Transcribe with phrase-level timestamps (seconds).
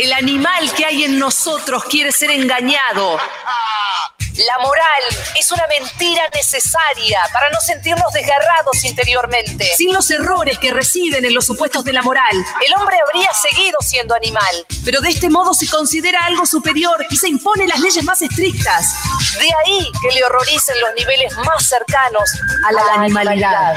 [0.00, 3.18] El animal que hay en nosotros quiere ser engañado.
[4.46, 5.02] La moral
[5.36, 9.68] es una mentira necesaria para no sentirnos desgarrados interiormente.
[9.76, 13.78] Sin los errores que residen en los supuestos de la moral, el hombre habría seguido
[13.80, 14.64] siendo animal.
[14.84, 18.94] Pero de este modo se considera algo superior y se imponen las leyes más estrictas.
[19.40, 22.30] De ahí que le horroricen los niveles más cercanos
[22.68, 23.74] a la, animalidad.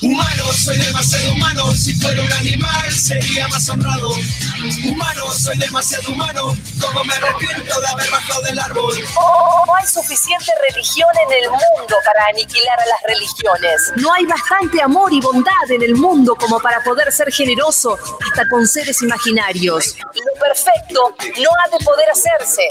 [0.00, 1.74] Humano, soy demasiado humano.
[1.74, 4.14] Si fuera un animal, sería más honrado.
[4.58, 6.56] Humano, soy demasiado humano.
[6.80, 8.94] Como me arrepiento de haber bajado del árbol.
[9.16, 13.92] Oh, no hay suficiente religión en el mundo para aniquilar a las religiones.
[13.96, 17.96] No hay bastante amor y bondad en el mundo como para poder ser generoso
[18.26, 19.94] hasta con seres imaginarios.
[19.98, 22.62] Lo perfecto no ha de poder hacerse.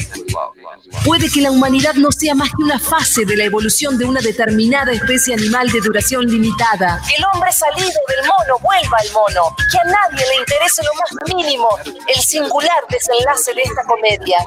[1.06, 4.20] Puede que la humanidad no sea más que una fase de la evolución de una
[4.20, 7.02] determinada especie animal de duración limitada.
[7.08, 9.56] Que el hombre salido del mono vuelva al mono.
[9.72, 14.38] Que a nadie le interese lo más mínimo el singular desenlace de esta comedia.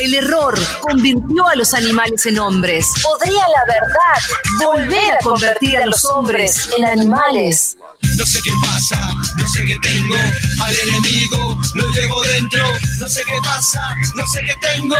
[0.00, 2.86] El error convirtió a los animales en hombres.
[3.02, 7.76] ¿Podría la verdad volver a convertir a los hombres en animales?
[8.16, 10.14] No sé qué pasa, no sé qué tengo.
[10.62, 12.64] Al enemigo lo llevo dentro.
[13.00, 14.96] No sé qué pasa, no sé qué tengo.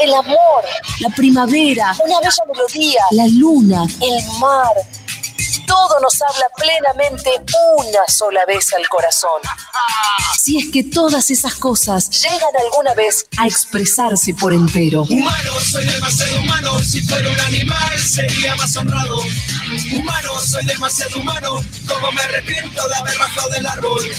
[0.00, 0.64] El amor,
[1.00, 4.72] la primavera, una bella melodía, la luna, el mar.
[5.74, 7.30] Todo nos habla plenamente
[7.78, 9.40] una sola vez al corazón.
[10.38, 15.02] Si es que todas esas cosas llegan alguna vez a expresarse por entero.
[15.02, 16.78] Humano, soy demasiado humano.
[16.78, 19.16] Si fuera un animal, sería más honrado.
[19.92, 21.64] Humano, soy demasiado humano.
[21.88, 24.10] Como me arrepiento de haber bajado del árbol.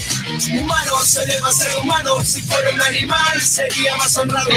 [0.52, 2.24] Humano, soy demasiado humano.
[2.24, 4.50] Si fuera un animal, sería más honrado.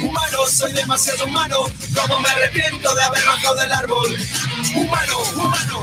[0.00, 1.64] Humano, soy demasiado humano.
[1.94, 4.16] Como me arrepiento de haber bajado del árbol.
[4.76, 5.82] Humano, humano,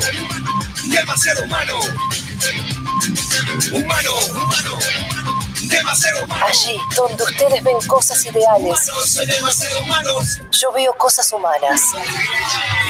[0.86, 1.80] demasiado humano.
[3.74, 5.29] Humano, humano.
[6.46, 8.92] Allí donde ustedes ven cosas ideales,
[10.52, 11.82] yo veo cosas humanas.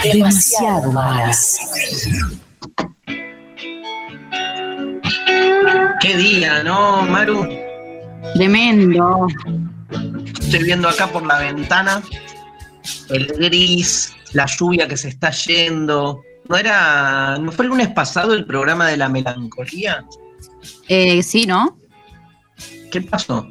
[0.03, 1.59] demasiado malas.
[6.01, 7.47] Qué día, ¿no, Maru?
[8.33, 9.27] Tremendo.
[10.39, 12.01] Estoy viendo acá por la ventana
[13.09, 16.23] el gris, la lluvia que se está yendo.
[16.47, 20.05] ¿No era, no fue el lunes pasado el programa de la melancolía?
[20.87, 21.77] Eh, sí, ¿no?
[22.91, 23.47] ¿Qué pasó?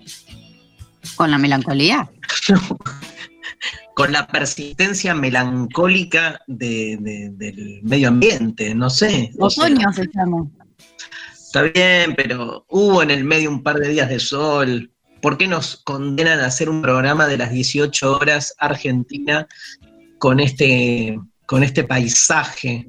[1.16, 2.10] Con la melancolía.
[3.94, 9.32] Con la persistencia melancólica de- de- del medio ambiente, no sé.
[9.40, 10.46] Otoño se llama.
[11.32, 14.92] Está bien, pero hubo en el medio un par de días de sol.
[15.20, 19.48] ¿Por qué nos condenan a hacer un programa de las 18 horas Argentina
[20.18, 22.88] con este, con este paisaje?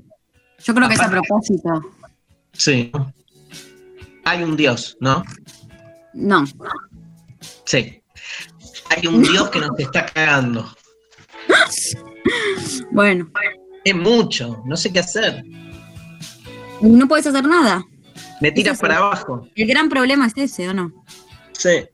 [0.64, 1.70] Yo creo que es a propósito.
[2.54, 2.92] Sí.
[4.26, 5.24] Hay un Dios, ¿no?
[6.14, 6.44] No.
[7.66, 8.02] Sí.
[8.90, 10.66] Hay un Dios que nos está cagando.
[12.92, 13.32] Bueno,
[13.84, 15.44] Es mucho, no sé qué hacer.
[16.82, 17.84] no puedes hacer nada.
[18.42, 19.48] Me tiras para abajo.
[19.56, 20.92] El gran problema es ese, ¿o no?
[21.54, 21.86] Sí.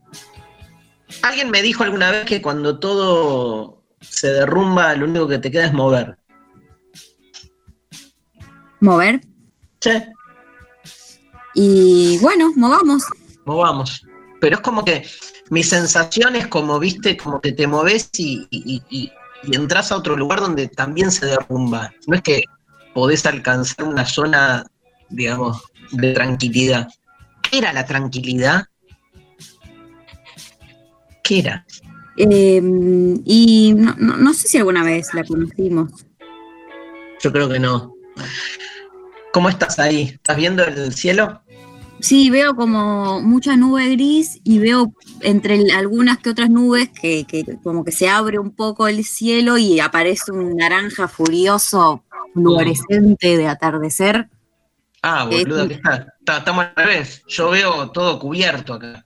[1.22, 5.66] Alguien me dijo alguna vez que cuando todo se derrumba, lo único que te queda
[5.66, 6.18] es mover.
[8.80, 9.20] Mover.
[9.80, 9.90] Sí,
[11.54, 13.04] Y bueno, movamos.
[13.46, 14.04] Movamos.
[14.40, 15.06] Pero es como que
[15.50, 19.12] mi sensación es como, viste, como que te moves y, y, y-
[19.42, 21.92] y entras a otro lugar donde también se derrumba.
[22.06, 22.42] No es que
[22.94, 24.66] podés alcanzar una zona,
[25.08, 25.62] digamos,
[25.92, 26.88] de tranquilidad.
[27.42, 28.64] ¿Qué era la tranquilidad?
[31.22, 31.66] ¿Qué era?
[32.16, 32.60] Eh,
[33.24, 35.92] y no, no- no sé si alguna vez la conocimos.
[37.22, 37.94] Yo creo que no.
[39.32, 40.02] ¿Cómo estás ahí?
[40.14, 41.42] ¿Estás viendo el cielo?
[42.00, 44.92] Sí, veo como mucha nube gris y veo
[45.22, 49.56] entre algunas que otras nubes que, que como que se abre un poco el cielo
[49.58, 54.28] y aparece un naranja furioso fluorescente de atardecer.
[55.02, 55.68] Ah, Eh, boludo.
[55.68, 56.06] ¿qué está?
[56.18, 57.22] Está- Estamos al revés.
[57.28, 59.04] Yo veo todo cubierto acá.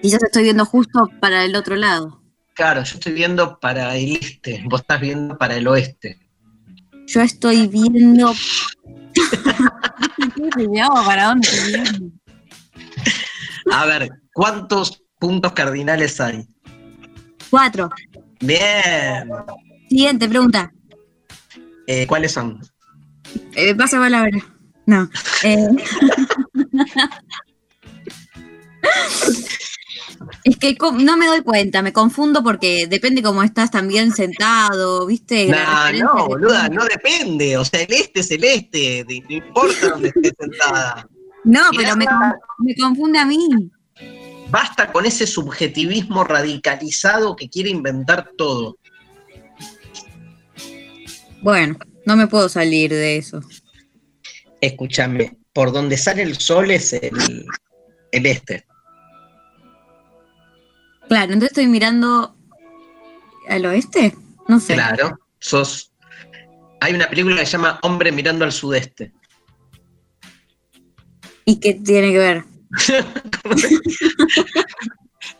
[0.00, 2.22] Quizás estoy viendo justo para el otro lado.
[2.54, 6.18] Claro, yo estoy viendo para el este, vos estás viendo para el oeste.
[7.06, 8.32] Yo estoy viendo.
[11.04, 11.48] ¿Para dónde?
[13.72, 16.46] A ver, ¿cuántos puntos cardinales hay?
[17.50, 17.90] Cuatro.
[18.40, 19.30] Bien.
[19.88, 20.72] Siguiente pregunta.
[21.86, 22.60] Eh, ¿Cuáles son?
[23.54, 24.38] Eh, pasa palabra.
[24.86, 25.08] No.
[25.42, 25.68] Eh.
[30.46, 35.48] Es que no me doy cuenta, me confundo porque depende cómo estás también sentado, ¿viste?
[35.48, 37.56] La No, boluda, no depende.
[37.56, 39.04] O sea, el este es el este.
[39.28, 41.08] No importa dónde estés sentada.
[41.42, 42.06] No, Mirá, pero me,
[42.60, 43.48] me confunde a mí.
[44.48, 48.78] Basta con ese subjetivismo radicalizado que quiere inventar todo.
[51.42, 53.40] Bueno, no me puedo salir de eso.
[54.60, 57.44] Escúchame, por donde sale el sol es el,
[58.12, 58.64] el este.
[61.08, 62.36] Claro, entonces estoy mirando
[63.48, 64.16] al oeste.
[64.48, 64.74] No sé.
[64.74, 65.92] Claro, sos.
[66.80, 69.12] Hay una película que se llama Hombre mirando al sudeste.
[71.44, 72.44] ¿Y qué tiene que ver?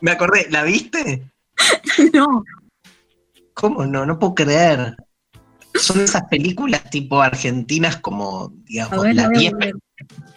[0.01, 1.29] Me acordé, ¿la viste?
[2.13, 2.43] no.
[3.53, 4.05] ¿Cómo no?
[4.05, 4.95] No puedo creer.
[5.75, 9.75] Son esas películas tipo argentinas como, digamos, ver, las la voy a 10 ver.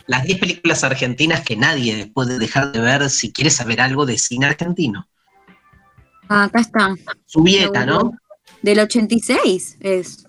[0.07, 4.19] las 10 películas argentinas que nadie puede dejar de ver si quiere saber algo de
[4.19, 5.09] cine argentino.
[6.31, 6.95] Ah, acá está.
[7.27, 8.13] Subieta, ¿no?
[8.63, 10.25] Del 86 es.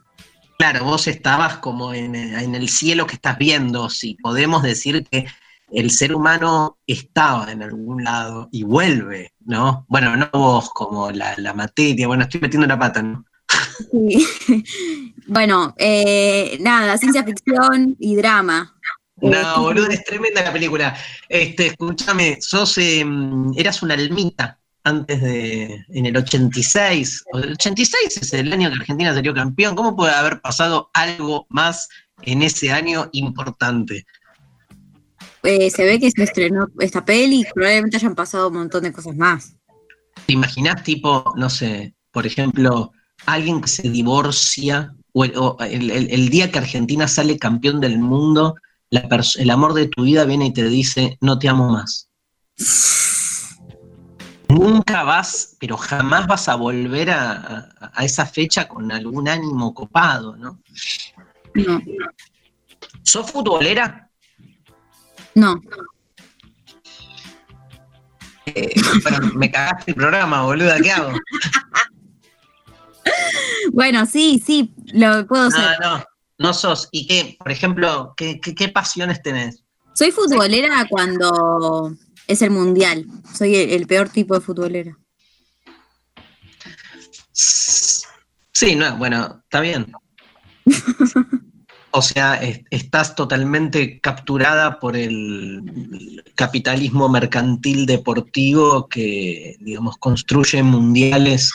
[0.57, 5.27] Claro, vos estabas como en, en el cielo que estás viendo, si podemos decir que
[5.71, 9.85] el ser humano estaba en algún lado y vuelve, ¿no?
[9.89, 13.23] Bueno, no vos como la, la materia, bueno, estoy metiendo la pata, ¿no?
[13.91, 14.25] Sí.
[15.27, 18.75] bueno, eh, nada, ciencia ficción y drama.
[19.17, 20.97] No, boludo, es tremenda la película.
[21.29, 23.05] Este, escúchame, sos, eh,
[23.55, 27.23] eras una almita antes de, en el 86.
[27.33, 29.75] O El 86 es el año que Argentina salió campeón.
[29.75, 31.87] ¿Cómo puede haber pasado algo más
[32.23, 34.05] en ese año importante?
[35.43, 39.15] eh, se ve que se estrenó esta peli probablemente hayan pasado un montón de cosas
[39.15, 39.55] más.
[40.27, 42.91] ¿Te imaginás, tipo, no sé, por ejemplo,
[43.25, 47.79] alguien que se divorcia o el, o el- el- el día que Argentina sale campeón
[47.79, 48.55] del mundo,
[48.91, 49.07] la
[49.39, 52.09] el amor de tu vida viene y te dice, no te amo más?
[54.53, 59.73] Nunca vas, pero jamás vas a volver a, a- a esa fecha con algún ánimo
[59.73, 60.59] copado, ¿no?
[61.55, 61.81] No,
[63.03, 64.09] ¿Sos futbolera?
[65.35, 65.61] no.
[68.47, 71.13] Eh, bueno, me cagaste el programa, boluda, ¿qué hago?
[73.73, 75.79] Bueno, sí, sí, lo puedo No, ser.
[75.79, 76.03] no,
[76.39, 76.89] no sos.
[76.91, 79.63] ¿Y qué, por ejemplo, qué, qué- qué pasiones tenés?
[79.93, 81.93] Soy futbolera cuando
[82.31, 83.05] es el mundial.
[83.33, 84.97] Soy el, el peor tipo de futbolera.
[88.53, 89.91] Sí, no, bueno, está bien.
[91.93, 101.51] O sea, es- estás totalmente capturada por el capitalismo mercantil deportivo que, digamos, construye mundiales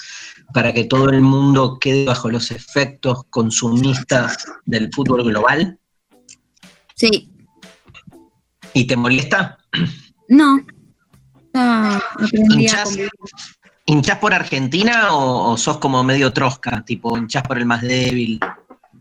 [0.52, 5.78] para que todo el mundo quede bajo los efectos consumistas del fútbol global.
[6.94, 7.32] Sí,
[8.74, 9.56] ¿Y te molesta?
[10.28, 10.64] No.
[11.54, 12.00] A
[12.50, 12.96] ¿Hinchás?
[13.86, 16.84] ¿Hinchás por Argentina o, o sos como medio trosca?
[16.84, 18.40] Tipo, hinchás por el más débil.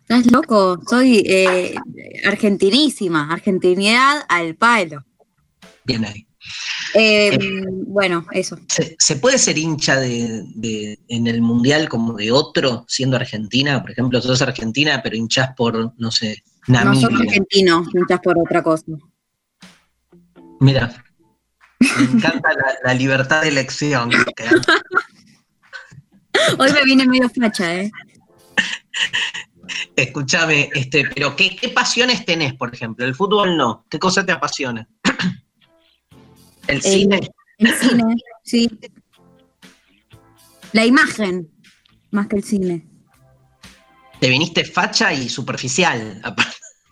[0.01, 1.75] Estás loco, soy eh,
[2.25, 5.03] argentinísima, argentinidad al palo.
[5.83, 6.27] Bien ahí.
[6.93, 8.57] Eh, bueno, eso.
[8.69, 13.81] ¿Se, se puede ser hincha de, de- en el mundial como de otro, siendo argentina?
[13.81, 17.19] Por ejemplo, sos argentina, pero hinchás por, no sé, No soy Namibia.
[17.31, 18.85] argentino, hinchas por otra cosa.
[20.59, 21.03] Mira,
[21.97, 24.09] me encanta la, la libertad de elección.
[24.09, 24.49] que-
[26.59, 27.91] Hoy me viene medio facha, ¿eh?
[29.95, 33.05] Escúchame, este, pero ¿qué, ¿qué pasiones tenés, por ejemplo?
[33.05, 33.85] El fútbol no.
[33.89, 34.87] ¿Qué cosa te apasiona?
[36.67, 37.29] El cine.
[37.59, 38.79] El cine, sí.
[40.73, 41.47] La imagen,
[42.11, 42.87] más que el cine.
[44.19, 46.21] Te viniste facha y superficial.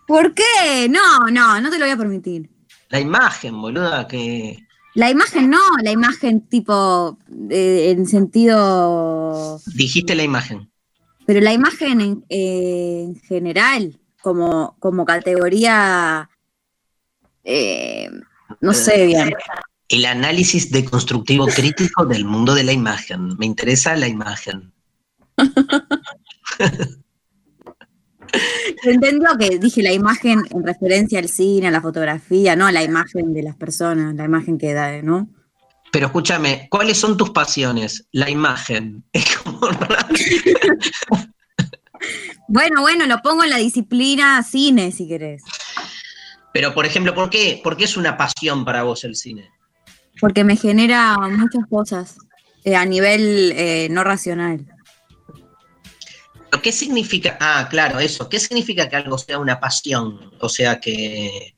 [0.08, 0.88] ¿Por qué?
[0.90, 2.50] No, no, no te lo voy a permitir.
[2.90, 4.63] La imagen, boluda, que.
[4.96, 7.18] La imagen no, la imagen tipo
[7.50, 10.70] eh, en sentido, Dijiste la imagen.
[11.26, 16.30] pero la imagen en, eh, en general, como, como categoría,
[17.44, 18.10] eh,
[18.62, 19.34] no sé bien.
[19.90, 23.36] El análisis deconstructivo crítico del mundo de la imagen.
[23.38, 24.72] Me interesa la imagen.
[28.84, 33.34] Entendió que dije la imagen en referencia al cine, a la fotografía, no la imagen
[33.34, 35.30] de las personas, la imagen que da, ¿no?
[35.92, 38.08] Pero escúchame, ¿cuáles son tus pasiones?
[38.12, 39.04] La imagen.
[39.14, 39.60] Es como.
[42.48, 45.44] Bueno, bueno, lo pongo en la disciplina cine, si querés.
[46.54, 49.50] Pero, por ejemplo, ¿por qué, ¿por qué es una pasión para vos el cine?
[50.20, 52.18] Porque me genera muchas cosas
[52.64, 54.66] eh, a nivel eh, no racional.
[56.64, 57.38] ¿Pero ¿Qué significa?
[57.42, 58.30] Ah, claro, eso.
[58.30, 60.32] ¿Qué significa que algo sea una pasión?
[60.40, 61.56] O sea, que.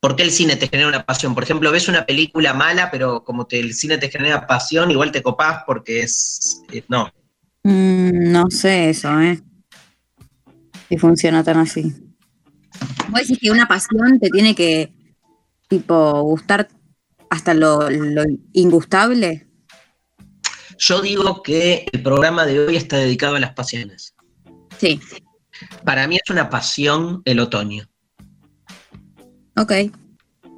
[0.00, 1.34] ¿Por qué el cine te genera una pasión?
[1.34, 5.12] Por ejemplo, ves una película mala, pero como te- el cine te genera pasión, igual
[5.12, 6.62] te copás porque es.
[6.72, 7.10] eh, no.
[7.64, 9.38] Mm, no sé eso, ¿eh?
[10.88, 11.82] Si funciona tan así.
[13.10, 14.90] Vos decís que una pasión te tiene que,
[15.68, 16.68] tipo, gustar
[17.28, 18.22] hasta lo, lo
[18.54, 19.46] ingustable.
[20.78, 24.14] Yo digo que el programa de hoy está dedicado a las pasiones.
[24.78, 25.00] Sí,
[25.84, 27.84] Para mí es una pasión el otoño.
[29.56, 29.72] ok.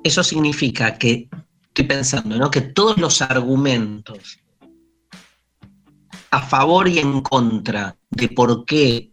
[0.02, 1.28] Eso significa que,
[1.68, 2.50] estoy pensando, ¿no?
[2.50, 4.38] Que todos los argumentos
[6.30, 9.10] a favor y en contra de por qué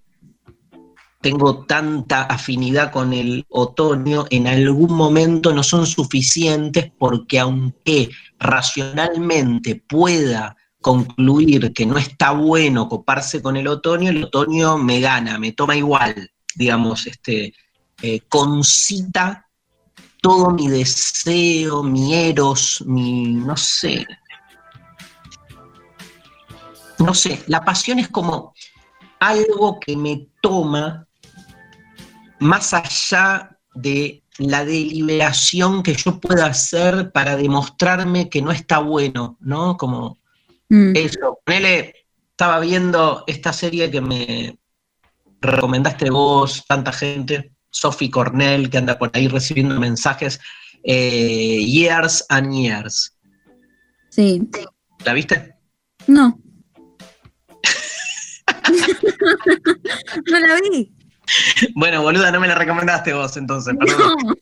[1.22, 8.10] tengo tanta afinidad con el otoño, en algún momento no son suficientes porque aunque
[8.40, 15.38] racionalmente pueda concluir que no está bueno coparse con el otoño, el otoño me gana,
[15.38, 17.54] me toma igual, digamos, este,
[18.02, 19.48] eh, concita
[20.22, 24.06] todo mi deseo, mi eros, mi, no sé.
[27.00, 28.54] No sé, la pasión es como
[29.20, 31.08] algo que me toma
[32.40, 39.38] más allá de la deliberación que yo pueda hacer para demostrarme que no está bueno,
[39.40, 39.78] ¿no?
[39.78, 40.20] Como
[40.70, 41.40] Mm, eso.
[41.46, 41.94] Ponele,
[42.32, 44.58] estaba viendo esta serie que me
[45.42, 50.40] recomendaste vos, tanta gente, Sophie Cornell, que anda por ahí recibiendo mensajes,
[50.84, 53.16] eh, Years and Years.
[54.10, 54.42] sí,
[55.06, 55.54] ¿La viste?
[56.08, 56.40] no.
[60.32, 60.92] no la vi.
[61.76, 64.16] Bueno, boluda, no me la recomendaste vos entonces, perdón.
[64.24, 64.34] No,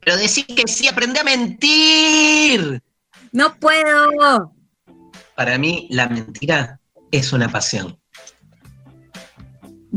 [0.00, 2.82] Pero decís que sí, aprendí a mentir.
[3.32, 4.54] no puedo.
[5.36, 7.98] Para mí, la mentira es una pasión.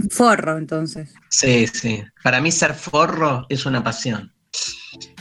[0.09, 1.13] Forro, entonces.
[1.29, 2.03] Sí, sí.
[2.23, 4.33] Para mí ser forro es una pasión.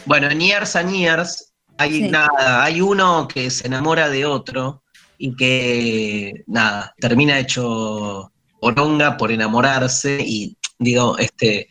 [0.04, 2.08] Bueno, en Years and Years hay Sí.
[2.10, 4.82] nada, hay uno que se enamora de otro
[5.18, 11.68] y que nada, termina hecho poronga por enamorarse y digo, este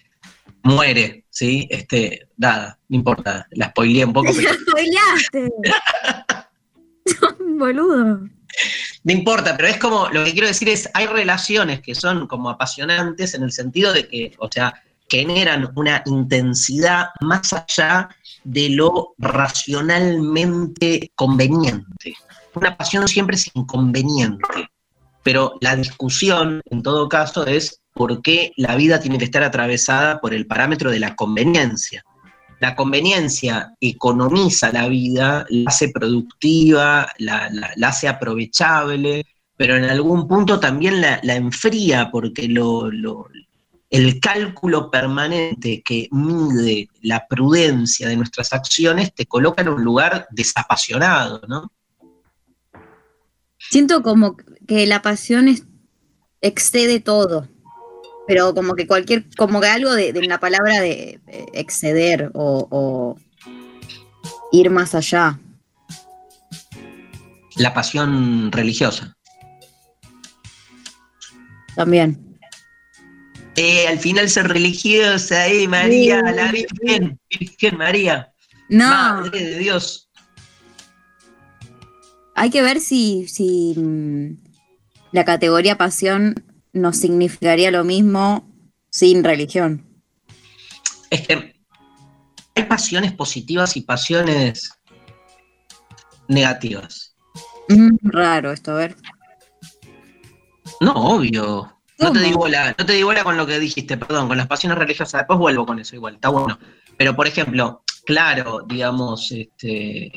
[0.63, 1.67] muere, ¿sí?
[1.69, 5.49] Este, nada, no importa, la spoileé un poco, pero ¡Spoileaste!
[7.57, 8.29] Boludo.
[9.03, 12.49] No importa, pero es como, lo que quiero decir es, hay relaciones que son como
[12.49, 14.73] apasionantes en el sentido de que, o sea,
[15.09, 18.09] generan una intensidad más allá
[18.43, 22.15] de lo racionalmente conveniente.
[22.55, 24.69] Una pasión siempre es inconveniente,
[25.23, 30.19] pero la discusión, en todo caso, es por qué la vida tiene que estar atravesada
[30.19, 32.03] por el parámetro de la conveniencia.
[32.63, 37.51] La conveniencia economiza la vida, la hace productiva, la,
[37.83, 39.25] hace aprovechable,
[39.57, 42.89] pero en algún punto también la, enfría porque lo-
[43.89, 50.25] el cálculo permanente que mide la prudencia de nuestras acciones te coloca en un lugar
[50.31, 51.69] desapasionado, ¿no?
[53.57, 55.49] Siento como que la pasión
[56.39, 57.49] excede todo.
[58.27, 61.19] Pero como que cualquier, como que algo de, de la palabra de
[61.53, 63.17] exceder o, o
[64.51, 65.39] ir más allá.
[67.57, 69.15] La pasión religiosa.
[71.75, 72.19] También.
[73.55, 76.35] Eh, al final ser religiosa, eh, María, Sí.
[76.35, 78.33] la Virgen, Virgen María,
[78.69, 80.09] No, Madre de Dios.
[82.35, 84.37] hay que ver si, si mm,
[85.11, 86.33] la categoría pasión
[86.73, 88.51] nos significaría lo mismo
[88.89, 89.87] sin religión.
[91.09, 91.55] Es que
[92.55, 94.71] hay pasiones positivas y pasiones
[96.27, 97.15] negativas.
[97.69, 98.95] Mm, raro esto, a ver.
[100.81, 101.69] No, obvio.
[101.99, 104.47] No te digo bola, no te digo bola con lo que dijiste, perdón, con las
[104.47, 105.21] pasiones religiosas.
[105.21, 106.59] Después vuelvo con eso igual, está bueno.
[106.97, 110.11] Pero, por ejemplo, claro, digamos, este,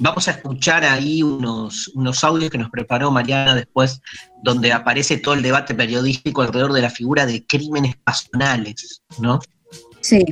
[0.00, 4.00] vamos a escuchar ahí unos, unos audios que nos preparó Mariana después,
[4.42, 9.38] donde aparece todo el debate periodístico alrededor de la figura de crímenes pasionales, ¿no?
[10.00, 10.24] Sí.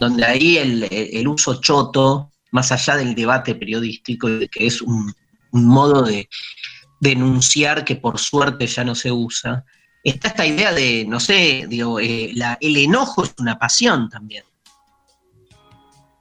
[0.00, 5.12] donde ahí el, el uso choto, más allá del debate periodístico, que es un,
[5.52, 6.28] un modo de
[7.00, 9.64] denunciar que por suerte ya no se usa,
[10.02, 14.44] está esta idea de, no sé, digo, eh, la- el enojo es una pasión también,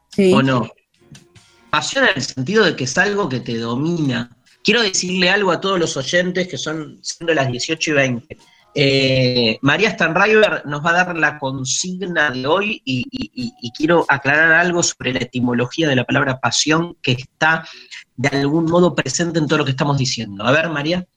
[0.09, 0.31] Sí.
[0.33, 0.69] ¿o no?
[1.73, 4.29] Pasión en el sentido de que es algo que te domina.
[4.63, 8.37] Quiero decirle algo a todos los oyentes que son siendo las 18 y 20.
[8.75, 13.71] Eh, María Stanriver nos va a dar la consigna de hoy y, y- y- y
[13.71, 17.67] quiero aclarar algo sobre la etimología de la palabra pasión que está
[18.17, 20.43] de algún modo presente en todo lo que estamos diciendo.
[20.45, 21.07] A ver, María.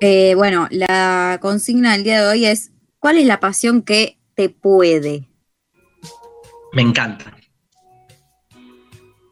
[0.00, 4.48] Eh, bueno, la consigna del día de hoy es, ¿cuál es la pasión que te
[4.48, 5.28] puede?
[6.72, 7.36] Me encanta.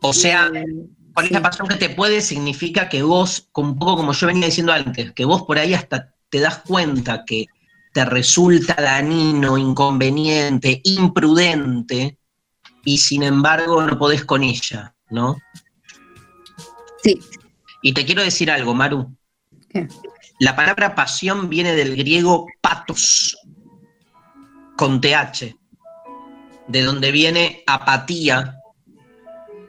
[0.00, 0.64] O sea, Eh,
[1.12, 1.34] ¿cuál es sí.
[1.34, 2.20] la pasión que te puede?
[2.20, 6.14] Significa que vos, un poco como yo venía diciendo antes, que vos por ahí hasta
[6.28, 7.46] te das cuenta que
[7.92, 12.18] te resulta dañino, inconveniente, imprudente
[12.84, 15.36] y sin embargo no podés con ella, ¿no?
[17.02, 17.18] Sí.
[17.82, 19.16] Y te quiero decir algo, Maru.
[19.68, 19.88] ¿Qué?
[20.40, 23.36] La palabra pasión viene del griego patos,
[24.76, 25.56] con TH,
[26.68, 28.57] de donde viene apatía,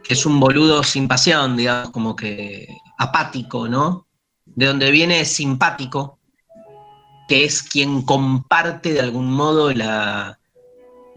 [0.09, 4.07] es un boludo sin pasión, digamos, como que apático, ¿no?
[4.45, 6.17] De donde viene simpático,
[7.27, 10.37] que es quien comparte de algún modo la,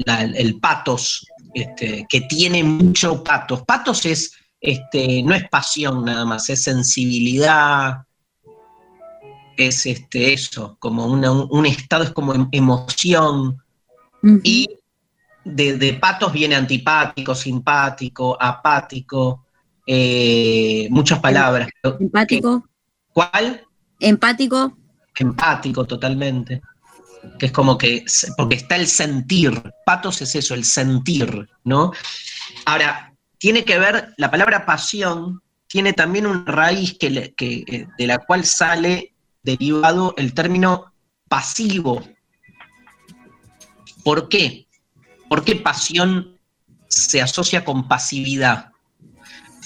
[0.05, 3.63] la- el patos, este, que tiene mucho patos.
[3.63, 8.03] Patos es, este, no es pasión nada más, es sensibilidad,
[9.57, 13.57] es este, eso, como una- un, estado, es como em- emoción.
[14.45, 14.69] Y
[15.45, 19.47] de, de patos viene antipático, simpático, apático,
[19.87, 21.69] eh, muchas palabras.
[22.01, 22.69] Empático.
[23.13, 23.65] ¿Cuál?
[23.99, 24.77] Empático.
[25.17, 26.61] empático totalmente.
[27.39, 28.05] Que es como que,
[28.37, 29.63] porque está el sentir.
[29.87, 31.93] Patos es eso, el sentir, ¿no?
[32.65, 37.87] Ahora, tiene que ver, la palabra pasión tiene también una raíz que, le- que, eh,
[37.97, 40.93] de la cual sale derivado el término
[41.29, 42.03] pasivo.
[44.05, 44.67] ¿Por qué?
[45.33, 46.39] ¿Por qué pasión
[46.89, 48.71] se asocia con pasividad?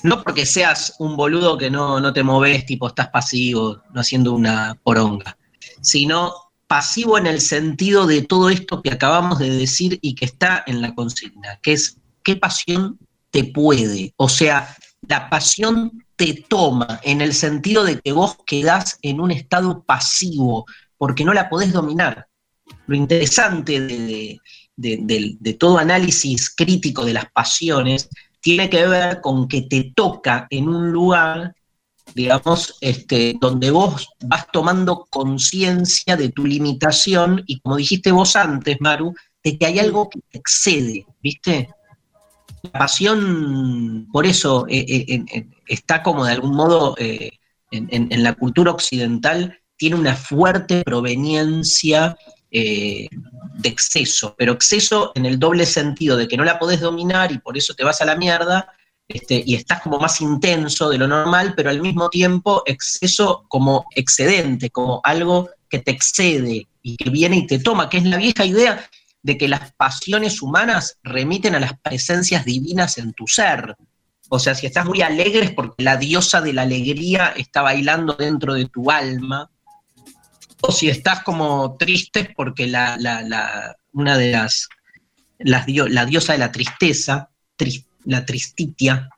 [0.04, 4.32] No porque seas un boludo que no, no te moves, tipo estás pasivo, no haciendo
[4.32, 5.36] una poronga,
[5.80, 6.32] sino
[6.68, 10.82] pasivo en el sentido de todo esto que acabamos de decir y que está en
[10.82, 13.00] la consigna, que es qué pasión
[13.32, 14.72] te puede, o sea,
[15.08, 20.64] la pasión te toma en el sentido de que vos quedás en un estado pasivo,
[20.96, 22.28] porque no la podés dominar.
[22.86, 24.40] Lo interesante de,
[24.76, 28.08] de- todo análisis crítico de las pasiones
[28.40, 31.54] tiene que ver con que te toca en un lugar,
[32.14, 38.76] digamos, este, donde vos vas tomando conciencia de tu limitación y como dijiste vos antes,
[38.80, 41.70] Maru, de que hay algo que te excede, ¿viste?
[42.62, 47.30] La pasión, por eso, eh, eh, está como de algún modo eh,
[47.70, 52.16] en la cultura occidental, tiene una fuerte proveniencia
[52.58, 53.08] eh,
[53.58, 57.38] de exceso, pero exceso en el doble sentido de que no la podés dominar y
[57.38, 58.72] por eso te vas a la mierda,
[59.06, 63.84] este, y estás como más intenso de lo normal, pero al mismo tiempo exceso como
[63.94, 68.16] excedente, como algo que te excede y que viene y te toma, que es la
[68.16, 68.88] vieja idea
[69.22, 73.76] de que las pasiones humanas remiten a las presencias divinas en tu ser.
[74.30, 78.14] O sea, si estás muy alegre es porque la diosa de la alegría está bailando
[78.14, 79.50] dentro de tu alma.
[80.62, 84.68] O si estás como triste es porque la, la- la- una de las,
[85.38, 89.08] las dio- la diosa de la tristeza, tris- la tristitia,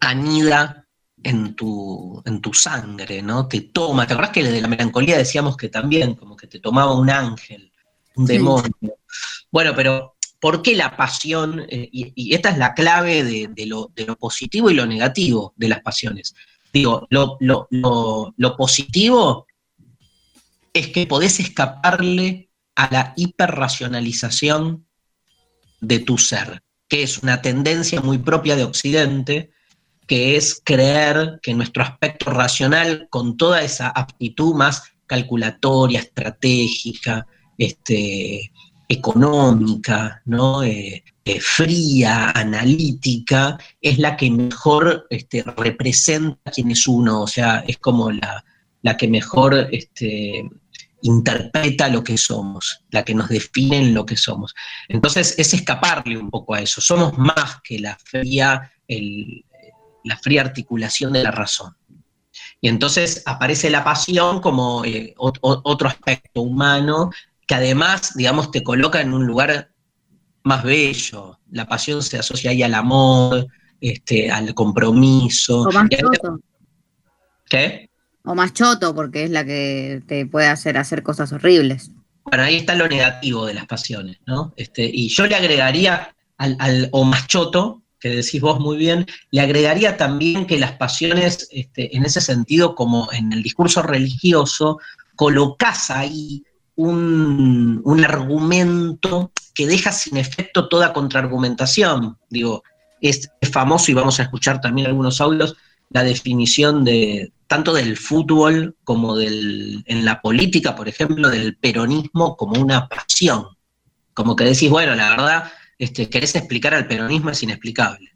[0.00, 0.86] anida
[1.22, 3.48] en tu, en tu sangre, ¿no?
[3.48, 4.06] Te toma.
[4.06, 7.72] ¿Te acuerdas que de la melancolía decíamos que también, como que te tomaba un ángel,
[8.14, 8.34] un Sí.
[8.34, 8.70] demonio?
[9.50, 11.60] Bueno, pero ¿por qué la pasión?
[11.68, 14.86] eh, y, y esta es la clave de, de lo, de lo positivo y lo
[14.86, 16.34] negativo de las pasiones.
[16.72, 19.46] Digo, lo, lo- lo- lo positivo
[20.78, 24.86] es que podés escaparle a la hiperracionalización
[25.80, 29.50] de tu ser, que es una tendencia muy propia de Occidente,
[30.06, 37.26] que es creer que nuestro aspecto racional, con toda esa aptitud más calculatoria, estratégica,
[37.58, 38.52] este,
[38.88, 40.62] económica, ¿no?
[40.62, 47.64] Eh, eh, fría, analítica, es la que mejor este, representa quién es uno, o sea,
[47.66, 48.44] es como la,
[48.82, 50.48] la que mejor este,
[51.02, 54.54] interpreta lo que somos, la que nos define en lo que somos.
[54.88, 59.44] Entonces es escaparle un poco a eso, somos más que la fría, el-
[60.04, 61.76] la fría articulación de la razón.
[62.60, 67.10] Y entonces aparece la pasión como eh, ot- ot- otro aspecto humano
[67.46, 69.70] que además, digamos, te coloca en un lugar
[70.42, 71.38] más bello.
[71.50, 73.46] La pasión se asocia ahí al amor,
[73.80, 75.64] este, al compromiso.
[75.72, 75.88] Más.
[77.48, 77.90] ¿Qué?
[78.26, 81.90] O más choto, porque es la que te puede hacer hacer cosas horribles.
[82.24, 84.52] Bueno, ahí está lo negativo de las pasiones, ¿no?
[84.56, 89.40] Este, y yo le agregaría al, al o machoto, que decís vos muy bien, le
[89.40, 94.80] agregaría también que las pasiones, este, en ese sentido, como en el discurso religioso,
[95.14, 102.18] colocás ahí un, un argumento que deja sin efecto toda contraargumentación.
[102.28, 102.62] Digo,
[103.00, 105.56] es famoso y vamos a escuchar también algunos audios,
[105.90, 112.36] la definición de tanto del fútbol como del, en la política, por ejemplo, del peronismo
[112.36, 113.46] como una pasión.
[114.14, 118.10] Como que decís, bueno, la verdad, este, querés explicar al peronismo es inexplicable.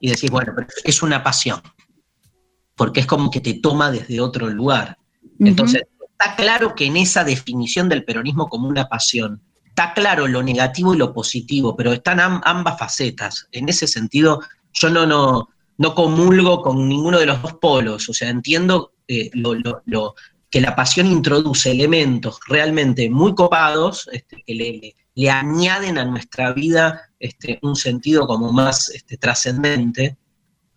[0.00, 1.60] Y decís, bueno, pero es una pasión,
[2.76, 4.96] porque es como que te toma desde otro lugar.
[5.40, 10.42] Entonces, está claro que en esa definición del peronismo como una pasión está claro lo
[10.42, 13.48] negativo y lo positivo, pero están ambas facetas.
[13.52, 14.40] En ese sentido,
[14.72, 15.48] yo no, no,
[15.78, 19.30] no comulgo con ninguno de los dos polos, o sea, entiendo eh,
[20.50, 26.52] que la pasión introduce elementos realmente muy copados, este, que le, le, añaden a nuestra
[26.52, 30.16] vida este, un sentido como más este, trascendente,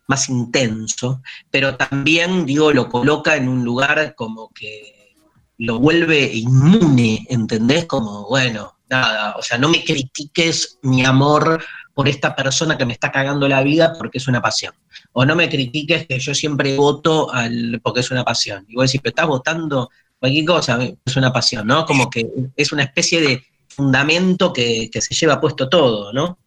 [0.06, 5.16] más intenso, pero también, digo, lo coloca en un lugar como que
[5.58, 7.86] lo vuelve inmune, ¿entendés?
[7.86, 12.92] Como, bueno, nada, o sea, no me critiques mi amor por esta persona que me
[12.92, 14.74] está cagando la vida porque es una pasión.
[15.12, 18.64] O no me critiques que yo siempre voto al, porque es una pasión.
[18.68, 21.84] Y vos decís, pero estás votando cualquier cosa, es una pasión, ¿no?
[21.84, 22.26] Como que
[22.56, 26.38] es una especie de fundamento que, se lleva puesto todo, ¿no?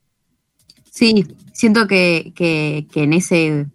[0.90, 3.68] Sí, siento que, que en ese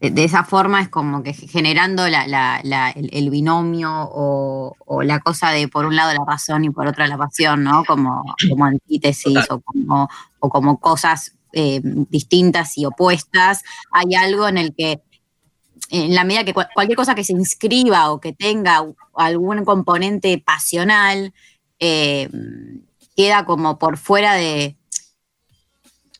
[0.00, 5.96] de esa forma es como que generando el, binomio o, la cosa de por un
[5.96, 7.84] lado la razón y por otra la pasión, ¿no?
[7.84, 13.62] Como, como antítesis o como, o como cosas eh, distintas y opuestas.
[13.90, 15.00] Hay algo en el que,
[15.88, 21.32] en la medida que cualquier cosa que se inscriba o que tenga algún componente pasional,
[21.80, 22.28] eh,
[23.16, 24.76] queda como por fuera de,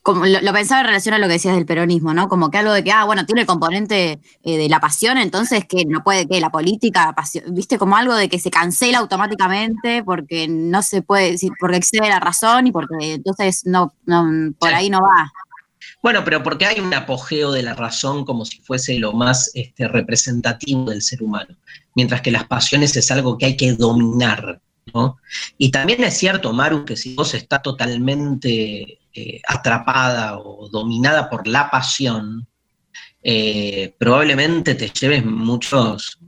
[0.07, 2.29] como lo, pensaba en relación a lo que decías del peronismo, ¿no?
[2.29, 5.65] Como que algo de que, ah, bueno, tiene el componente eh, de la pasión, entonces
[5.65, 7.13] que no puede, que la política,
[7.49, 12.21] viste, como algo de que se cancela automáticamente porque no se puede, porque excede la
[12.21, 13.95] razón y porque entonces no,
[14.61, 15.33] por ahí no va.
[16.05, 19.89] Bueno, pero porque hay un apogeo de la razón como si fuese lo más este,
[19.89, 21.57] representativo del ser humano,
[21.97, 24.61] mientras que las pasiones es algo que hay que dominar,
[25.59, 31.47] Y también es cierto, Maru, que si vos estás totalmente eh, atrapada o dominada por
[31.47, 32.47] la pasión,
[33.23, 36.19] eh, probablemente te lleves muchos,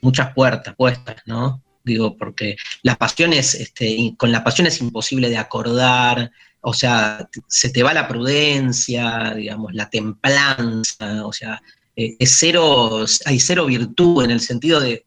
[0.00, 1.62] muchas puertas puestas, ¿no?
[1.84, 7.70] Digo, porque las pasiones, este, con la pasión es imposible de acordar, o sea, se
[7.70, 11.62] te va la prudencia, digamos, la templanza, o sea,
[11.94, 15.04] eh, es cero, hay cero virtud en el sentido de,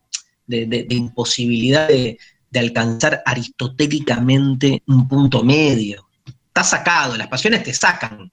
[0.89, 2.17] imposibilidad de,
[2.51, 6.09] de alcanzar aristotélicamente un punto medio
[6.49, 8.31] está sacado, las pasiones te sacan.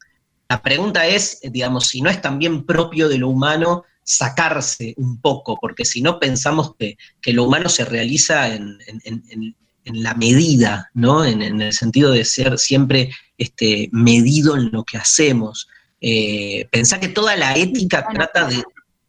[0.48, 5.58] La pregunta es, digamos, si no es también propio de lo humano sacarse un poco,
[5.60, 6.96] porque si no pensamos que,
[7.32, 8.78] lo humano se realiza en,
[9.84, 11.24] la medida, ¿no?
[11.24, 15.68] En, el sentido de ser siempre este, medido en lo que hacemos.
[16.00, 18.62] Eh, pensá que toda la ética trata de,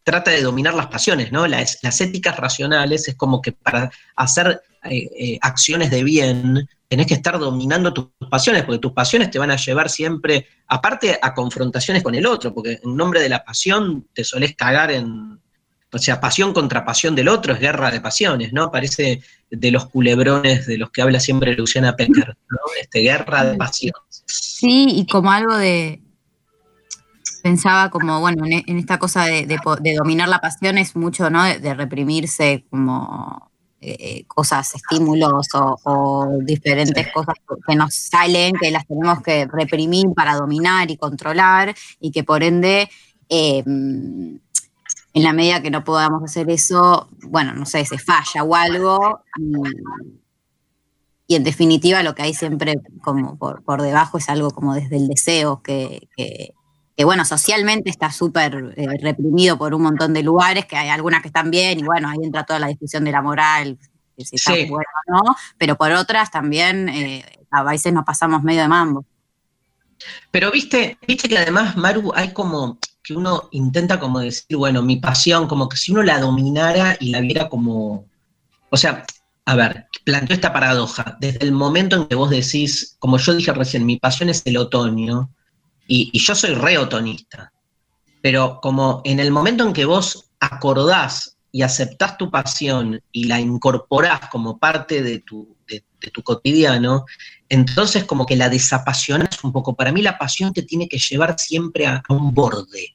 [0.04, 1.48] trata de dominar las pasiones, ¿no?
[1.48, 7.16] Las, éticas racionales es como que para hacer eh, eh, acciones de bien tenés que
[7.16, 12.02] estar dominando tus pasiones, porque tus pasiones te van a llevar siempre, aparte a confrontaciones
[12.02, 15.40] con el otro, porque en nombre de la pasión te solés cagar en,
[15.92, 18.72] o sea, pasión contra pasión del otro es guerra de pasiones, ¿no?
[18.72, 22.58] Parece de los culebrones de los que habla siempre Luciana Pecker, ¿no?
[22.80, 24.24] Este, guerra de pasiones.
[24.26, 26.02] Sí, y como algo de,
[27.44, 29.60] pensaba como, bueno, en, esta cosa de,
[29.98, 31.44] dominar la pasión es mucho, ¿no?
[31.44, 33.47] de reprimirse como
[33.80, 37.36] eh, cosas, estímulos o, diferentes cosas
[37.68, 42.42] que nos salen, que las tenemos que reprimir para dominar y controlar y que por
[42.42, 42.90] ende,
[43.30, 44.40] em,
[45.14, 49.22] en la medida que no podamos hacer eso, bueno, no sé, se falla o algo.
[51.28, 55.08] Y, en definitiva lo que hay siempre como por, debajo es algo como desde el
[55.08, 56.54] deseo que que
[57.04, 61.28] bueno, socialmente está súper eh, reprimido por un montón de lugares, que hay algunas que
[61.28, 63.78] están bien, y bueno, ahí entra toda la discusión de la moral,
[64.18, 68.42] que si está bueno o no, pero por otras también eh, a veces nos pasamos
[68.44, 69.06] medio de mambo.
[70.32, 74.98] Pero viste, viste que además, Maru, hay como que uno intenta como decir, bueno, mi
[74.98, 78.06] pasión, como que si uno la dominara y la viera como,
[78.70, 79.06] o sea,
[79.46, 83.54] a ver, planteo esta paradoja, desde el momento en que vos decís, como yo dije
[83.54, 85.30] recién, mi pasión es el otoño,
[85.88, 87.52] y, yo soy reotonista,
[88.22, 93.40] pero como en el momento en que vos acordás y aceptás tu pasión y la
[93.40, 95.56] incorporás como parte de tu,
[96.24, 97.06] cotidiano,
[97.50, 99.76] entonces como que la desapasionás un poco.
[99.76, 102.94] Para mí la pasión te tiene que llevar siempre a, un borde.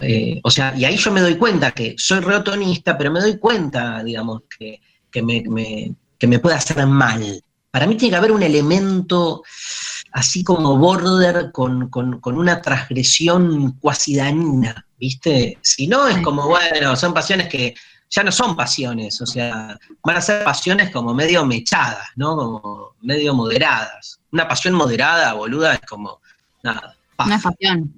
[0.00, 3.38] Eh, o sea, y ahí yo me doy cuenta que soy reotonista, pero me doy
[3.38, 4.80] cuenta, digamos, que,
[5.22, 7.42] me, que me puede hacer mal.
[7.70, 9.42] Para mí tiene que haber un elemento
[10.12, 11.90] así como border con,
[12.24, 15.58] una transgresión cuasi dañina, ¿viste?
[15.62, 17.74] Si no, es como, bueno, son pasiones que
[18.10, 22.36] ya no son pasiones, o sea, van a ser pasiones como medio mechadas, ¿no?
[22.36, 24.20] Como medio moderadas.
[24.30, 26.20] Una pasión moderada, boluda, es como,
[26.62, 26.94] nada.
[27.26, 27.94] No es pasión.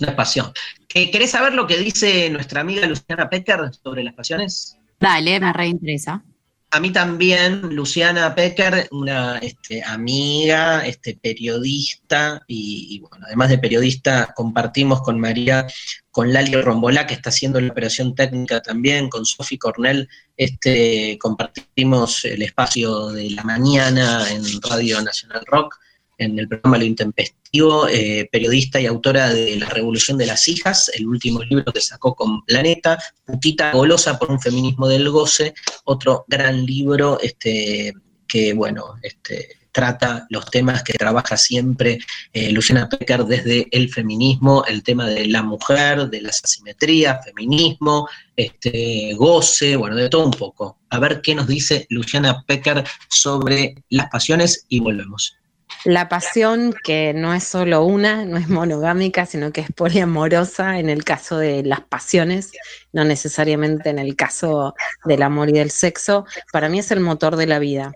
[0.00, 0.52] No es pasión.
[0.86, 4.76] ¿Querés saber lo que dice nuestra amiga Luciana Pecker sobre las pasiones?
[5.00, 6.22] Dale, me reinteresa.
[6.70, 14.34] A mí también, Luciana Pecker, una este, amiga, este, periodista, y, bueno, además de periodista,
[14.36, 15.66] compartimos con María,
[16.10, 22.26] con Lali Rombolá, que está haciendo la operación técnica también, con Sofi Cornell, este, compartimos
[22.26, 25.74] el espacio de la mañana en Radio Nacional Rock,
[26.18, 30.90] en el programa Lo Intempestivo, eh, periodista y autora de La Revolución de las Hijas,
[30.94, 35.54] el último libro que sacó con Planeta, Putita Golosa por un feminismo del goce,
[35.84, 37.94] otro gran libro este,
[38.26, 42.00] que, bueno, este, trata los temas que trabaja siempre
[42.32, 48.08] eh, Luciana Pecker desde el feminismo, el tema de la mujer, de las asimetrías, feminismo,
[48.34, 50.78] este, goce, bueno, de todo un poco.
[50.90, 55.37] A ver qué nos dice Luciana Pecker sobre las pasiones y volvemos.
[55.84, 60.88] La pasión, que no es solo una, no es monogámica, sino que es poliamorosa en
[60.88, 62.52] el caso de las pasiones,
[62.92, 67.36] no necesariamente en el caso del amor y del sexo, para mí es el motor
[67.36, 67.92] de la vida.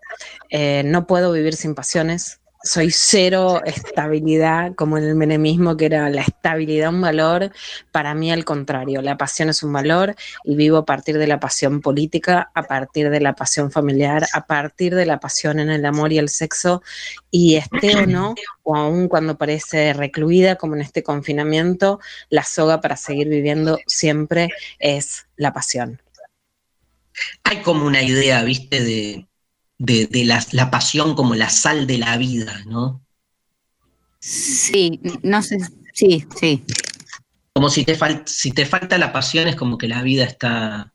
[0.51, 6.09] Eh, no puedo vivir sin pasiones, soy cero estabilidad, como en el menemismo, que era
[6.09, 7.51] la estabilidad un valor,
[7.90, 11.40] para mí al contrario, la pasión es un valor y vivo a partir de la
[11.40, 15.85] pasión política, a partir de la pasión familiar, a partir de la pasión en el
[15.85, 16.83] amor y el sexo,
[17.31, 22.81] y esté o no, o aún cuando parece recluida, como en este confinamiento, la soga
[22.81, 26.01] para seguir viviendo siempre es la pasión.
[27.44, 29.27] Hay como una idea, viste, de
[29.83, 33.03] de, la, pasión como la sal de la vida, ¿no?
[34.21, 35.59] Sí, no sé,
[35.92, 36.64] sí, sí.
[37.53, 40.92] Como si te, si te falta la pasión es como que la vida está,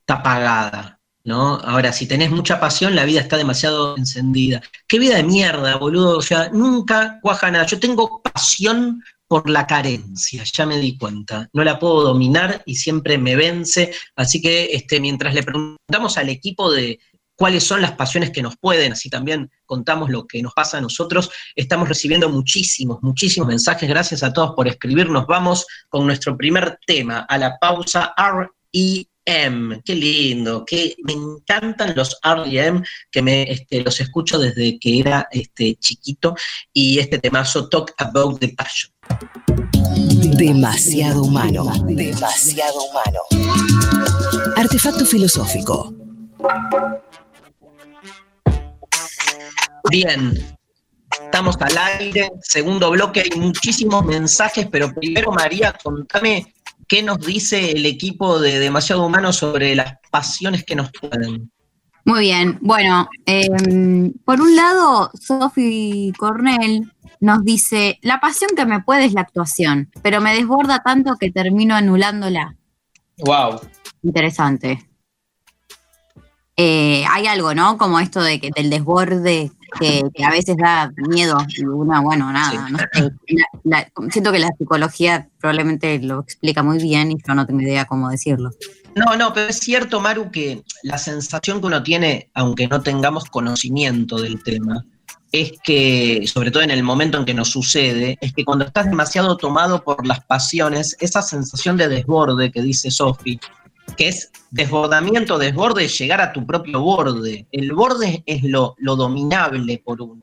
[0.00, 1.56] está apagada, ¿no?
[1.56, 4.62] Ahora, si tenés mucha pasión, la vida está demasiado encendida.
[4.86, 6.18] Qué vida de mierda, boludo.
[6.18, 7.66] O sea, nunca cuaja nada.
[7.66, 11.50] Yo tengo pasión por la carencia, ya me di cuenta.
[11.52, 13.92] No la puedo dominar y siempre me vence.
[14.14, 17.00] Así que este, mientras le preguntamos al equipo de,
[17.36, 20.80] cuáles son las pasiones que nos pueden, así también contamos lo que nos pasa a
[20.80, 21.30] nosotros.
[21.54, 23.88] Estamos recibiendo muchísimos, muchísimos mensajes.
[23.88, 25.26] Gracias a todos por escribirnos.
[25.26, 29.82] Vamos con nuestro primer tema, a la pausa R.E.M.
[29.84, 35.28] Qué lindo, que me encantan los R.E.M., que me este, los escucho desde que era
[35.30, 36.34] este, chiquito,
[36.72, 38.92] y este temazo, Talk About the Passion.
[40.36, 43.20] Demasiado humano, demasiado humano.
[44.56, 45.94] Artefacto filosófico.
[49.90, 50.56] Bien,
[51.22, 56.54] estamos al aire, segundo bloque, hay muchísimos mensajes, pero primero María, contame
[56.88, 61.50] qué nos dice el equipo de Demasiado Humano sobre las pasiones que nos pueden.
[62.04, 68.80] Muy bien, bueno, em, por un lado, Sophie Cornell nos dice, la pasión que me
[68.80, 72.56] puede es la actuación, pero me desborda tanto que termino anulándola.
[73.18, 73.60] Wow.
[74.02, 74.88] Interesante.
[76.56, 77.76] Eh, hay algo, ¿no?
[77.76, 82.68] Como esto de que del desborde que, a veces da miedo y una, bueno, nada,
[82.68, 83.12] no sé.
[84.10, 88.08] siento que la psicología probablemente lo explica muy bien y yo no tengo idea cómo
[88.08, 88.50] decirlo.
[88.94, 93.26] No, no, pero es cierto, Maru, que la sensación que uno tiene, aunque no tengamos
[93.26, 94.84] conocimiento del tema,
[95.32, 98.86] es que, sobre todo en el momento en que nos sucede, es que cuando estás
[98.86, 103.38] demasiado tomado por las pasiones, esa sensación de desborde que dice Sofi,
[103.96, 107.46] que es desbordamiento, desborde, llegar a tu propio borde.
[107.52, 110.22] El borde es lo, dominable por uno.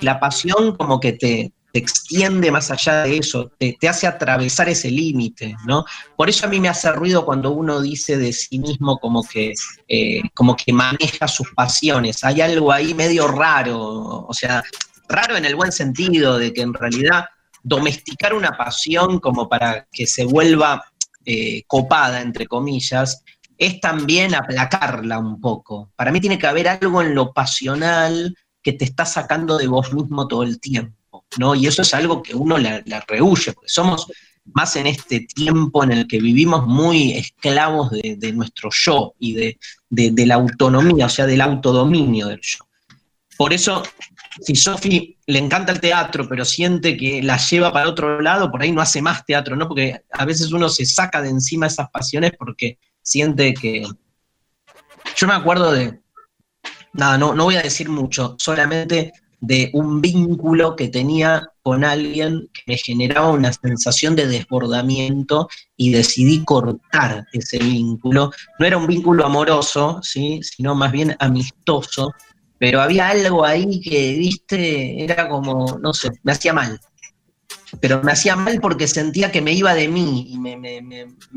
[0.00, 5.54] La pasión como que te, extiende más allá de eso, te, hace atravesar ese límite,
[5.66, 5.84] ¿no?
[6.16, 9.54] Por eso a mí me hace ruido cuando uno dice de sí mismo como que,
[9.86, 12.24] eh, como que maneja sus pasiones.
[12.24, 14.64] Hay algo ahí medio raro, o sea,
[15.08, 17.26] raro en el buen sentido, de que en realidad
[17.62, 20.89] domesticar una pasión como para que se vuelva
[21.30, 23.22] eh, copada, entre comillas,
[23.56, 25.92] es también aplacarla un poco.
[25.94, 29.92] Para mí tiene que haber algo en lo pasional que te está sacando de vos
[29.92, 31.54] mismo todo el tiempo, ¿no?
[31.54, 34.06] Y eso es algo que uno la, la rehuye, porque somos
[34.54, 39.58] más en este tiempo en el que vivimos muy esclavos de, nuestro yo y de,
[39.88, 42.58] de, la autonomía, o sea, del autodominio del yo.
[43.36, 43.82] Por eso,
[44.40, 48.62] si Sofi le encanta el teatro, pero siente que la lleva para otro lado, por
[48.62, 49.66] ahí no hace más teatro, ¿no?
[49.66, 53.86] Porque a veces uno se saca de encima esas pasiones porque siente que...
[55.16, 56.00] Yo me acuerdo de...
[56.92, 62.48] Nada, no, no voy a decir mucho, solamente de un vínculo que tenía con alguien
[62.52, 68.30] que me generaba una sensación de desbordamiento y decidí cortar ese vínculo.
[68.58, 70.40] No era un vínculo amoroso, ¿sí?
[70.42, 72.14] sino más bien amistoso,
[72.60, 76.78] pero había algo ahí que, viste, era como, no sé, me hacía mal.
[77.80, 80.60] pero me hacía mal porque sentía que me iba de mí y me,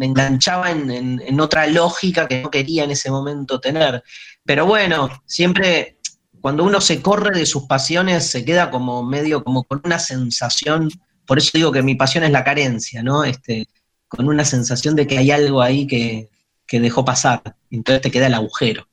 [0.01, 4.03] enganchaba en, otra lógica que no quería en ese momento tener.
[4.43, 5.97] Pero bueno, siempre
[6.41, 10.89] cuando uno se corre de sus pasiones se queda como medio como con una sensación,
[11.25, 13.23] por eso digo que mi pasión es la carencia, ¿no?
[13.23, 13.69] Este,
[14.09, 16.29] con una sensación de que hay algo ahí que,
[16.67, 18.89] que dejó pasar, entonces te queda el agujero.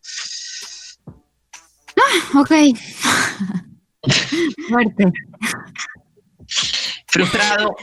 [2.11, 2.53] Ah, ok.
[4.69, 5.13] Fuerte.
[7.07, 7.77] Frustrado.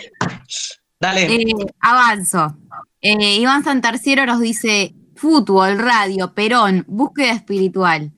[1.00, 1.26] Dale.
[1.26, 2.58] Eh, avanzo.
[3.02, 8.12] Eh, Iván Santarciero nos dice: fútbol, radio, Perón, búsqueda espiritual.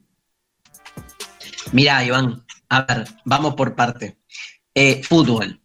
[1.72, 4.18] Mira, Iván, a ver, vamos por parte.
[4.74, 5.60] Eh, fútbol,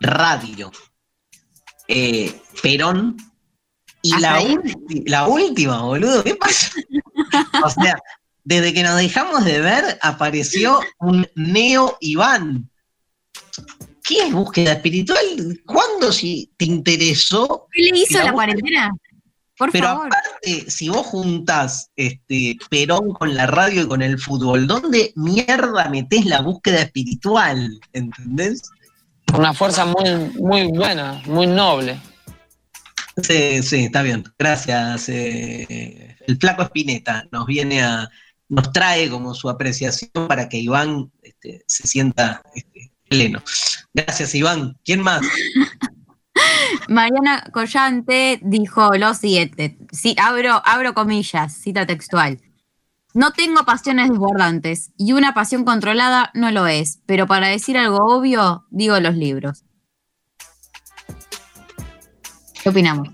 [0.00, 0.70] radio,
[2.62, 3.16] Perón
[4.02, 4.44] y la,
[5.06, 6.72] la última, boludo, ¿qué pasa?
[7.64, 7.96] o sea,
[8.44, 12.70] desde que nos dejamos de ver, apareció un Neo Iván.
[14.04, 15.18] ¿Qué es búsqueda espiritual?
[15.64, 17.66] ¿Cuándo si te interesó?
[17.72, 18.90] ¿Qué le hizo la, cuarentena?
[19.56, 24.66] Por Pero aparte, si vos juntás este, Perón con la radio y con el fútbol,
[24.66, 27.80] ¿dónde mierda metés la búsqueda espiritual?
[27.94, 28.62] ¿Entendés?
[29.32, 31.98] Una fuerza muy, muy buena, muy noble.
[33.22, 34.24] Sí, sí, está bien.
[34.38, 35.08] Gracias.
[35.08, 38.10] Eh, el flaco Espineta nos viene a,
[38.54, 43.42] nos trae como su apreciación para que Iván este, se sienta este, pleno.
[43.92, 44.78] Gracias, Iván.
[44.84, 45.22] ¿Quién más?
[46.88, 52.40] Mariana Collante dijo lo siguiente, sí, abro, abro comillas, cita textual.
[53.14, 57.98] No tengo pasiones desbordantes y una pasión controlada no lo es, pero para decir algo
[57.98, 59.64] obvio, digo los libros.
[62.60, 63.10] ¿Qué opinamos?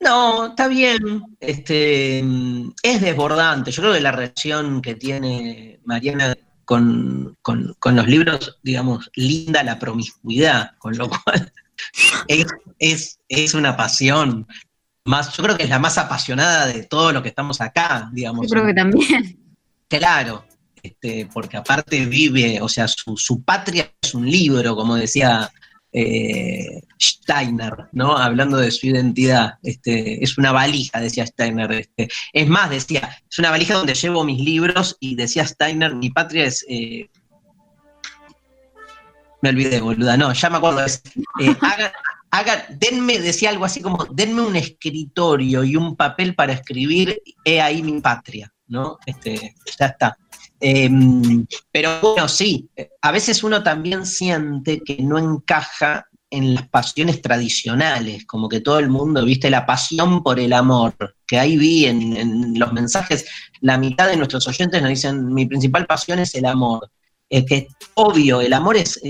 [0.00, 1.22] No, está bien.
[1.40, 2.18] Este,
[2.82, 3.70] es desbordante.
[3.70, 7.36] Yo creo que la relación que tiene Mariana con,
[7.84, 11.52] los libros, digamos, linda la promiscuidad, con lo cual
[12.78, 14.46] es, es, una pasión.
[15.04, 18.46] Más, yo creo que es la más apasionada de todo lo que estamos acá, digamos.
[18.46, 19.38] Yo creo que también.
[19.88, 20.44] Claro,
[20.82, 25.50] este, porque aparte vive, o sea, su, su patria es un libro, como decía
[25.92, 28.16] eh, Steiner, ¿no?
[28.16, 31.70] Hablando de su identidad, este, es una valija, decía Steiner.
[31.72, 32.08] Este.
[32.32, 36.44] Es más, decía, es una valija donde llevo mis libros y decía Steiner, mi patria
[36.44, 36.64] es...
[36.68, 37.08] Eh,
[39.40, 40.84] me olvidé, boluda, no, ya me acuerdo.
[40.84, 41.54] Eh,
[42.70, 47.82] denme, decía algo así como, denme un escritorio y un papel para escribir, he ahí
[47.82, 48.98] mi patria, ¿no?
[49.06, 50.18] Este, ya está.
[50.60, 52.68] Em, pero bueno, sí,
[53.00, 58.78] a veces uno también siente que no encaja en las pasiones tradicionales, como que todo
[58.78, 60.94] el mundo, viste, la pasión por el amor,
[61.26, 63.26] que ahí vi en, los mensajes,
[63.60, 66.90] la mitad de nuestros oyentes nos dicen, mi principal pasión es el amor.
[67.30, 69.00] Es que obvio, el amor es,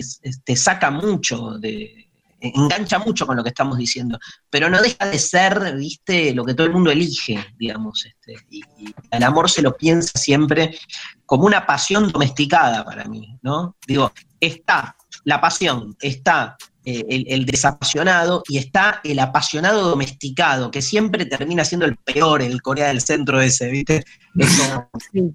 [0.44, 1.97] te saca mucho de,
[2.40, 4.18] engancha mucho con lo que estamos diciendo,
[4.50, 8.62] pero no deja de ser, viste, lo que todo el mundo elige, digamos, este, y,
[9.10, 10.78] el amor se lo piensa siempre
[11.26, 13.76] como una pasión domesticada para mí, ¿no?
[13.86, 21.26] Digo, está la pasión, está eh, el, desapasionado y está el apasionado domesticado, que siempre
[21.26, 24.04] termina siendo el peor, el Corea del Centro ese, ¿viste?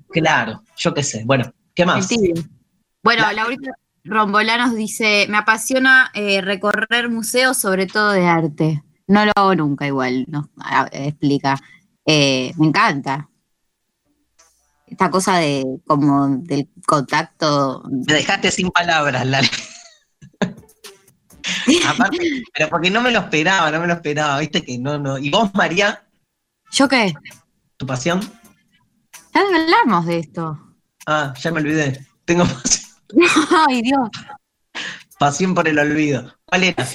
[0.10, 1.24] Claro, yo qué sé.
[1.26, 2.08] Bueno, ¿qué más?
[3.04, 3.24] Bueno,
[4.04, 8.84] Laurita, Rombolanos dice, me apasiona eh, recorrer museos, sobre todo de arte.
[9.08, 10.46] No lo hago nunca igual, nos
[10.92, 11.60] explica.
[12.06, 13.30] Eh, me encanta.
[14.88, 17.84] Esta cosa de como del contacto.
[17.90, 19.50] Me dejaste sin palabras, Lali.
[21.88, 25.18] Aparte, pero porque no me lo esperaba, no me lo esperaba, viste que no, no.
[25.18, 26.06] ¿Y vos, María?
[26.72, 27.14] ¿Yo qué?
[27.78, 28.22] ¿Tu pasión?
[29.34, 30.60] Ya hablamos de esto.
[31.06, 32.06] Ah, ya me olvidé.
[32.26, 32.83] Tengo pasión.
[33.68, 34.10] Ay, Dios.
[35.20, 36.34] Pasión por el olvido.
[36.46, 36.88] ¿Cuál era?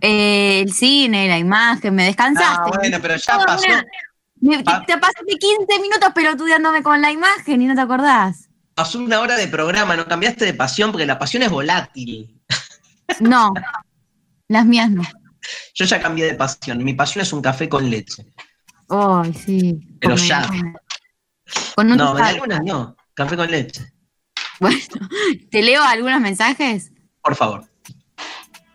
[0.00, 2.62] Eh, el cine, la imagen, me descansaste.
[2.64, 3.66] Ah, bueno, pero ya pasó.
[4.86, 8.48] te pasaste 15 minutos pelotudeándome con la imagen y no te acordás.
[8.74, 12.32] Pasó una hora de programa, no cambiaste de pasión porque la pasión es volátil.
[13.20, 13.54] No,
[14.48, 15.04] las mías no.
[15.74, 16.82] Yo ya cambié de pasión.
[16.82, 18.26] Mi pasión es un café con leche.
[18.88, 19.80] Ay, sí.
[20.00, 20.44] Pero ya.
[21.76, 22.96] Con no, algunas no.
[23.14, 23.92] Café con leche.
[24.60, 24.78] Bueno,
[25.50, 26.90] ¿te leo algunos mensajes?
[27.22, 27.64] Por favor.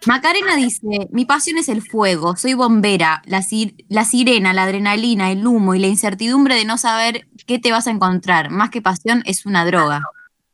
[0.06, 3.44] Macarena dice, mi pasión es el fuego, soy bombera, la,
[3.88, 7.86] la, sirena, la adrenalina, el humo y la incertidumbre de no saber qué te vas
[7.86, 8.50] a encontrar.
[8.50, 10.02] Más que pasión es una droga.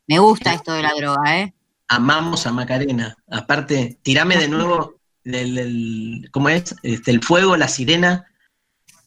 [0.06, 1.54] Me gusta esto de la droga, ¿eh?
[1.88, 3.16] Amamos a Macarena.
[3.30, 6.74] Aparte, tirame de nuevo el, ¿cómo es?
[6.82, 8.26] Este, el fuego, la sirena.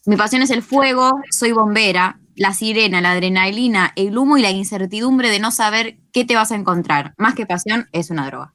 [0.06, 4.52] Mi pasión es el fuego, soy bombera, la sirena, la adrenalina, el humo y la
[4.52, 7.14] incertidumbre de no saber qué te vas a encontrar.
[7.18, 8.54] Más que pasión, es una droga.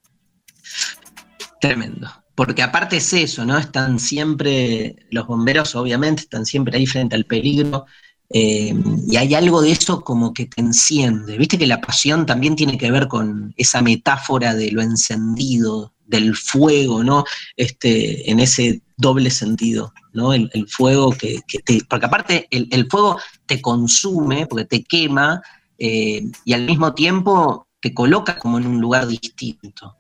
[1.61, 2.11] Tremendo.
[2.35, 3.57] Porque aparte es eso, ¿no?
[3.57, 7.87] Están siempre, los bomberos obviamente están siempre ahí frente al peligro,
[8.29, 8.75] eh,
[9.07, 11.39] y hay algo de eso como que te enciende.
[11.39, 16.37] Viste que la pasión también tiene que ver con esa metáfora de lo encendido, del
[16.37, 17.25] fuego, ¿no?
[17.57, 20.33] Este, en ese doble sentido, ¿no?
[20.33, 21.81] El, fuego que, te.
[21.89, 25.43] Porque aparte el, fuego te consume, porque te quema,
[25.79, 29.97] eh, y al mismo tiempo te coloca como en un lugar distinto.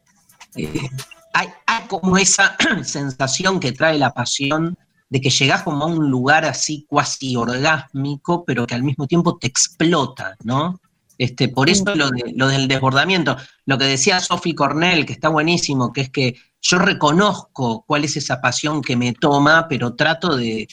[0.56, 0.88] Eh,
[1.34, 4.76] hay, hay, como esa sensación que trae la pasión
[5.08, 9.36] de que llegás como a un lugar así cuasi orgásmico, pero que al mismo tiempo
[9.36, 10.80] te explota, ¿no?
[11.18, 12.10] Este, por eso lo,
[12.48, 13.36] del desbordamiento.
[13.64, 18.16] Lo que decía Sophie Cornell, que está buenísimo, que es que yo reconozco cuál es
[18.16, 20.68] esa pasión que me toma, pero trato de,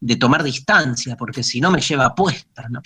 [0.00, 2.80] de tomar distancia, porque si no me lleva puesta, ¿no?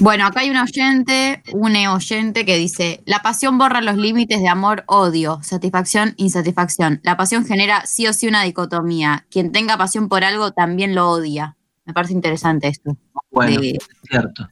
[0.00, 4.48] Bueno, acá hay un oyente, un oyente que dice, la pasión borra los límites de
[4.48, 7.00] amor-odio, satisfacción, insatisfacción.
[7.02, 9.26] La pasión genera sí o sí una dicotomía.
[9.30, 11.56] Quien tenga pasión por algo también lo odia.
[11.84, 12.96] Me parece interesante esto.
[13.30, 13.60] Bueno,
[14.08, 14.48] cierto.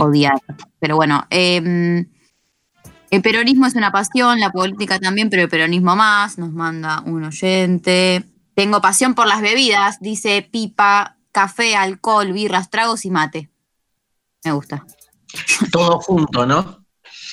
[0.00, 0.40] Odiar.
[0.80, 2.06] Pero bueno, em,
[3.10, 7.24] el peronismo es una pasión, la política también, pero el peronismo más, nos manda un
[7.24, 8.24] oyente.
[8.54, 13.50] Tengo pasión por las bebidas, dice pipa, café, alcohol, birras, tragos y mate.
[14.44, 14.84] Me gusta.
[15.70, 16.84] Todo junto, ¿no?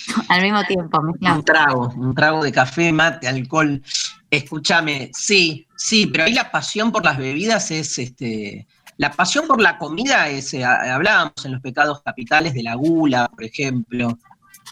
[0.30, 3.82] Al mismo tiempo, Un trago, un trago de café, mate, alcohol.
[4.30, 8.68] Escúchame, sí, sí, pero ahí la pasión por las bebidas es este.
[8.98, 13.28] La pasión por la comida es, eh, hablábamos en los pecados capitales de la gula,
[13.28, 14.18] por ejemplo.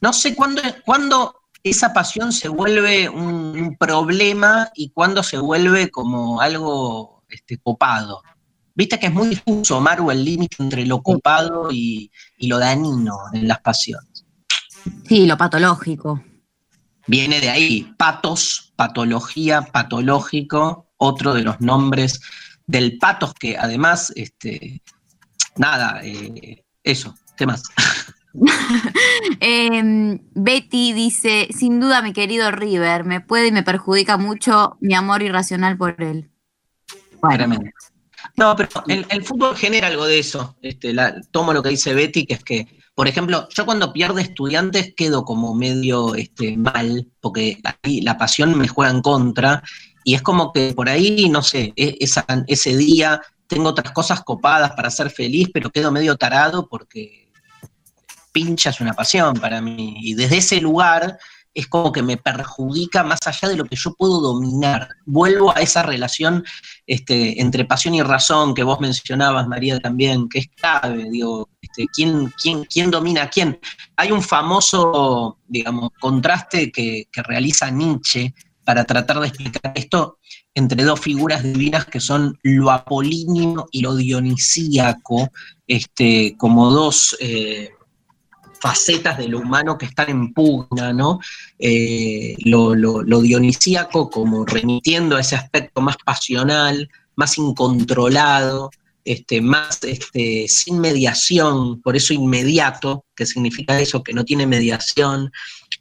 [0.02, 6.42] No sé cuándo, cuándo esa pasión se vuelve un, problema y cuándo se vuelve como
[6.42, 8.22] algo este, copado.
[8.74, 13.48] Viste que es muy difuso, Maru, el límite entre lo copado y, lo dañino en
[13.48, 14.26] las pasiones.
[15.08, 16.24] Sí, lo patológico.
[17.08, 22.22] Viene de ahí, patos, patología, patológico, otro de los nombres
[22.72, 24.82] del patos que además, este,
[25.58, 27.64] nada, eh, eso, ¿qué más?
[29.42, 34.94] Em, Betty dice, sin duda mi querido River, me puede y me perjudica mucho mi
[34.94, 36.32] amor irracional por él.
[37.22, 37.60] Bueno.
[38.38, 40.56] No, pero el, fútbol genera algo de eso.
[40.62, 40.96] Este,
[41.32, 45.26] tomo lo que dice Betty, que es que, por ejemplo, yo cuando pierdo estudiantes quedo
[45.26, 49.62] como medio este, mal, porque ahí la pasión me juega en contra,
[50.04, 51.98] y es como que por ahí, no sé, e,
[52.48, 57.30] ese día tengo otras cosas copadas para ser feliz, pero quedo medio tarado porque
[58.32, 59.96] pincha es una pasión para mí.
[60.02, 61.18] Y desde ese lugar
[61.54, 64.88] es como que me perjudica más allá de lo que yo puedo dominar.
[65.06, 66.44] Vuelvo a esa relación
[66.88, 71.88] este, entre pasión y razón que vos mencionabas, María, también, que es clave, digo, este,
[71.94, 73.60] ¿quién, quién, quién domina a quién?
[73.98, 78.34] Hay un famoso, digamos, contraste que, realiza Nietzsche
[78.64, 80.18] para tratar de explicar esto
[80.54, 85.32] entre dos figuras divinas que son lo apolíneo y lo dionisíaco,
[85.68, 87.16] este, como dos...
[87.20, 87.72] Eh,
[88.62, 91.20] facetas de lo humano que están en pugna, ¿no?
[91.58, 92.76] Eh, lo,
[93.22, 98.70] dionisíaco como remitiendo a ese aspecto más pasional, más incontrolado,
[99.04, 105.32] este, más este, sin mediación, por eso inmediato, que significa eso, que no tiene mediación,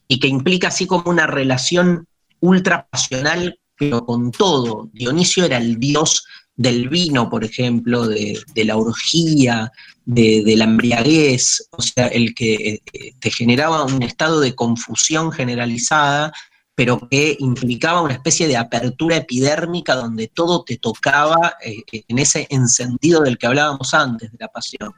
[0.08, 2.06] y que implica así como una relación
[2.40, 4.90] ultra pasional, pero con todo.
[4.92, 6.24] Dionisio era el dios
[6.56, 9.72] del vino, por ejemplo, de, de la orgía,
[10.14, 16.32] de, la embriaguez, o sea, el que eh, te generaba un estado de confusión generalizada,
[16.80, 22.46] pero que implicaba una especie de apertura epidérmica donde todo te tocaba eh, en ese
[22.48, 24.90] encendido del que hablábamos antes, de la pasión.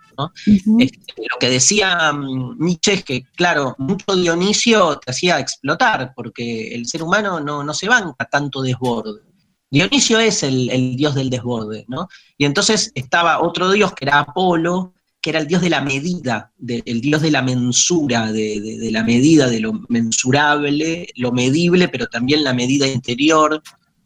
[0.78, 6.72] Este, lo que decía mm, Nietzsche es que, claro, mucho Dionisio te hacía explotar, porque
[6.72, 9.20] el ser humano no, no se banca tanto desborde.
[9.68, 12.06] Dionisio es el, el, dios del desborde, ¿no?
[12.38, 16.52] Y entonces estaba otro dios que era Apolo, que era el dios de la medida,
[16.66, 22.42] el dios de la mensura, de, la medida, de lo mensurable, lo medible, pero también
[22.42, 23.62] la medida interior,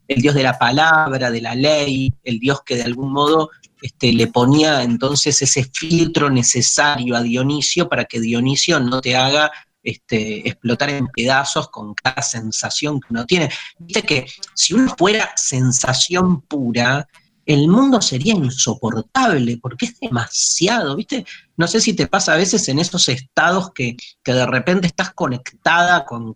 [0.06, 3.50] el dios de la palabra, de la ley, el dios que de algún modo
[3.80, 9.50] este, le ponía entonces ese filtro necesario a Dionisio para que Dionisio no te haga
[9.82, 13.48] este, explotar en pedazos con cada sensación que uno tiene.
[13.78, 17.08] Viste que si uno fuera sensación pura,
[17.46, 21.24] el mundo sería insoportable porque es demasiado, ¿viste?
[21.56, 26.04] No sé si te pasa a veces en esos estados que, de repente estás conectada
[26.04, 26.34] con,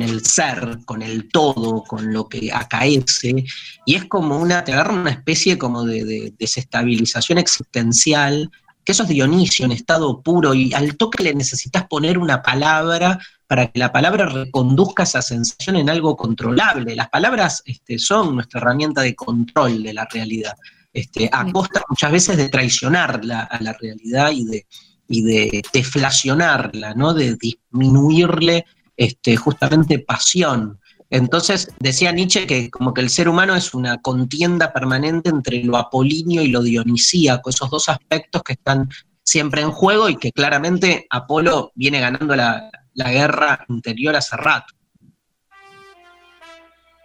[0.00, 3.44] el ser, con el todo, con lo que acaece,
[3.84, 8.50] y es como una, te agarra una especie como de, desestabilización existencial
[8.88, 13.18] que eso es Dionisio en estado puro y al toque le necesitas poner una palabra
[13.46, 16.96] para que la palabra reconduzca esa sensación en algo controlable.
[16.96, 20.56] Las palabras este, son nuestra herramienta de control de la realidad,
[20.90, 24.66] este, a costa muchas veces de traicionarla a la realidad y de,
[25.06, 27.12] y de deflacionarla, ¿no?
[27.12, 28.64] de disminuirle
[28.96, 30.80] este, justamente pasión.
[31.10, 35.76] Entonces decía Nietzsche que como que el ser humano es una contienda permanente entre lo
[35.76, 38.88] apolíneo y lo dionisíaco, esos dos aspectos que están
[39.22, 44.74] siempre en juego y que claramente Apolo viene ganando la, guerra interior hace rato.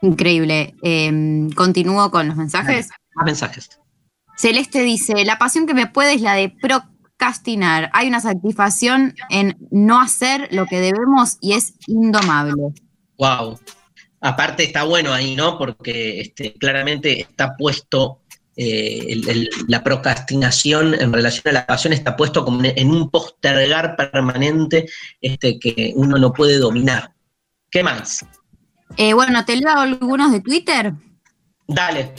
[0.02, 0.74] Increíble.
[0.82, 2.90] Em, continúo con los mensajes.
[3.16, 3.80] Más mensajes.
[4.36, 7.90] Celeste dice, la pasión que me puede es la de procrastinar.
[7.94, 12.74] Hay una satisfacción en no hacer lo que debemos y es indomable.
[13.18, 13.60] Wow.
[14.26, 15.58] Aparte está bueno ahí, ¿no?
[15.58, 18.22] Porque este, claramente está puesto
[18.56, 19.22] eh,
[19.68, 24.88] la procrastinación en relación a la pasión está puesto como en un postergar permanente
[25.20, 27.12] este, que uno no puede dominar.
[27.70, 28.26] ¿Qué más?
[28.96, 30.94] Eh, bueno, te leo algunos de Twitter.
[31.68, 32.14] Dale.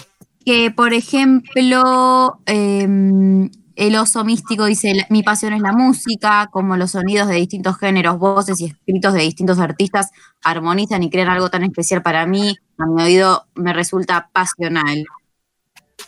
[0.44, 6.93] Que, por ejemplo, em, el oso místico dice, mi pasión es la música, como los
[6.93, 10.11] sonidos de distintos géneros, voces y escritos de distintos artistas
[10.43, 15.05] armonizan y crean algo tan especial para mí, a mi oído me resulta pasional.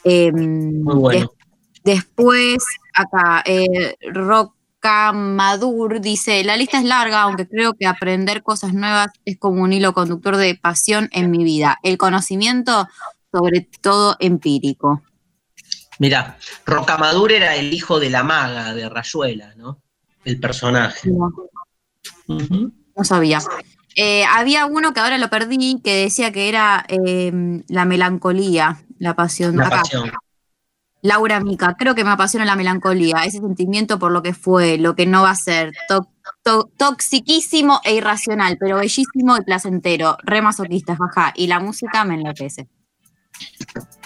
[0.05, 1.31] Em, Muy bueno.
[1.85, 2.65] después,
[2.95, 3.97] acá, eh,
[5.13, 9.73] Madur dice, la lista es larga, aunque creo que aprender cosas nuevas es como un
[9.73, 11.79] hilo conductor de pasión en mi vida.
[11.83, 12.87] El conocimiento,
[13.33, 15.03] sobre todo empírico.
[15.99, 19.81] Mirá, Rocamadur era el hijo de la maga de Rayuela, ¿no?
[20.25, 21.11] El personaje.
[22.29, 23.41] No, sabía.
[23.95, 29.15] Eh, había uno que ahora lo perdí, que decía que era em, la melancolía, la
[29.15, 29.57] pasión.
[29.57, 30.13] La pasión.
[31.03, 34.97] Laura Mica, creo que me apasiona la melancolía, ese sentimiento por lo que fue, lo
[34.97, 35.73] que no va a ser,
[36.77, 42.69] toxiquísimo e irracional, pero bellísimo y placentero, re masoquista, jaja, y la música me enloquece.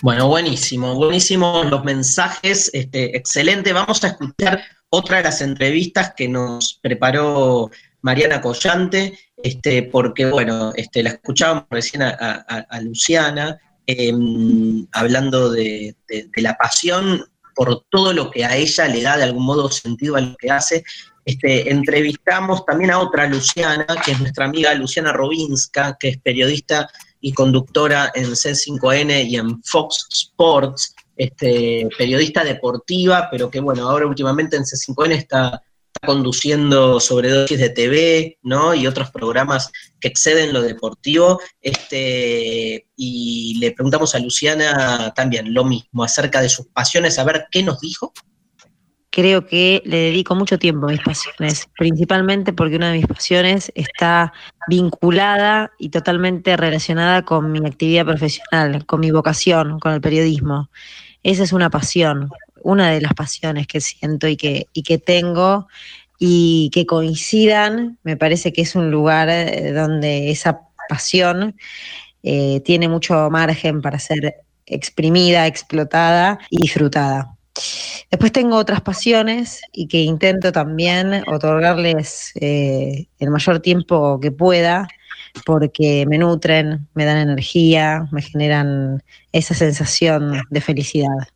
[0.03, 3.73] Bueno, buenísimo, buenísimo los mensajes, este, excelente.
[3.73, 7.71] Vamos a escuchar otra de las entrevistas que nos preparó
[8.03, 15.95] Mariana Collante, este, porque bueno, este, la escuchábamos recién a, Luciana, em, hablando de,
[16.37, 20.21] la pasión por todo lo que a ella le da de algún modo sentido a
[20.21, 20.83] lo que hace.
[21.25, 26.89] Este, entrevistamos también a otra Luciana, que es nuestra amiga Luciana Robinska, que es periodista
[27.21, 34.07] y conductora en C5N y en Fox Sports, este, periodista deportiva, pero que bueno, ahora
[34.07, 35.63] últimamente en C5N está,
[36.05, 38.75] conduciendo sobredosis de TV, ¿no?
[38.75, 41.41] Y otros programas que exceden lo deportivo.
[41.61, 47.47] Este, y le preguntamos a Luciana también lo mismo, acerca de sus pasiones, a ver
[47.51, 48.13] qué nos dijo
[49.11, 53.73] creo que le dedico mucho tiempo a mis pasiones, principalmente porque una de mis pasiones
[53.75, 54.33] está
[54.69, 60.71] vinculada y totalmente relacionada con mi actividad profesional, con mi vocación, con el periodismo.
[61.23, 62.31] Esa es una pasión,
[62.63, 65.67] una de las pasiones que siento y que, y que tengo
[66.19, 71.57] y que coincidan, me parece que es un lugar eh, donde esa pasión
[72.23, 74.35] eh, tiene mucho margen para ser
[74.67, 77.37] exprimida, explotada y disfrutada.
[78.11, 84.89] Después tengo otras pasiones y que intento también otorgarles eh, el mayor tiempo que pueda
[85.47, 91.29] porque me nutren, me dan energía, me generan esa sensación de felicidad.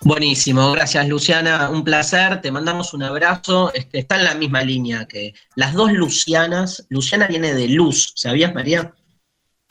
[0.00, 5.06] Buenísimo, gracias Luciana, un placer, te mandamos un abrazo, este, está en la misma línea
[5.06, 8.92] que las dos Lucianas, Luciana viene de luz, ¿sabías María?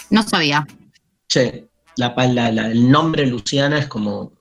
[0.09, 0.65] No sabía.
[1.27, 4.33] Sí, la, el nombre Luciana es como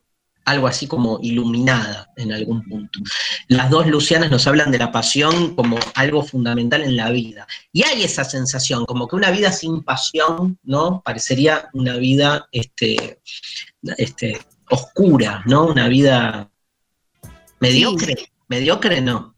[0.45, 3.01] algo así como iluminada en algún punto.
[3.49, 7.47] Las dos Lucianas nos hablan de la pasión como algo fundamental en la vida.
[7.73, 11.03] Y hay esa sensación, como que una vida sin pasión, ¿no?
[11.05, 13.21] Parecería una vida este,
[13.97, 14.41] este,
[14.71, 15.67] oscura, ¿no?
[15.67, 16.51] Una vida
[17.61, 18.15] mediocre.
[18.49, 19.35] Mediocre no.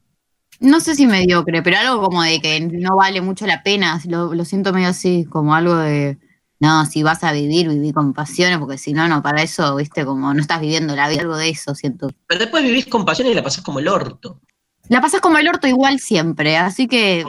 [0.60, 4.00] No sé si mediocre, pero algo como de que no vale mucho la pena.
[4.06, 6.18] lo siento medio así, como algo de
[6.64, 10.04] no, si vas a vivir, viví con pasiones, porque si no, no, para eso, viste,
[10.04, 12.08] como no estás viviendo la vida, algo de eso, siento.
[12.26, 14.40] Pero después vivís con pasiones y la pasás como el orto.
[14.88, 17.24] La pasás como el orto igual siempre, así que.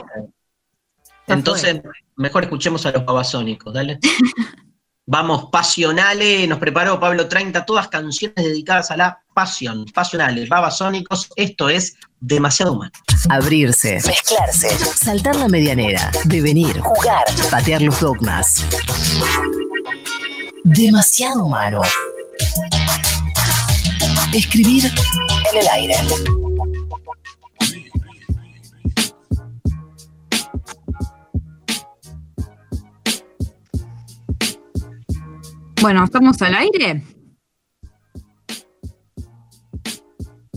[1.26, 1.80] Entonces,
[2.16, 3.98] mejor escuchemos a los babasónicos, dale.
[5.08, 9.84] Vamos, pasionales, nos preparó Pablo 30, todas canciones dedicadas a la pasión.
[9.94, 12.90] Pasionales, babasónicos, esto es demasiado humano.
[13.28, 18.64] Abrirse, mezclarse, saltar la medianera, devenir, jugar, patear los dogmas.
[20.64, 21.82] Demasiado humano.
[24.34, 24.86] Escribir
[25.52, 25.94] en el aire.
[35.86, 37.00] Bueno, ¿estamos al aire?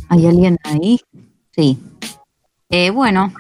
[0.08, 1.00] ¿Hay alguien ahí?
[1.52, 1.78] Sí.
[2.68, 3.32] Eh, bueno,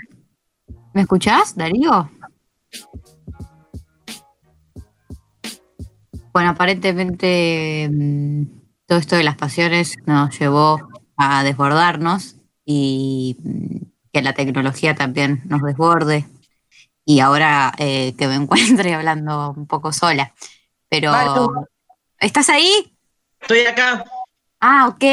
[0.93, 2.11] ¿me escuchás, Darío?
[6.31, 8.43] Bueno, aparentemente mm,
[8.85, 10.87] todo esto de las pasiones nos llevó
[11.17, 12.35] a desbordarnos
[12.65, 13.77] y mm,
[14.13, 16.27] que la tecnología también nos desborde.
[17.03, 20.35] Y ahora eh, que me encuentre hablando un poco sola.
[20.87, 21.11] Pero.
[22.19, 22.95] ¿Estás ahí?
[23.41, 24.03] Estoy acá.
[24.59, 25.03] Ah, ok.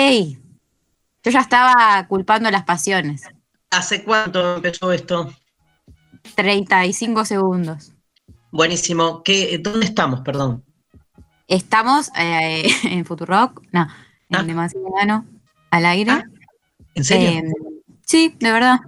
[1.25, 3.23] Yo ya estaba culpando las pasiones.
[3.71, 5.33] ¿Hace cuánto empezó esto?
[6.35, 7.93] 35 segundos.
[8.51, 9.23] Buenísimo.
[9.23, 10.21] ¿Qué, ¿Dónde estamos?
[10.21, 10.65] Perdón.
[11.49, 13.83] Estamos eh, en Futurock, no,
[14.29, 14.43] en Ah.
[14.43, 15.25] Demasiado
[15.71, 16.11] al aire.
[16.11, 16.25] Ah,
[16.95, 17.29] ¿En serio?
[17.29, 17.43] Eh,
[18.05, 18.81] sí, de verdad.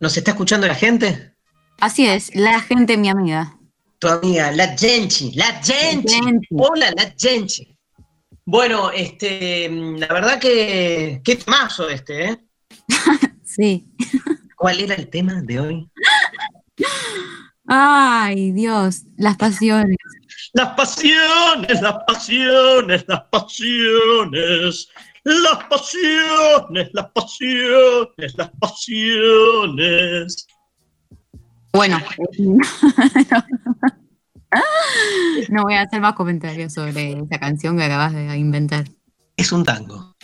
[0.00, 1.32] ¿Nos está escuchando la gente?
[1.78, 3.56] Así es, la gente, mi amiga.
[4.02, 5.62] Tu amiga, la Genchi, la.
[5.62, 6.18] Genchi.
[6.50, 7.72] Hola, la Genchi.
[8.44, 12.38] Bueno, este, la verdad que qué temazo este, ¿eh?
[13.44, 13.86] Sí.
[14.56, 15.88] ¿Cuál era el tema de hoy?
[17.68, 19.96] Ay, Dios, las pasiones.
[20.52, 24.88] Las pasiones, las pasiones, las pasiones.
[25.22, 30.48] Las pasiones, las pasiones, las pasiones.
[31.72, 31.98] Bueno,
[35.48, 38.84] no voy a hacer más comentarios sobre esa canción que acabas de inventar.
[39.36, 40.14] Es un tango.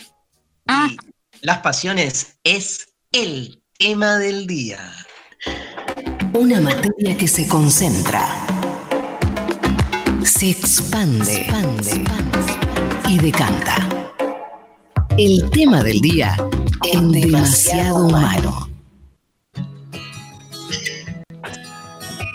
[0.67, 0.97] Ah, Y
[1.41, 4.79] las pasiones es el tema del día.
[6.33, 8.27] Una materia que se concentra,
[10.23, 11.47] se expande,
[13.07, 13.75] y decanta.
[15.17, 16.37] El tema del día
[16.93, 18.69] en demasiado humano.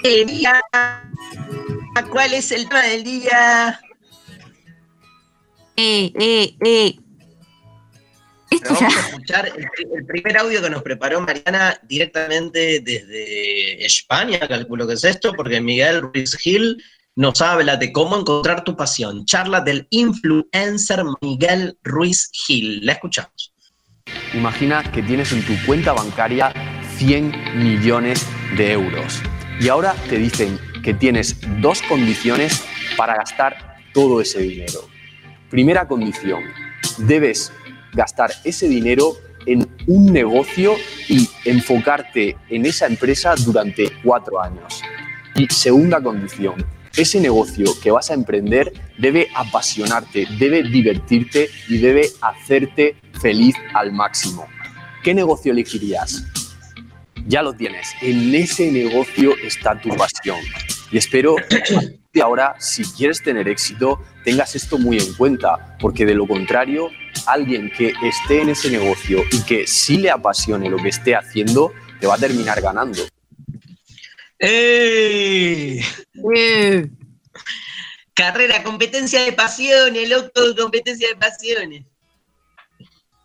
[0.05, 0.61] El día.
[2.11, 3.81] ¿Cuál es el tema del día?
[5.77, 6.97] eh, eh, eh.
[8.51, 8.81] Esto ya.
[8.81, 14.87] Vamos a escuchar el, el primer audio que nos preparó Mariana directamente desde España, calculo
[14.87, 16.85] que es esto, porque Miguel Ruiz Gil
[17.17, 19.25] nos habla de cómo encontrar tu pasión.
[19.25, 22.85] Charla del influencer Miguel Ruiz Gil.
[22.85, 23.55] La escuchamos.
[24.35, 26.53] Imagina que tienes en tu cuenta bancaria
[26.99, 28.27] 100 millones
[28.59, 29.23] de euros
[29.61, 32.65] y ahora te dicen que tienes dos condiciones
[32.97, 34.89] para gastar todo ese dinero.
[35.51, 36.43] Primera condición,
[36.99, 37.53] debes
[37.93, 40.75] gastar ese dinero en un negocio
[41.09, 44.83] y enfocarte en esa empresa durante cuatro años.
[45.37, 46.65] Y segunda condición,
[46.97, 53.93] ese negocio que vas a emprender debe apasionarte, debe divertirte y debe hacerte feliz al
[53.93, 54.47] máximo.
[55.03, 56.25] ¿Qué negocio elegirías?
[57.27, 60.39] Ya lo tienes, en ese negocio está tu pasión.
[60.91, 61.37] Y espero
[62.13, 66.91] que ahora, si quieres tener éxito, tengas esto muy en cuenta, porque de lo contrario,
[67.27, 71.73] alguien que esté en ese negocio y que sí le apasione lo que esté haciendo,
[71.99, 73.03] te va a terminar ganando.
[74.39, 75.81] ¡Ey!
[76.37, 76.91] Eh,
[78.13, 81.85] Carrera, competencia de pasiones, loco, competencia de pasiones.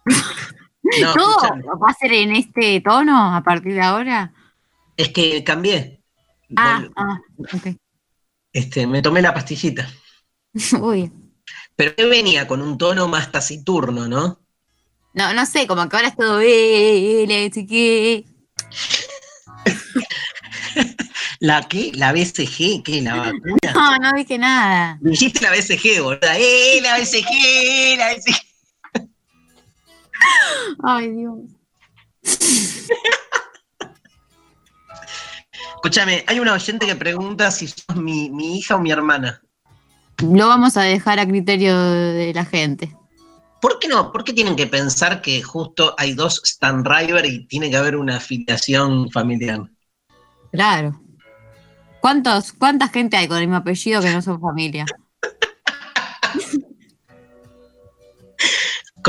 [1.01, 4.33] No, No, ¿va a ser en este tono a partir de ahora?
[4.97, 6.01] es que cambié.
[6.57, 7.67] Ah, Vol- ah, ok.
[8.51, 9.87] Este, me tomé la pastillita.
[10.81, 11.11] Uy.
[11.75, 14.39] Pero que venía con un tono más taciturno, ¿no?
[15.13, 18.25] No, no sé, como que ahora es todo eh, eh, que.
[21.39, 21.91] ¿La qué?
[21.95, 22.83] ¿La BCG?
[22.83, 23.01] ¿Qué?
[23.01, 23.71] ¿La vacuna?
[23.73, 24.97] No, no dije nada.
[25.01, 26.19] Dijiste la BCG, boludo.
[26.35, 27.97] ¡Eh, la BCG!
[27.97, 28.48] ¡La BCG!
[30.83, 31.39] Ay, Dios.
[35.75, 39.41] Escúchame, hay una oyente que pregunta si sos mi, mi hija o mi hermana.
[40.21, 42.93] Lo vamos a dejar a criterio de la gente.
[43.61, 44.11] ¿Por qué no?
[44.11, 47.95] ¿Por qué tienen que pensar que justo hay dos Stan River y tiene que haber
[47.95, 49.61] una afiliación familiar?
[50.51, 51.01] Claro.
[52.01, 54.85] ¿Cuántos, ¿Cuánta gente hay con el mismo apellido que no son familia?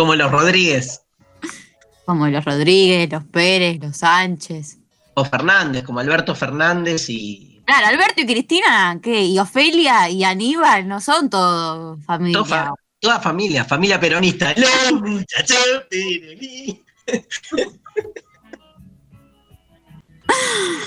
[0.00, 1.02] Como los Rodríguez
[2.06, 4.78] Como los Rodríguez, los Pérez, los Sánchez.
[5.14, 9.24] o Fernández, como Alberto Fernández y Claro, Alberto y Cristina, ¿qué?
[9.26, 12.38] Y Ofelia y Aníbal no son todos familia.
[12.42, 14.54] toda, fa- toda familia, familia peronista.
[14.90, 16.84] Los muchachos peronistas.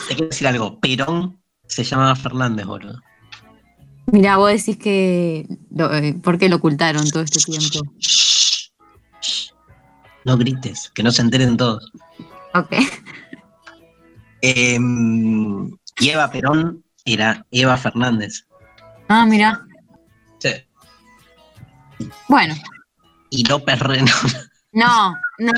[0.07, 2.99] Te quiero decir algo, Perón se llamaba Fernández, boludo.
[4.07, 5.47] Mira, vos decís que.
[5.79, 7.81] eh, ¿Por qué lo ocultaron todo este tiempo?
[10.25, 11.91] No grites, que no se enteren todos.
[12.53, 12.73] Ok.
[14.41, 15.69] Em,
[15.99, 18.45] y Eva Perón era Eva Fernández.
[19.09, 19.65] Ah, mira.
[20.39, 20.49] Sí.
[22.27, 22.55] Bueno,
[23.29, 24.11] Y López Reno.
[24.73, 25.51] no, no.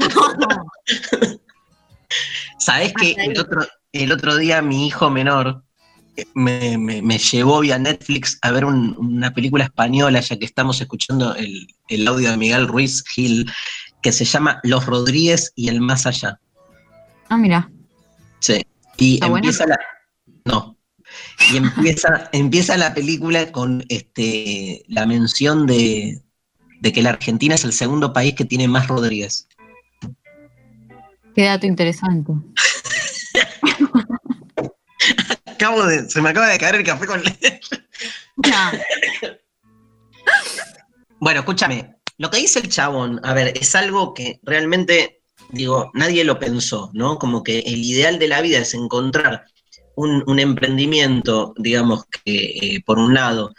[2.59, 5.63] ¿Sabés que el otro, el otro día mi hijo menor
[6.18, 10.45] eh, me, me- me llevó vía Netflix a ver un- una película española, ya que
[10.45, 13.51] estamos escuchando el, el audio de Miguel Ruiz Gil,
[14.05, 16.39] que se llama Los Rodríguez y el Más Allá.
[17.27, 17.71] Ah, mira.
[18.37, 18.63] Sí.
[18.97, 19.47] Y ¿Está buena?
[19.47, 19.79] empieza la.
[20.45, 20.77] No.
[21.51, 26.21] Y empieza, empieza la película con este, la mención de,
[26.81, 29.47] de que la Argentina es el segundo país que tiene más Rodríguez.
[31.35, 32.31] Qué dato interesante.
[35.47, 37.59] Acabo de, se me acaba de caer el café con leche.
[38.37, 38.71] No.
[41.19, 46.24] Bueno, escúchame, lo que dice el chabón, a ver, es algo que realmente, digo, nadie
[46.24, 47.18] lo pensó, ¿no?
[47.20, 49.45] Como que el ideal de la vida es encontrar
[49.95, 53.53] un, un emprendimiento, digamos, que eh, por un lado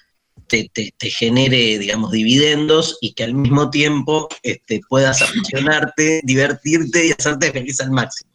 [0.48, 7.06] te, te- te genere, digamos, dividendos y que al mismo tiempo este, puedas apasionarte, divertirte
[7.06, 8.30] y hacerte feliz al máximo.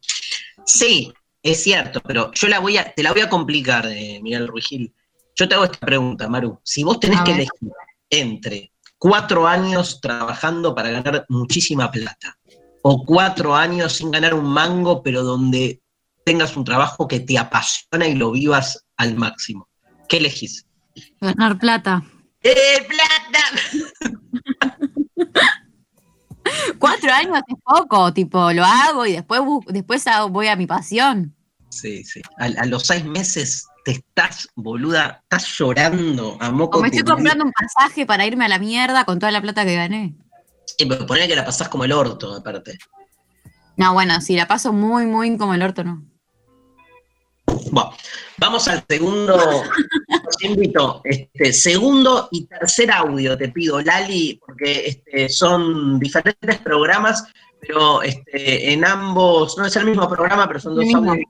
[0.65, 1.11] Sí,
[1.43, 4.93] es cierto, pero yo la voy a, te la voy a complicar, eh, Miguel Ruigil.
[5.35, 6.59] Yo te hago esta pregunta, Maru.
[6.63, 7.69] Si vos tenés que elegir
[8.09, 8.70] entre
[9.01, 12.37] cuatro años trabajando para ganar muchísima plata
[12.83, 15.81] o cuatro años sin ganar un mango, pero donde
[16.23, 19.67] tengas un trabajo que te apasiona y lo vivas al máximo,
[20.07, 20.67] ¿qué elegís?
[21.19, 22.03] Ganar plata.
[22.43, 23.43] ¡Eh, plata!
[26.79, 31.35] Cuatro años es poco, tipo, lo hago y después, después voy a mi pasión.
[31.69, 32.21] Sí, sí.
[32.37, 36.79] A, a los seis meses te estás, boluda, estás llorando a moco.
[36.79, 39.65] O me estoy comprando un pasaje para irme a la mierda con toda la plata
[39.65, 40.15] que gané.
[40.65, 42.77] Sí, pero ponele que la pasás como el orto, aparte.
[43.77, 46.03] No, bueno, si la paso muy, muy como el orto, no.
[47.71, 47.91] Bueno,
[48.37, 49.35] vamos al segundo.
[50.27, 57.25] Os invito, este, segundo y tercer audio, te pido, Lali, porque este, son diferentes programas,
[57.59, 61.25] pero este, en ambos, no es el mismo programa, pero son dos audios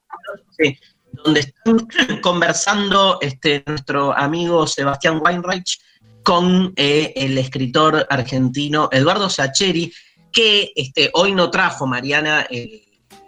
[0.58, 0.78] sí,
[1.24, 1.88] donde están
[2.22, 5.80] conversando este, nuestro amigo Sebastián Weinreich
[6.24, 9.92] con eh, el escritor argentino Eduardo Sacheri,
[10.32, 12.48] que este, hoy no trajo Mariana,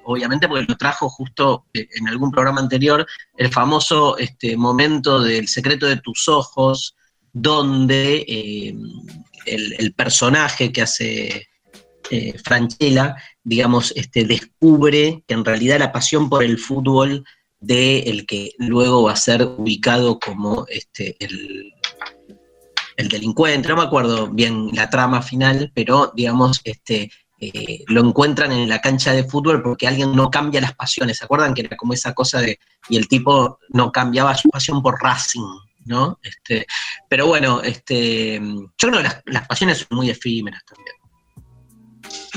[0.04, 3.06] obviamente porque lo trajo justo eh, en algún programa anterior,
[3.38, 6.96] el famoso este, momento del secreto de tus ojos,
[7.32, 8.76] donde eh,
[9.46, 11.48] el, personaje que hace
[12.44, 17.26] Franchella, digamos, este, descubre que en realidad la pasión por el fútbol
[17.64, 21.74] de el que luego va a ser ubicado como este, el,
[22.98, 27.10] el delincuente, no me acuerdo bien la trama final, pero digamos, este,
[27.40, 31.18] eh, lo encuentran en la cancha de fútbol porque alguien no cambia las pasiones.
[31.18, 32.60] ¿Se acuerdan que era como esa cosa de,
[32.90, 35.48] y el tipo no cambiaba su pasión por Racing,
[35.86, 36.20] ¿no?
[36.22, 36.66] Este,
[37.10, 40.96] pero bueno, este, yo creo que las, las pasiones son muy efímeras también.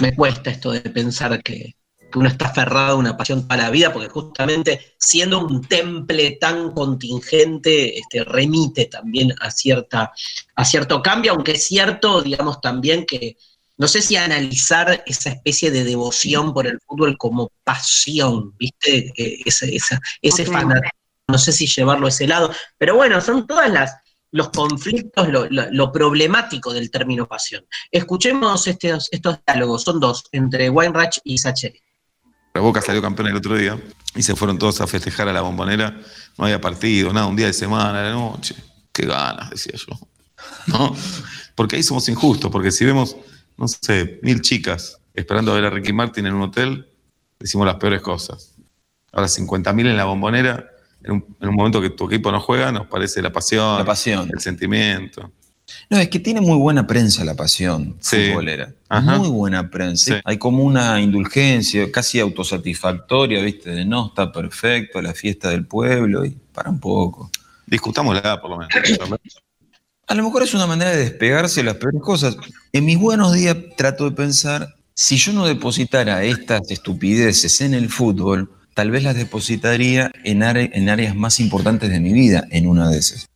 [0.01, 1.76] Me cuesta esto de pensar que,
[2.11, 6.39] que uno está aferrado a una pasión para la vida, porque justamente siendo un temple
[6.41, 10.13] tan contingente, este, remite también a, cierta,
[10.55, 13.37] a cierto cambio, aunque es cierto, digamos, también que
[13.79, 19.13] no sé si analizar esa especie de devoción por el fútbol como pasión, ¿viste?
[19.17, 20.91] Eh, Ese, esa- ese fanatismo,
[21.29, 23.95] no sé si llevarlo a ese lado, pero bueno, son todas las
[24.33, 27.65] los conflictos, lo, lo- lo problemático del término pasión.
[27.91, 31.81] Escuchemos estos, estos diálogos, son dos, entre Weinreich y Sacheri.
[32.57, 33.79] La Boca salió campeón el otro día
[34.15, 36.01] y se fueron todos a festejar a la bombonera.
[36.39, 38.55] No había partido, nada, un día de semana, a la noche.
[38.93, 39.99] Qué ganas, decía yo.
[40.67, 40.97] ¿No?
[41.55, 43.17] Porque ahí somos injustos, porque si vemos,
[43.57, 46.89] no sé, mil chicas esperando a ver a Ricky Martin en un hotel,
[47.39, 48.55] decimos las peores cosas.
[49.13, 50.67] Ahora 50.000 en la bombonera,
[51.03, 53.85] en un, en un momento que tu equipo no juega, nos parece la pasión, La
[53.85, 54.31] pasión.
[54.33, 55.31] el sentimiento.
[55.91, 58.29] No, es que tiene muy buena prensa la pasión Sí.
[58.29, 58.73] futbolera.
[58.89, 59.19] Ajá.
[59.19, 60.15] Muy buena prensa.
[60.17, 60.21] Sí.
[60.25, 63.71] Hay como una indulgencia casi autosatisfactoria, ¿viste?
[63.71, 67.31] De no, está perfecto, la fiesta del pueblo y para un poco.
[67.67, 68.73] Discutámosla, por lo menos.
[70.09, 72.37] A lo mejor es una manera de despegarse de las peores cosas.
[72.73, 77.89] En mis buenos días trato de pensar, si yo no depositara estas estupideces en el
[77.89, 82.99] fútbol, tal vez las depositaría en áreas más importantes de mi vida, en una de
[82.99, 83.29] esas.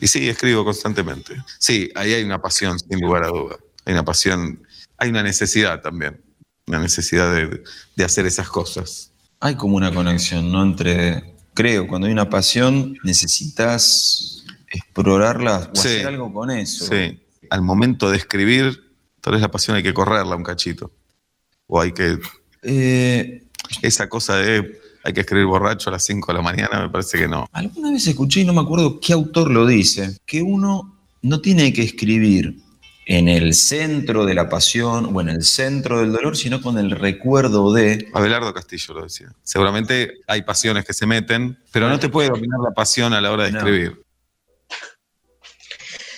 [0.00, 1.36] Y sí, escribo constantemente.
[1.58, 3.56] Sí, ahí hay una pasión, sin lugar a duda.
[3.84, 4.62] Hay una pasión,
[4.96, 6.20] hay una necesidad también.
[6.66, 7.62] Una necesidad de,
[7.96, 9.10] de hacer esas cosas.
[9.40, 10.62] Hay como una conexión, ¿no?
[10.62, 15.88] Entre, creo, cuando hay una pasión, necesitas explorarla o Sí.
[15.88, 16.86] hacer algo con eso.
[16.86, 17.20] Sí.
[17.50, 20.92] Al momento de escribir, tal vez la pasión hay que correrla un cachito.
[21.66, 22.18] ¿O hay que...
[22.62, 23.44] Eh,
[23.82, 27.18] esa cosa de hay que escribir borracho a las 5 de la mañana, me parece
[27.18, 27.46] que no.
[27.52, 31.72] Alguna vez escuché, y no me acuerdo qué autor lo dice, que uno no tiene
[31.72, 32.56] que escribir
[33.06, 36.90] en el centro de la pasión o en el centro del dolor, sino con el
[36.90, 38.06] recuerdo de...
[38.12, 39.32] Abelardo Castillo lo decía.
[39.42, 43.32] Seguramente hay pasiones que se meten, pero no te puede dominar la pasión a la
[43.32, 43.58] hora de No.
[43.60, 44.02] escribir.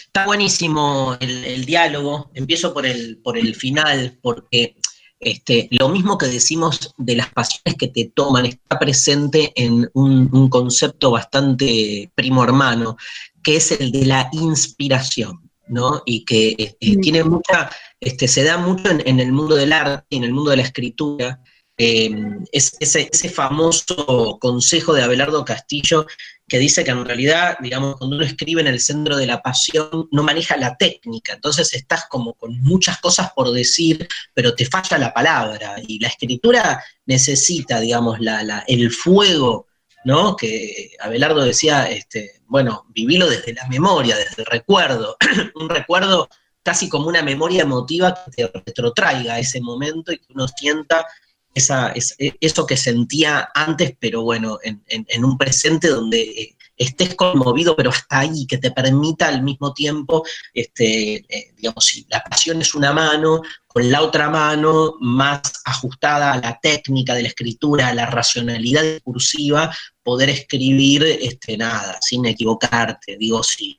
[0.06, 2.32] Está buenísimo el, el diálogo.
[2.34, 4.74] Empiezo por el, por el final, porque
[5.20, 10.30] este, lo mismo que decimos de las pasiones que te toman está presente en un,
[10.32, 12.96] un concepto bastante primo hermano,
[13.42, 16.02] que es el de la inspiración, ¿no?
[16.06, 20.06] Y que este, tiene mucha, este, se da mucho en, en el mundo del arte
[20.08, 21.40] y en el mundo de la escritura.
[21.76, 22.10] Eh,
[22.52, 26.06] es, ese, ese famoso consejo de Abelardo Castillo
[26.50, 30.08] que dice que en realidad, digamos, cuando uno escribe en el centro de la pasión,
[30.10, 34.98] no maneja la técnica, entonces estás como con muchas cosas por decir, pero te falla
[34.98, 39.68] la palabra, y la escritura necesita, digamos, la, el fuego,
[40.04, 40.34] ¿no?
[40.34, 45.16] Que Abelardo decía, este, bueno, vivilo desde la memoria, desde el recuerdo,
[45.54, 46.28] un recuerdo
[46.64, 51.06] casi como una memoria emotiva que te retrotraiga a ese momento y que uno sienta
[51.54, 57.76] esa, es- eso que sentía antes, pero bueno, en, un presente donde eh, estés conmovido,
[57.76, 60.24] pero hasta ahí, que te permita al mismo tiempo,
[60.54, 66.32] este, eh, digamos, si la pasión es una mano, con la otra mano más ajustada
[66.32, 72.24] a la técnica de la escritura, a la racionalidad discursiva, poder escribir este, nada, sin
[72.26, 73.16] equivocarte.
[73.18, 73.78] Digo, si,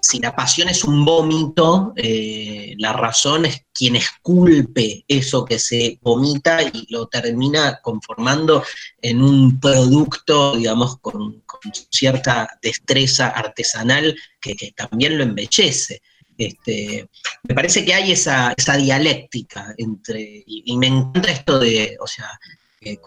[0.00, 5.98] si la pasión es un vómito, eh, la razón es quien esculpe eso que se
[6.02, 8.64] vomita y lo termina conformando
[9.00, 16.02] en un producto, digamos, con, con cierta destreza artesanal que, también lo embellece.
[16.36, 17.08] Este,
[17.42, 22.38] me parece que hay esa, dialéctica entre, y, me encanta esto de, o sea,
[22.80, 22.98] que,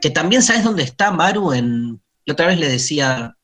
[0.00, 3.35] que también sabes dónde está Maru en, la otra vez le decía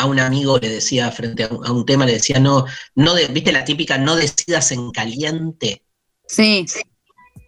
[0.00, 3.14] a un amigo, le decía frente a un, a un tema, le decía, no, no
[3.14, 5.82] de- viste la típica, no decidas en caliente,
[6.26, 6.64] Sí,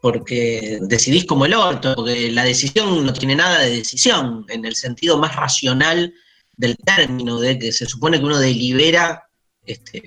[0.00, 4.74] porque decidís como el orto, porque la decisión no tiene nada de decisión, en el
[4.74, 6.12] sentido más racional
[6.57, 9.24] del término, de que se supone que uno delibera
[9.64, 10.03] este,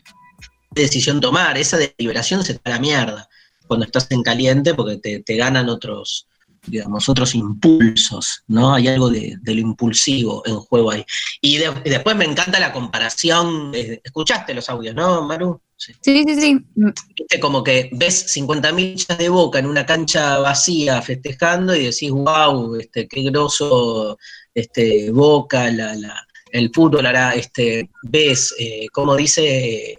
[0.75, 3.29] qué decisión tomar, esa deliberación se está a la mierda
[3.67, 6.27] cuando estás en caliente porque te, te ganan otros,
[6.67, 8.73] digamos, otros impulsos, ¿no?
[8.73, 11.05] Hay algo de, de lo impulsivo en juego ahí.
[11.41, 15.61] Y, de- y después me encanta la comparación, eh, escuchaste los audios, ¿no, Maru?
[15.77, 15.93] Sí.
[16.01, 16.57] sí, sí, sí.
[16.75, 22.11] Viste, como que ves 50.000 hinchas de boca en una cancha vacía festejando y decís,
[22.11, 24.17] wow, este, qué groso
[24.53, 29.97] este, boca, la, la- el fútbol hará, este, ves, eh, como dice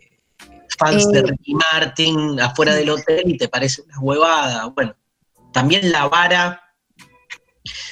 [0.79, 1.23] fans de Eh.
[1.23, 4.67] Ricky Martin afuera del hotel y te parece una huevada.
[4.75, 4.95] Bueno,
[5.57, 6.61] también la vara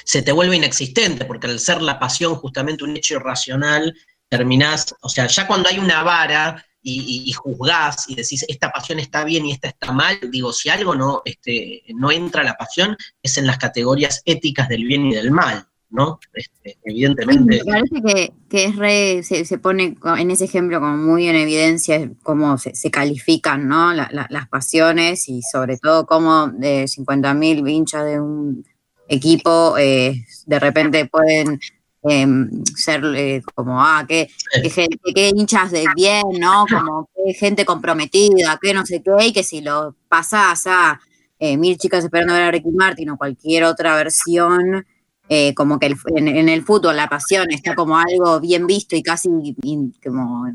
[0.03, 3.91] se te vuelve inexistente, porque al ser la pasión justamente un hecho irracional,
[4.29, 8.71] terminás, o sea, ya cuando hay una vara y, y- y juzgás y decís, esta
[8.71, 12.53] pasión está bien y esta está mal, digo, si algo no, este, no entra la
[12.53, 16.19] pasión, es en las categorías éticas del bien y del mal, ¿no?
[16.33, 17.61] Este, evidentemente.
[17.65, 21.35] Me parece que, que es re, se, se pone en ese ejemplo como muy en
[21.35, 23.93] evidencia cómo se, se califican ¿no?
[23.93, 28.65] La- la- las pasiones y sobre todo cómo de 50.000 hinchas de un
[29.07, 31.59] equipo eh, de repente pueden
[32.03, 34.29] em, ser eh, como, ah, qué,
[34.61, 36.65] qué, qué hinchas de bien, ¿no?
[36.69, 40.99] Como qué gente comprometida, qué no sé qué, y que si lo pasás a
[41.39, 44.85] eh, Mil chicas esperando ver a Ricky Martin o cualquier otra versión,
[45.29, 48.95] eh, como que el- en, en el fútbol la pasión está como algo bien visto
[48.95, 49.29] y casi
[49.63, 50.51] in- como eh,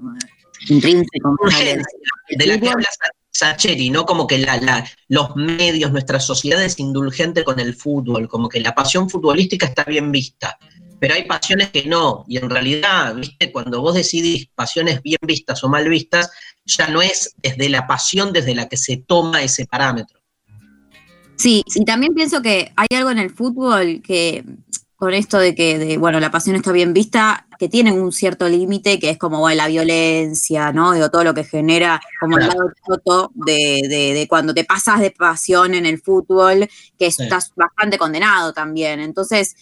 [0.69, 1.37] intrínseco.
[2.31, 3.11] de la que habla Sa-
[3.53, 4.05] Sacheri, ¿no?
[4.05, 8.61] Como que la, la- los medios, nuestra sociedad es indulgente con el fútbol, como que
[8.61, 10.59] la pasión futbolística está bien vista,
[10.99, 15.65] pero hay pasiones que no, y en realidad, viste, cuando vos decidís pasiones bien vistas
[15.65, 16.31] o mal vistas,
[16.67, 20.20] ya no es desde la pasión desde la que se toma ese parámetro.
[21.41, 24.45] Sí, y también pienso que hay algo en el fútbol que,
[24.97, 28.47] con esto de que, de, bueno, la pasión está bien vista, que tiene un cierto
[28.49, 30.93] límite, que es como bueno, la violencia, ¿no?
[30.93, 35.01] Digo, todo lo que genera como el lado choto de, de- de cuando te pasas
[35.01, 36.69] de pasión en el fútbol,
[36.99, 37.23] que Sí.
[37.23, 39.01] estás bastante condenado también.
[39.01, 39.57] Entonces,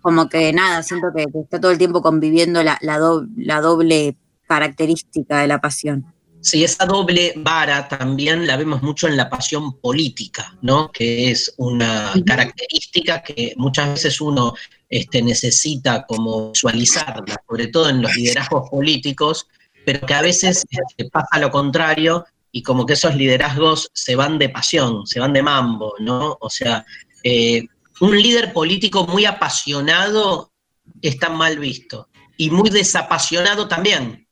[0.00, 3.60] como que nada, siento que, que está todo el tiempo conviviendo la, la, do- la
[3.60, 4.16] doble
[4.46, 6.13] característica de la pasión.
[6.44, 10.92] Sí, esa doble vara también la vemos mucho en la pasión política, ¿no?
[10.92, 14.52] Que es una característica que muchas veces uno
[14.86, 19.46] este, necesita como visualizarla, sobre todo en los liderazgos políticos,
[19.86, 24.38] pero que a veces este, pasa lo contrario y como que esos liderazgos se van
[24.38, 26.36] de pasión, se van de mambo, ¿no?
[26.42, 26.84] O sea,
[27.22, 27.64] eh,
[28.00, 30.52] un líder político muy apasionado
[31.00, 34.28] está mal visto y muy desapasionado también.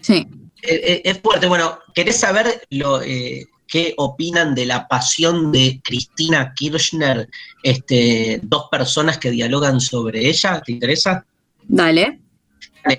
[0.00, 0.24] Sí.
[0.62, 1.46] Eh, eh, es fuerte.
[1.46, 7.28] Bueno, ¿querés saber lo, qué opinan de la pasión de Cristina Kirchner,
[7.62, 10.60] este, dos personas que dialogan sobre ella?
[10.64, 11.24] ¿Te interesa?
[11.64, 12.20] Dale.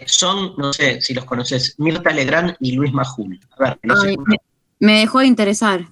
[0.06, 3.40] Son, no sé si los conoces, Mirta Legrand y Luis Majul.
[3.58, 4.16] A ver, no sé.
[4.80, 5.88] Me dejó de interesar.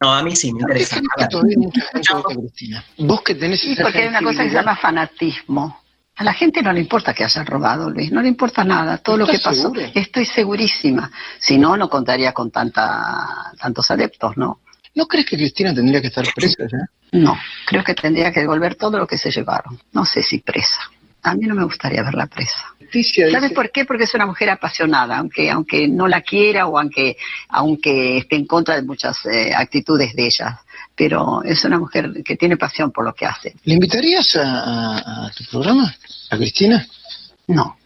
[0.00, 1.00] No, a mí sí me interesa.
[2.98, 5.81] Vos que tenés porque hay una cosa que se llama fanatismo.
[6.16, 9.16] A la gente no le importa que haya robado, Luis, no le importa nada, todo
[9.16, 9.72] lo que pasó.
[9.94, 11.10] Estoy segurísima.
[11.38, 14.60] Si no, no contaría con tanta, tantos adeptos, ¿no?
[14.94, 16.86] ¿No crees que Cristina tendría que estar presa ya?
[17.12, 19.78] No, creo que tendría que devolver todo lo que se llevaron.
[19.92, 20.90] No sé si presa.
[21.22, 22.74] A mí no me gustaría verla presa.
[23.30, 23.86] ¿Sabes por qué?
[23.86, 27.16] Porque es una mujer apasionada, aunque, aunque no la quiera o aunque,
[27.48, 30.60] aunque esté en contra de muchas eh, actitudes de ella.
[30.94, 33.54] Pero es una mujer que tiene pasión por lo que hace.
[33.64, 35.94] ¿Le invitarías a, tu programa?
[36.30, 36.86] ¿A Cristina?
[37.48, 37.76] No.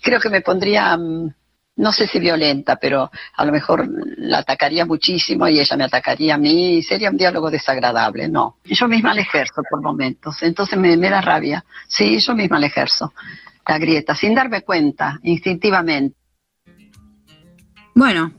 [0.00, 1.34] Creo que me pondría, mm,
[1.76, 3.88] no sé si violenta, pero a lo mejor
[4.18, 8.28] la atacaría muchísimo y ella me atacaría a mí y sería un diálogo desagradable.
[8.28, 8.58] No.
[8.64, 10.42] Yo misma la ejerzo por momentos.
[10.42, 11.64] Entonces me, me da rabia.
[11.86, 13.12] Sí, yo misma la ejerzo
[13.66, 16.16] la grieta, sin darme cuenta, instintivamente.
[17.94, 18.32] Bueno,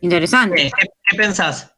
[0.00, 0.70] interesante.
[1.10, 1.74] ¿Qué, pensás?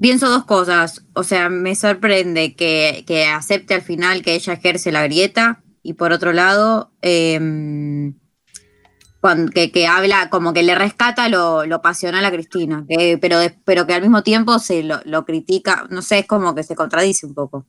[0.00, 1.04] Pienso dos cosas.
[1.14, 5.62] O sea, me sorprende que, acepte al final que ella ejerce la grieta.
[5.82, 8.14] Y por otro lado, em,
[9.52, 12.84] que, habla como que le rescata lo, lo pasional a Cristina,
[13.20, 16.62] pero, pero que al mismo tiempo se lo, lo, critica, no sé, es como que
[16.62, 17.66] se contradice un poco.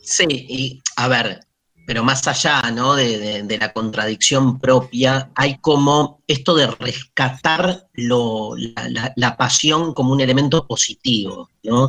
[0.00, 1.47] Sí, y a ver,
[1.88, 2.94] pero más allá ¿no?
[2.96, 11.48] de, la contradicción propia, hay como esto de rescatar la, pasión como un elemento positivo,
[11.62, 11.88] ¿no?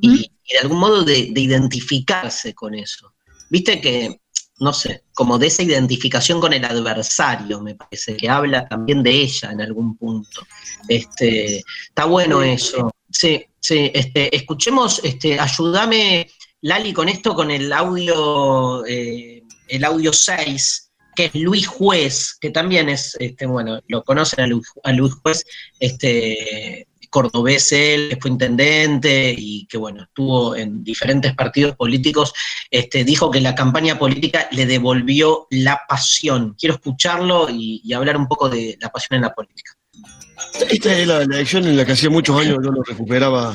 [0.00, 3.12] y, de algún modo de, identificarse con eso.
[3.50, 4.20] Viste que,
[4.60, 9.10] no sé, como de esa identificación con el adversario, me parece, que habla también de
[9.10, 10.46] ella en algún punto.
[10.86, 12.88] Este, está bueno eso.
[13.10, 16.28] Sí, sí, este, escuchemos, este, ayúdame
[16.64, 22.48] Lali, con esto, con el audio, eh, el audio 6, que es Luis Juez, que
[22.48, 24.44] también es, este, bueno, lo conocen
[24.82, 25.44] a Luis, Juez,
[25.78, 32.32] este, cordobés él, que fue intendente y que, bueno, estuvo en diferentes partidos políticos,
[32.70, 36.56] este, dijo que la campaña política le devolvió la pasión.
[36.58, 39.72] Quiero escucharlo y, hablar un poco de la pasión en la política.
[40.70, 43.54] Esta es la, elección en la que hacía muchos años yo no recuperaba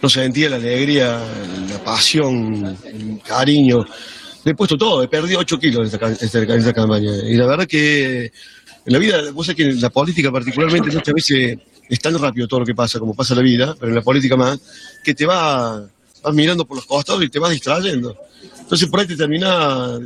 [0.00, 1.20] no sentía la alegría,
[1.70, 3.84] la pasión, el cariño.
[4.44, 7.10] He puesto todo, he perdido 8 kilos en esta, campaña.
[7.28, 11.14] Y la verdad que en la vida, vos sabés que en la política particularmente muchas
[11.14, 14.02] veces es tan rápido todo lo que pasa, como pasa la vida, pero en la
[14.02, 14.60] política más,
[15.02, 15.86] que te va,
[16.22, 18.16] vas mirando por los costados y te vas distrayendo.
[18.60, 19.98] Entonces por ahí te termina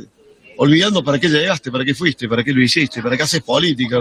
[0.57, 3.99] olvidando para qué llegaste, para qué fuiste, para qué lo hiciste, para qué haces política.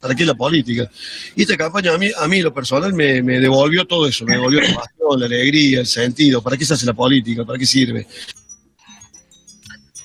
[0.00, 0.90] ¿Para qué la política?
[1.36, 4.62] Y esta campaña a mí, a mí lo personal, me, devolvió todo eso, me devolvió
[4.62, 6.42] la pasión, la alegría, el sentido.
[6.42, 7.44] ¿Para qué se hace la política?
[7.44, 8.06] ¿Para qué sirve?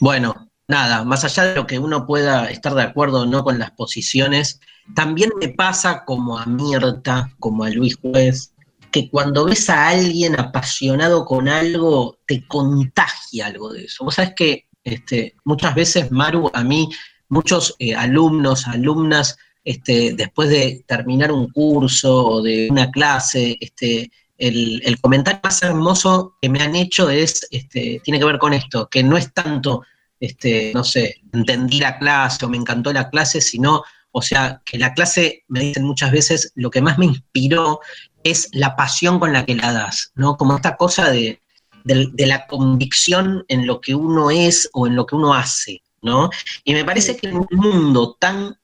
[0.01, 3.57] Bueno, nada, más allá de lo que uno pueda estar de acuerdo o no con
[3.57, 4.59] las posiciones,
[4.93, 8.51] también me pasa como a Mirta, como a Luis Juez,
[8.91, 14.03] que cuando ves a alguien apasionado con algo, te contagia algo de eso.
[14.03, 16.89] Vos sabés que este, muchas veces, Maru, a mí,
[17.27, 24.11] muchos eh, alumnos, alumnas, este, después de terminar un curso o de una clase, este,
[24.37, 28.87] el, comentario más hermoso que me han hecho es, este, tiene que ver con esto,
[28.87, 29.81] que no es tanto,
[30.19, 34.77] este, no sé, entendí la clase o me encantó la clase, sino, o sea, que
[34.77, 37.79] la clase, me dicen muchas veces, lo que más me inspiró
[38.23, 40.37] es la pasión con la que la das, ¿no?
[40.37, 41.41] Como esta cosa de,
[41.85, 46.29] de la convicción en lo que uno es o en lo que uno hace, ¿no?
[46.63, 48.57] Y me parece que en un mundo tan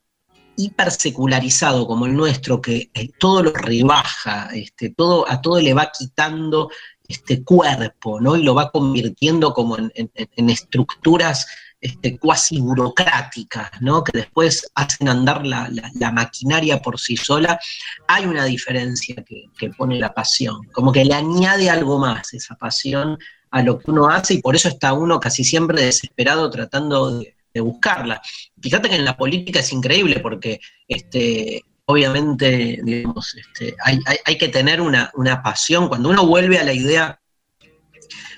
[0.56, 5.92] hipersecularizado como el nuestro, que eh, todo lo rebaja, este, todo, a todo le va
[5.92, 6.70] quitando
[7.08, 8.36] este cuerpo, ¿no?
[8.36, 11.48] Y lo va convirtiendo como en, estructuras
[11.82, 14.04] este, cuasi burocráticas, ¿no?
[14.04, 15.70] Que después hacen andar la,
[16.14, 17.60] maquinaria por sí sola,
[18.08, 23.18] hay una diferencia que, pone la pasión, como que le añade algo más esa pasión
[23.50, 27.36] a lo que uno hace y por eso está uno casi siempre desesperado tratando de,
[27.54, 28.22] de buscarla.
[28.62, 34.82] Fíjate que en la política es increíble porque este, obviamente digamos, este, hay, que tener
[34.82, 35.12] una,
[35.44, 35.88] pasión.
[35.88, 37.21] Cuando uno vuelve a la idea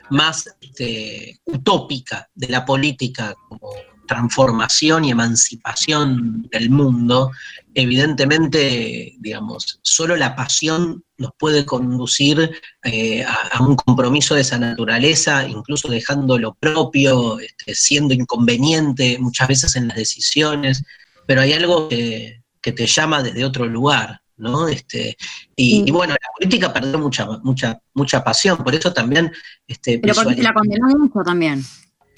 [0.09, 3.71] más este, utópica de la política como,
[4.07, 7.31] transformación y emancipación del mundo,
[7.73, 12.51] evidentemente, digamos, solo la pasión nos puede conducir
[12.83, 19.47] eh, a, un compromiso de esa naturaleza, incluso dejando lo propio, este, siendo inconveniente muchas
[19.47, 20.83] veces en las decisiones,
[21.25, 24.22] pero hay algo que te llama desde otro lugar.
[24.37, 24.67] ¿No?
[24.67, 25.15] Este,
[25.55, 29.31] y, y bueno, la política perdió mucha, mucha, mucha pasión, por eso también
[29.67, 31.63] este, Pero porque se la condenó mucho también.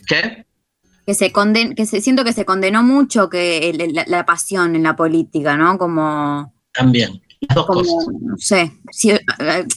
[0.08, 0.46] ¿Qué?
[1.06, 4.76] Que se conden, que se, siento que se condenó mucho que el- la, la pasión
[4.76, 5.78] en la política, ¿no?
[5.78, 7.22] Como, También.
[7.48, 8.14] Las dos como cosas.
[8.22, 9.22] no sé, si- eh,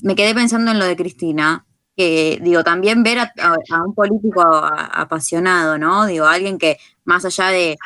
[0.03, 1.67] me quedé pensando en lo de Cristina,
[1.97, 6.07] que digo, también ver a, a- a un político apasionado, ¿no?
[6.07, 7.77] Digo, alguien que más allá de,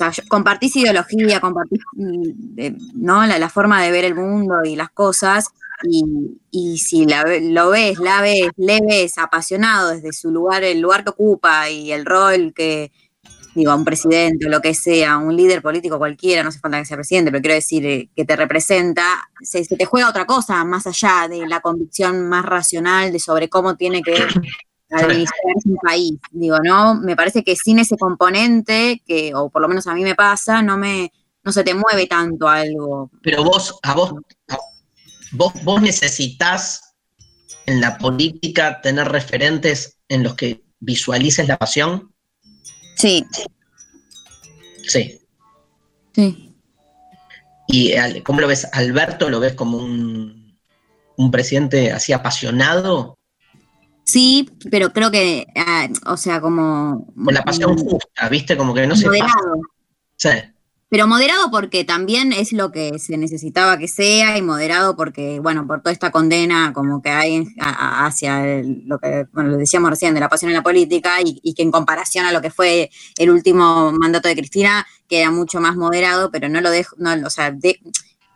[0.00, 3.26] o sea, compartís ideología, compartís, mm, ¿no?
[3.26, 5.46] La, forma de ver el mundo y las cosas,
[5.82, 11.02] y, y si lo ves, la ves, le ves apasionado desde su lugar, el lugar
[11.02, 12.92] que ocupa y el rol que,
[13.54, 16.78] digo, a un presidente o lo que sea, un líder político cualquiera, no hace falta
[16.78, 20.26] que sea presidente, pero quiero decir, eh, que te representa, se, se te juega otra
[20.26, 24.14] cosa más allá de la convicción más racional de sobre cómo tiene que
[24.90, 26.12] administrarse un país.
[26.30, 26.94] Digo, ¿no?
[26.94, 30.62] Me parece que sin ese componente, que, o por lo menos a mí me pasa,
[30.62, 31.12] no me,
[31.42, 33.10] no se te mueve tanto algo.
[33.22, 34.12] Pero vos, a vos,
[34.48, 34.58] a-
[35.32, 36.94] vos, vos necesitas
[37.66, 42.12] en la política tener referentes en los que visualices la pasión.
[42.96, 43.24] Sí,
[44.88, 45.20] Sí.
[46.14, 46.54] sí.
[47.66, 48.68] ¿Y cómo lo ves?
[48.72, 50.56] ¿Alberto lo ves como un,
[51.16, 53.18] un presidente así apasionado?
[54.06, 57.12] Sí, pero creo que, ah, o sea, como...
[57.22, 58.56] Con la pasión justa, ¿viste?
[58.56, 59.18] Como que no se pasa.
[59.24, 59.60] moderado.
[60.16, 60.28] Sí.
[60.88, 65.66] Pero moderado porque también es lo que se necesitaba que sea y moderado porque, bueno,
[65.66, 70.14] por toda esta condena como que hay hacia el- lo que bueno, lo decíamos recién
[70.14, 72.90] de la pasión en la política y, y que en comparación a lo que fue
[73.18, 77.30] el último mandato de Cristina queda mucho más moderado, pero no lo dejo, no, o
[77.30, 77.80] sea, de-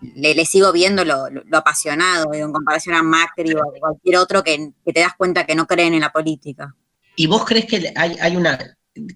[0.01, 3.79] le, le sigo viendo lo, lo- lo apasionado digo, en comparación a Macri o a
[3.79, 6.75] cualquier otro que, que te das cuenta que no creen en la política.
[7.17, 8.59] ¿Y vos crees que hay, hay una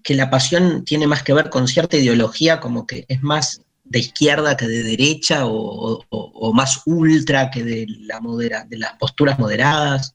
[0.02, 3.98] que la pasión tiene más que ver con cierta ideología, como que es más de
[3.98, 8.94] izquierda que de derecha, o, o- o más ultra que de la modera, de las
[8.94, 10.14] posturas moderadas?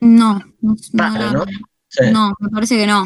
[0.00, 1.44] No, no, Raro, ¿no?
[1.88, 2.04] Sí.
[2.10, 3.04] no, me parece que no.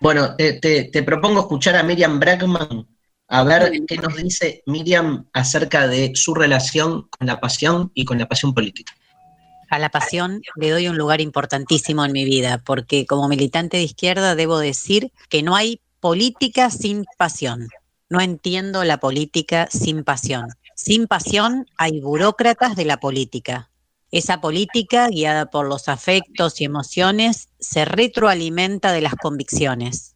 [0.00, 2.86] Bueno, te, te- te propongo escuchar a Miriam Brackman,
[3.30, 8.18] a ver qué nos dice Miriam acerca de su relación con la pasión y con
[8.18, 8.92] la pasión política.
[9.70, 13.84] A la pasión le doy un lugar importantísimo en mi vida, porque como militante de
[13.84, 17.68] izquierda debo decir que no hay política sin pasión.
[18.08, 20.48] No entiendo la política sin pasión.
[20.74, 23.70] Sin pasión hay burócratas de la política.
[24.10, 30.09] Esa política, guiada por los afectos y emociones, se retroalimenta de las convicciones.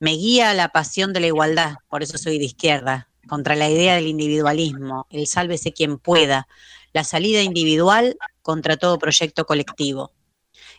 [0.00, 3.96] Me guía la pasión de la igualdad, por eso soy de izquierda, contra la idea
[3.96, 6.46] del individualismo, el sálvese quien pueda,
[6.92, 10.12] la salida individual contra todo proyecto colectivo.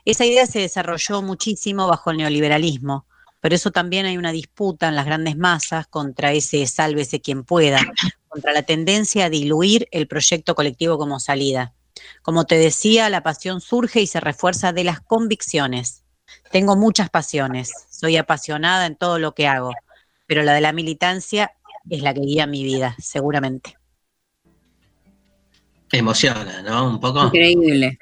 [0.05, 3.07] Esa idea se desarrolló muchísimo bajo el neoliberalismo,
[3.41, 7.81] pero eso también hay una disputa en las grandes masas contra ese sálvese quien pueda,
[8.29, 11.73] contra la tendencia a diluir el proyecto colectivo como salida.
[12.21, 15.98] Como te decía, la pasión surge y se refuerza de las convicciones.
[16.51, 19.71] Tengo muchas pasiones, soy apasionada en todo lo que hago,
[20.25, 21.51] pero la de la militancia
[21.89, 23.77] es la que guía mi vida, seguramente.
[25.91, 26.87] Emociona, ¿no?
[26.87, 27.25] Un poco.
[27.25, 27.97] Increíble.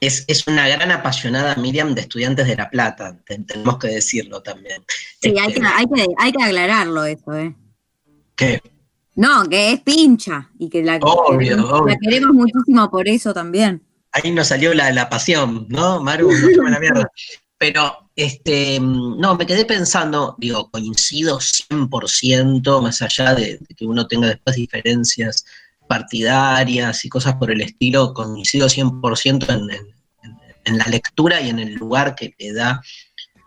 [0.00, 4.42] Es, es una gran apasionada Miriam de Estudiantes de La Plata, te- tenemos que decirlo
[4.42, 4.84] también.
[5.20, 7.54] Sí, hay que, hay que, hay que aclararlo eso, ¿eh?
[8.36, 8.60] Que
[9.14, 11.96] No, que es pincha y que la, Obvio, que la obvio.
[12.02, 13.82] queremos muchísimo por eso también.
[14.12, 16.30] ahí nos salió la, la pasión, ¿no, Maru?
[16.62, 17.08] No la mierda.
[17.58, 24.28] Pero, este, no, me quedé pensando, digo, coincido 100%, más allá de, que uno tenga
[24.28, 25.44] después diferencias
[25.88, 29.94] partidarias y cosas por el estilo, coincido 100% en, en-
[30.66, 32.80] en la lectura y en el lugar que le da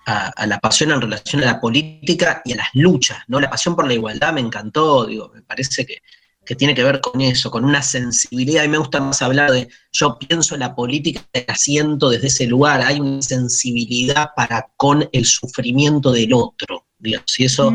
[0.06, 3.40] a, a la pasión en relación a la política y a las luchas, ¿no?
[3.40, 5.98] La pasión por la igualdad me encantó, digo, me parece que,
[6.48, 9.68] que tiene que ver con eso, con una sensibilidad, y me gusta más hablar de,
[9.92, 14.70] yo pienso en la política y la siento desde ese lugar, hay una sensibilidad para
[14.78, 17.74] con el sufrimiento del otro, digamos, y eso,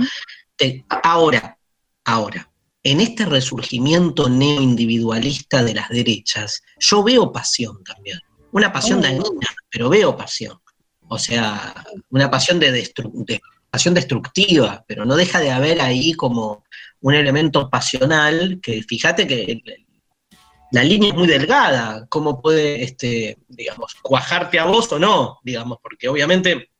[0.56, 1.58] te- ahora,
[2.04, 2.48] ahora,
[2.82, 8.18] en este resurgimiento neoindividualista de las derechas, yo veo pasión también,
[8.52, 9.02] una pasión Oh.
[9.02, 10.58] dañina, pero veo pasión.
[11.08, 13.40] O sea, una pasión de, destru- de-
[13.70, 16.61] pasión destructiva, pero no deja de haber ahí como
[17.02, 19.60] un elemento pasional que fíjate que
[20.72, 25.78] la línea es muy delgada, cómo puede, este, digamos, cuajarte a vos o no, digamos,
[25.82, 26.70] porque obviamente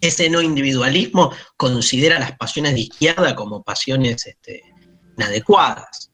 [0.00, 4.62] ese no individualismo considera las pasiones de izquierda como pasiones este,
[5.16, 6.10] inadecuadas.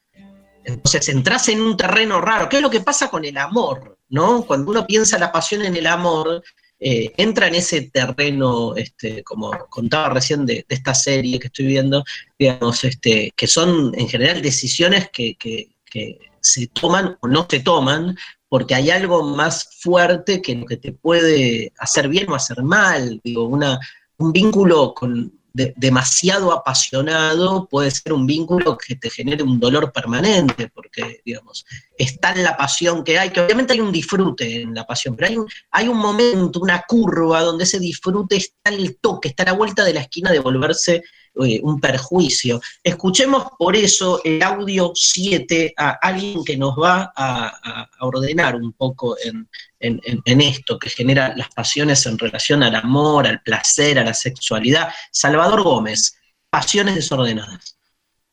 [0.65, 2.49] Entonces entras en un terreno raro.
[2.49, 3.99] ¿Qué es lo que pasa con el amor?
[4.13, 4.45] ¿no?
[4.45, 6.45] Cuando uno piensa la pasión en el amor,
[6.85, 11.67] eh, entra en ese terreno, este, como contaba recién de, de, esta serie que estoy
[11.67, 12.03] viendo,
[12.39, 17.61] digamos, este, que son en general decisiones que, que, que se toman o no se
[17.61, 18.17] toman
[18.49, 23.21] porque hay algo más fuerte que lo que te puede hacer bien o hacer mal.
[23.25, 23.79] Digo, una,
[24.19, 29.93] un vínculo con, de, demasiado apasionado puede ser un vínculo que te genere un dolor
[29.93, 31.65] permanente, porque, digamos,
[31.97, 35.29] está en la pasión que hay, que obviamente hay un disfrute en la pasión, pero
[35.29, 39.47] hay un, hay un momento, una curva donde ese disfrute está al toque, está a
[39.47, 41.03] la vuelta de la esquina de volverse
[41.35, 42.61] eh, un perjuicio.
[42.83, 49.17] Escuchemos por eso el audio 7 a alguien que nos va a, ordenar un poco
[49.19, 49.49] en,
[49.81, 54.93] esto que genera las pasiones en relación al amor, al placer, a la sexualidad.
[55.11, 56.17] Salvador Gómez,
[56.51, 57.79] pasiones desordenadas.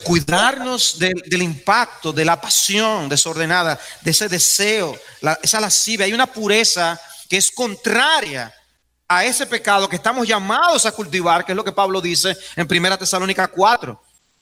[0.04, 4.98] Cuidarnos del, impacto de la pasión desordenada, de ese deseo,
[5.42, 6.06] esa lascivia.
[6.06, 7.00] Hay una pureza
[7.30, 8.54] que es contraria
[9.10, 12.68] a ese pecado que estamos llamados a cultivar, que es lo que Pablo dice en
[12.70, 14.00] 1 Tesalónica 4.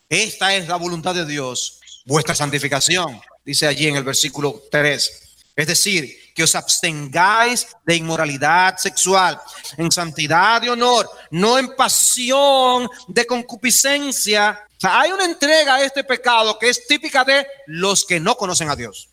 [0.10, 5.24] Esta es la voluntad de Dios, vuestra santificación, dice allí en el versículo 3.
[5.56, 9.40] Es decir, que os abstengáis de inmoralidad sexual,
[9.78, 14.68] en santidad y honor, no en pasión de concupiscencia.
[14.76, 18.36] O sea, hay una entrega a este pecado que es típica de los que no
[18.36, 19.10] conocen a Dios.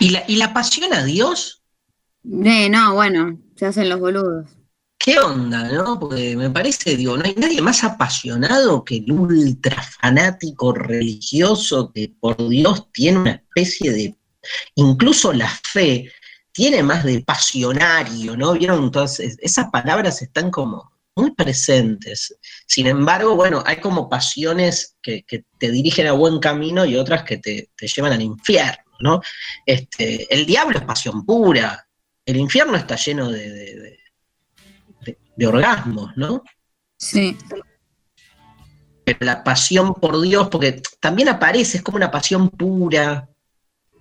[0.00, 1.62] ¿Y la, y la pasión a Dios?
[2.24, 4.46] Eh, no, bueno, se hacen los boludos.
[4.98, 6.00] ¿Qué onda, no?
[6.00, 12.12] Porque me parece, digo, no hay nadie más apasionado que el ultra fanático religioso que
[12.18, 14.16] por Dios tiene una especie de.
[14.74, 16.10] Incluso la fe
[16.52, 18.54] tiene más de pasionario, ¿no?
[18.54, 18.84] ¿Vieron?
[18.84, 22.36] Entonces, esas palabras están como muy presentes.
[22.66, 27.22] Sin embargo, bueno, hay como pasiones que, que te dirigen a buen camino y otras
[27.24, 29.20] que te, te llevan al infierno, ¿no?
[29.66, 31.85] Este, el diablo es pasión pura,
[32.26, 33.98] el infierno está lleno de, de,
[35.00, 36.42] de, de, orgasmos, ¿no?
[36.98, 37.38] Sí.
[39.04, 43.28] Pero la pasión por Dios, porque también aparece, es como una pasión pura,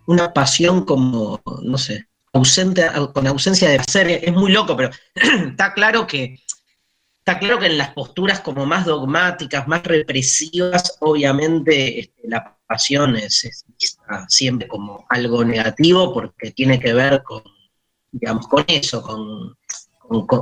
[0.07, 5.73] una pasión como, no sé, ausente, con ausencia de placer, es muy loco, pero está
[5.73, 6.39] claro que
[7.19, 13.15] está claro que en las posturas como más dogmáticas, más represivas, obviamente este, la pasión
[13.15, 13.65] es, es
[14.27, 17.41] siempre como algo negativo porque tiene que ver con
[18.19, 19.57] digamos, con eso, con,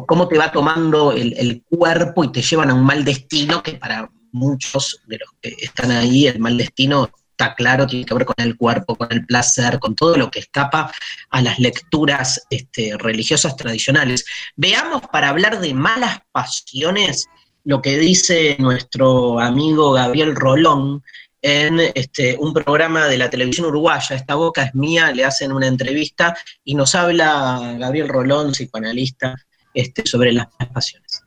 [0.06, 3.74] cómo te va tomando el, el, cuerpo y te llevan a un mal destino que
[3.74, 8.26] para muchos de los que están ahí, el mal destino está claro, tiene que ver
[8.26, 10.92] con el cuerpo, con el placer, con todo lo que escapa
[11.30, 14.26] a las lecturas este, religiosas tradicionales.
[14.56, 17.28] Veamos para hablar de malas pasiones
[17.64, 21.02] lo que dice nuestro amigo Gabriel Rolón,
[21.44, 25.68] en este, un programa de la televisión uruguaya, Esta Boca es Mía, le hacen una
[25.68, 29.36] entrevista y nos habla Gabriel Rolón, psicoanalista,
[29.74, 31.22] este, sobre las pasiones.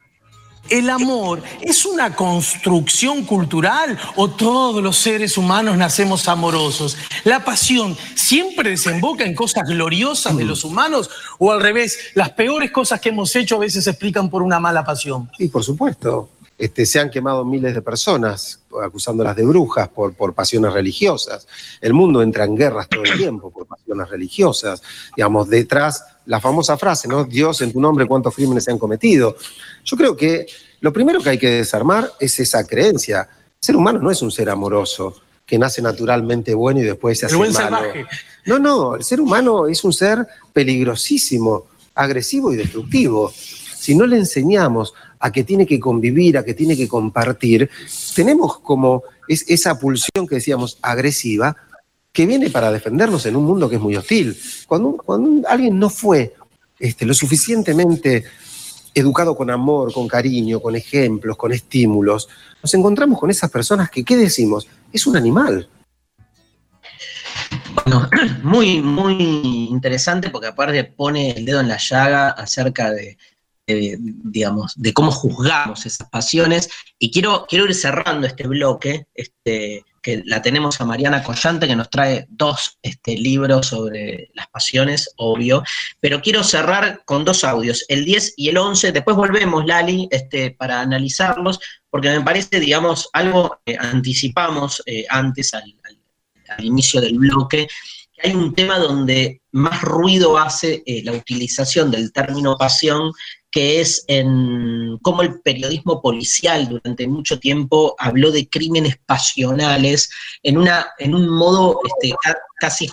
[0.68, 6.96] ¿El amor es una construcción cultural o todos los seres humanos nacemos amorosos?
[7.22, 12.72] ¿La pasión siempre desemboca en cosas gloriosas de los humanos o al revés, las peores
[12.72, 15.30] cosas que hemos hecho a veces se explican por una mala pasión?
[15.38, 16.30] Sí, por supuesto.
[16.58, 21.46] Este, se han quemado miles de personas acusándolas de brujas por, por, pasiones religiosas.
[21.80, 24.82] El mundo entra en guerras todo el tiempo por pasiones religiosas.
[25.14, 27.24] Digamos, detrás la famosa frase, ¿no?
[27.24, 29.36] Dios en tu nombre, ¿cuántos crímenes se han cometido?
[29.84, 30.46] Yo creo que
[30.80, 33.28] lo primero que hay que desarmar es esa creencia.
[33.30, 37.26] El ser humano no es un ser amoroso que nace naturalmente bueno y después se
[37.26, 37.52] hace malo.
[37.52, 38.06] Salvaje.
[38.46, 43.32] No, no, el ser humano es un ser peligrosísimo, agresivo y destructivo.
[43.32, 47.70] Si no le enseñamos a que tiene que convivir, a que tiene que compartir,
[48.14, 51.56] tenemos como es esa pulsión que decíamos agresiva
[52.12, 54.38] que viene para defendernos en un mundo que es muy hostil.
[54.66, 56.34] Cuando, cuando alguien no fue
[56.78, 58.24] este, lo suficientemente
[58.94, 62.28] educado con amor, con cariño, con ejemplos, con estímulos,
[62.62, 64.66] nos encontramos con esas personas que, ¿qué decimos?
[64.90, 65.68] Es un animal.
[67.74, 68.08] Bueno,
[68.42, 73.18] muy, muy interesante porque aparte pone el dedo en la llaga acerca de,
[73.66, 76.68] digamos, de cómo juzgamos esas pasiones.
[76.98, 81.74] Y quiero, quiero ir cerrando este bloque, este, que la tenemos a Mariana Collante, que
[81.74, 85.64] nos trae dos este, libros sobre las pasiones, obvio,
[85.98, 90.52] pero quiero cerrar con dos audios, el 10 y el 11, después volvemos, Lali, este,
[90.52, 91.58] para analizarlos,
[91.90, 95.74] porque me parece, digamos, algo anticipamos eh, antes al
[96.60, 97.66] inicio del bloque,
[98.14, 103.12] que hay un tema donde más ruido hace eh, la utilización del término pasión,
[103.50, 110.10] que es en cómo el periodismo policial durante mucho tiempo habló de crímenes pasionales
[110.42, 112.90] en, una, en un modo este, ca- casi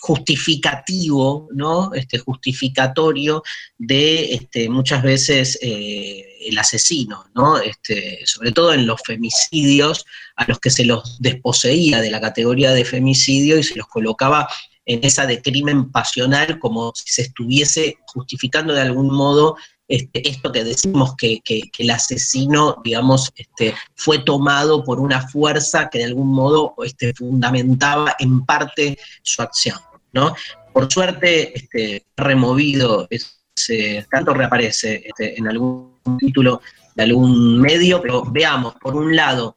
[0.00, 1.94] justificativo, ¿no?
[1.94, 3.42] Este, justificatorio
[3.78, 7.58] de este, muchas veces eh, el asesino, ¿no?
[7.58, 10.04] Este, sobre todo en los femicidios,
[10.36, 14.48] a los que se los desposeía de la categoría de femicidio y se los colocaba
[14.86, 19.56] en esa de crimen pasional como si se estuviese justificando de algún modo
[19.86, 25.90] este, esto que decimos que, que- el asesino, digamos, este, fue tomado por una fuerza
[25.90, 29.78] que de algún modo este, fundamentaba en parte su acción,
[30.12, 30.34] ¿no?
[30.72, 36.62] Por suerte, este, removido, ese, tanto reaparece este, en algún título
[36.94, 39.54] de algún medio, pero veamos, por un lado,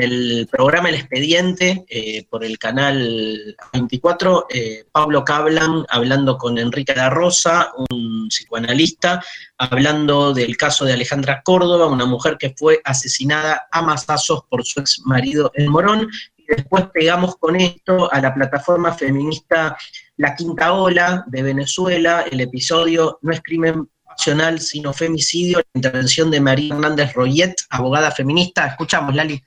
[0.00, 6.94] el programa El Expediente, eh, por el canal 24, eh, Pablo Cablan hablando con Enrique
[6.94, 9.22] da Rosa, un psicoanalista,
[9.58, 14.80] hablando del caso de Alejandra Córdoba, una mujer que fue asesinada a mazazos por su
[14.80, 16.08] ex marido en Morón.
[16.36, 19.76] Y después pegamos con esto a la plataforma feminista
[20.16, 26.30] La Quinta Ola de Venezuela, el episodio No es crimen pasional, sino femicidio, la intervención
[26.30, 28.66] de María Hernández Royet, abogada feminista.
[28.66, 29.42] Escuchamos, Lali.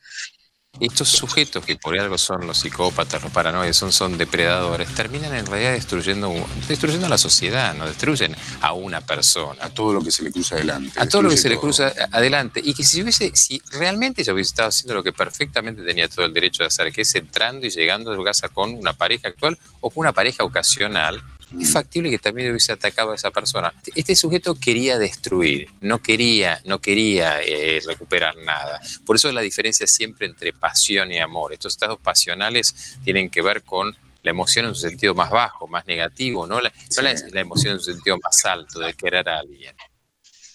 [0.80, 5.46] Estos sujetos que por algo son los psicópatas, los paranoides, son, son depredadores, terminan en
[5.46, 6.34] realidad destruyendo,
[6.68, 9.66] destruyendo a la sociedad, no destruyen a una persona.
[9.66, 11.00] A todo lo que se le cruza adelante.
[11.00, 12.62] A todo lo que se le cruza adelante.
[12.64, 16.26] Y que si hubiese, si realmente ella hubiese estado haciendo lo que perfectamente tenía todo
[16.26, 19.28] el derecho de hacer, que es entrando y llegando a su casa con una pareja
[19.28, 21.22] actual o con una pareja ocasional,
[21.60, 23.74] es factible que también hubiese atacado a esa persona.
[23.96, 28.80] Este sujeto quería destruir, no quería, no quería eh, recuperar nada.
[29.06, 31.54] Por eso la diferencia siempre entre pasión y amor.
[31.54, 35.88] Estos estados pasionales tienen que ver con la emoción en su sentido más bajo, más
[35.88, 39.40] negativo, no la, no la- la emoción en su sentido más alto de querer a
[39.40, 39.74] alguien.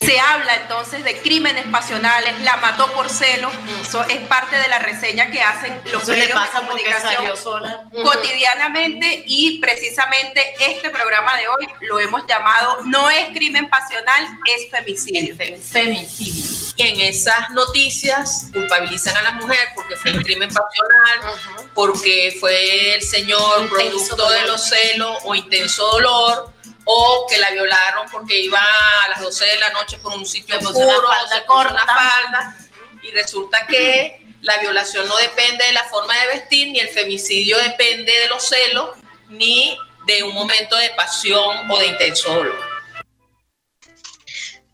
[0.05, 4.79] Se habla entonces de crímenes pasionales, la mató por celos, eso es parte de la
[4.79, 7.85] reseña que hacen los Eso medios de pasa comunicación sola.
[8.03, 14.71] cotidianamente y precisamente este programa de hoy lo hemos llamado No es crimen pasional, es
[14.71, 15.37] femicidio.
[15.37, 16.45] Femicidio.
[16.77, 22.95] Y en esas noticias culpabilizan a la mujer porque fue un crimen pasional, porque fue
[22.97, 26.54] el señor Intenso producto de los celos o intenso dolor,
[26.85, 30.59] o que la violaron porque iba a las 12 de la noche por un sitio
[30.59, 31.85] oscuro, se corta.
[31.87, 32.57] falda,
[33.03, 37.57] y resulta que la violación no depende de la forma de vestir, ni el femicidio
[37.59, 38.91] depende de los celos,
[39.31, 42.59] ni de un momento de pasión o de intenso dolor.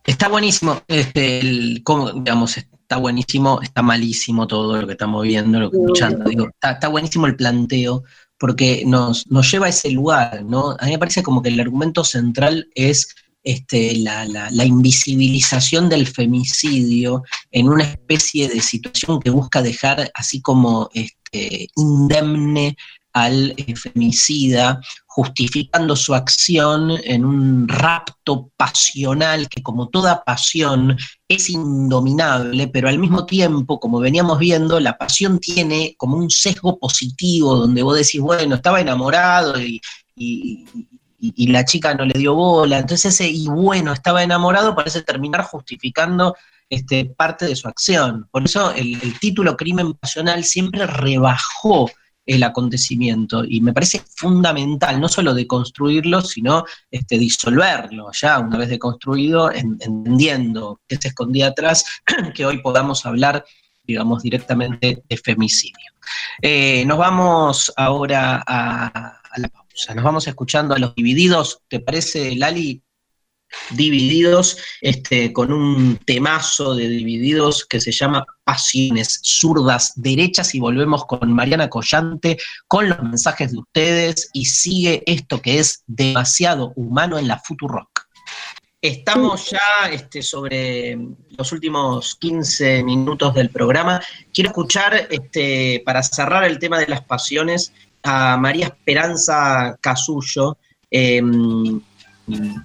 [0.05, 5.61] Está buenísimo, este, el, cómo, digamos, está buenísimo, está malísimo todo lo que estamos viendo,
[5.61, 6.29] lo que escuchando.
[6.29, 8.03] Digo, está, está buenísimo el planteo,
[8.41, 10.75] porque nos, nos lleva a ese lugar, ¿no?
[10.81, 13.15] A mí me parece como que el argumento central es
[13.45, 20.41] este, la, la- invisibilización del femicidio en una especie de situación que busca dejar así
[20.41, 22.77] como este, indemne
[23.13, 24.81] al eh, femicida,
[25.21, 30.97] justificando su acción en un rapto pasional que como toda pasión
[31.29, 36.79] es indominable, pero al mismo tiempo, como veníamos viendo, la pasión tiene como un sesgo
[36.79, 39.83] positivo, donde vos decís, bueno, estaba enamorado y,
[41.37, 46.35] la chica no le dio bola, entonces ese y bueno, estaba enamorado parece terminar justificando
[46.71, 48.27] este, parte de su acción.
[48.31, 51.91] Por eso el, el título Crimen Pasional siempre rebajó
[52.35, 58.69] el acontecimiento y me parece fundamental no solo deconstruirlo, sino este, disolverlo ya una vez
[58.69, 61.85] deconstruido, en- entendiendo qué se escondía atrás,
[62.35, 63.45] que hoy podamos hablar,
[63.85, 65.91] digamos, directamente de femicidio.
[66.41, 72.37] Eh, nos vamos ahora a la pausa, nos vamos escuchando a los divididos, ¿te parece,
[72.37, 72.83] Lali?
[73.71, 81.05] Divididos, este, con un temazo de Divididos que se llama Pasiones zurdas, derechas, y volvemos
[81.07, 87.19] con Mariana Collante, con los mensajes de ustedes, y sigue esto que es demasiado humano
[87.19, 88.11] en la Futurock.
[88.83, 90.99] Estamos ya este, sobre
[91.37, 94.01] los últimos 15 minutos del programa.
[94.33, 100.57] Quiero escuchar, este, para cerrar el tema de las pasiones, a María Esperanza Casullo,
[100.91, 101.81] em,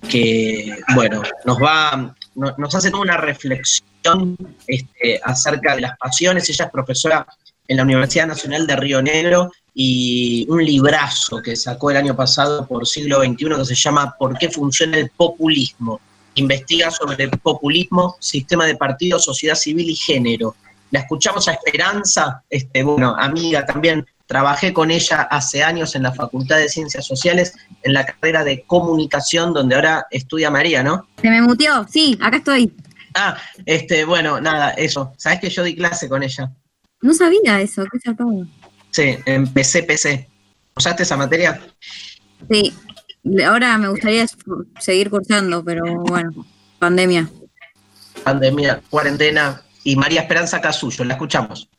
[0.10, 4.38] que, bueno, nos va, no- nos hace toda una reflexión
[4.68, 6.50] este, acerca de las pasiones.
[6.50, 7.26] Ella es profesora
[7.68, 12.68] en la Universidad Nacional de Río Negro y un librazo que sacó el año pasado
[12.68, 16.00] por siglo XXI que se llama ¿Por qué funciona el populismo?
[16.36, 20.56] Investiga sobre populismo, sistema de partidos, sociedad civil y género.
[20.92, 26.12] La escuchamos a Esperanza, este, bueno, amiga también trabajé con ella hace años en la
[26.12, 27.54] Facultad de Ciencias Sociales,
[27.84, 31.08] en la carrera de comunicación, donde ahora estudia María, ¿no?
[31.22, 32.74] Se me muteó, sí, acá estoy.
[33.14, 35.14] Ah, este, bueno, nada, eso.
[35.18, 36.52] Sabes que yo di clase con ella.
[37.02, 38.46] No sabía eso, qué zarpado.
[38.92, 40.28] Sí, en PC-PC.
[40.76, 41.62] ¿Usaste esa materia?
[42.50, 42.74] Sí,
[43.46, 44.26] ahora me gustaría
[44.80, 46.46] seguir cursando, pero bueno,
[46.80, 47.30] pandemia.
[48.24, 49.62] Pandemia, cuarentena.
[49.86, 51.70] Y María Esperanza Casullo, la escuchamos.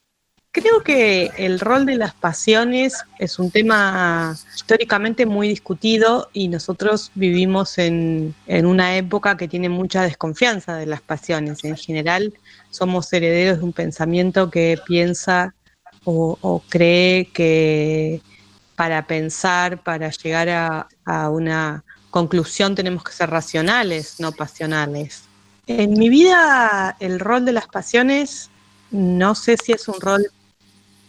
[0.52, 7.10] Creo que el rol de las pasiones es un tema históricamente muy discutido y nosotros
[7.16, 11.64] vivimos en, una época que tiene mucha desconfianza de las pasiones.
[11.64, 12.32] En general,
[12.70, 15.54] somos herederos de un pensamiento que piensa
[16.04, 18.22] o, cree que
[18.76, 20.48] para pensar, para llegar
[21.04, 25.25] a una conclusión tenemos que ser racionales, no pasionales.
[25.66, 28.50] En mi vida el rol de las pasiones
[28.92, 30.24] no sé si es un rol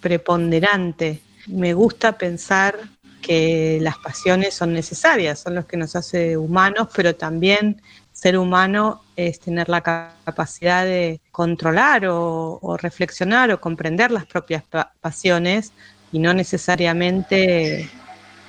[0.01, 1.21] preponderante.
[1.45, 2.75] Me gusta pensar
[3.21, 7.81] que las pasiones son necesarias, son los que nos hace humanos, pero también
[8.13, 14.91] ser humano es tener la capacidad de controlar o, reflexionar o comprender las propias pa
[15.01, 15.71] pasiones
[16.11, 17.88] y no necesariamente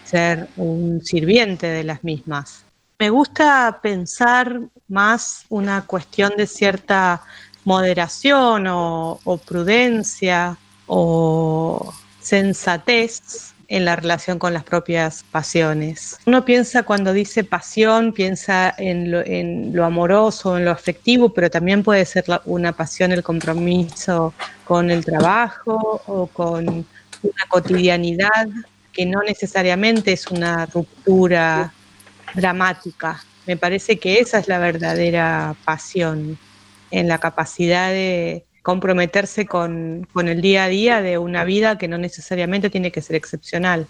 [0.05, 2.65] ser un sirviente de las mismas.
[2.99, 4.59] Me gusta pensar
[4.89, 7.23] más una cuestión de cierta
[7.65, 10.57] moderación o, prudencia
[10.87, 16.19] o sensatez en la relación con las propias pasiones.
[16.25, 21.51] Uno piensa cuando dice pasión, piensa en lo, en lo amoroso, en lo afectivo, pero
[21.51, 24.33] también puede ser una pasión el compromiso
[24.65, 28.49] con el trabajo o con una cotidianidad
[28.93, 31.73] que no necesariamente es una ruptura
[32.35, 33.23] dramática.
[33.49, 36.39] Me parece que esa es la verdadera pasión,
[36.91, 41.89] en la capacidad de comprometerse con, con, el día a día de una vida que
[41.89, 43.87] no necesariamente tiene que ser excepcional.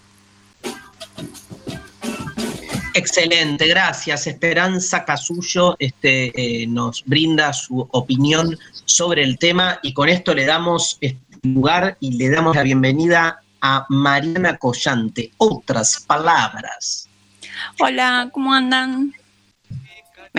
[2.93, 4.27] Excelente, gracias.
[4.27, 10.45] Esperanza Casullo este, eh, nos brinda su opinión sobre el tema y con esto le
[10.45, 15.33] damos este lugar y le damos la bienvenida a Mariana Collante.
[15.35, 17.09] Otras palabras.
[17.77, 19.13] Hola, ¿cómo andan?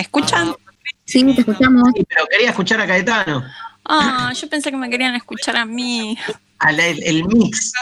[0.00, 0.56] ¿Me escuchan?
[1.04, 1.90] Sí, te escuchamos.
[1.94, 3.44] Sí, pero quería escuchar a Caetano.
[3.84, 6.16] Ah, yo pensé que me querían escuchar a mí.
[6.58, 7.74] Al, el, el mix.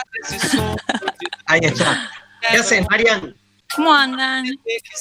[1.45, 2.11] Ahí está.
[2.41, 3.33] ¿Qué haces, Marian?
[3.73, 4.43] ¿Cómo andan?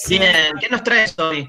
[0.09, 1.49] Bien, ¿qué nos traes hoy?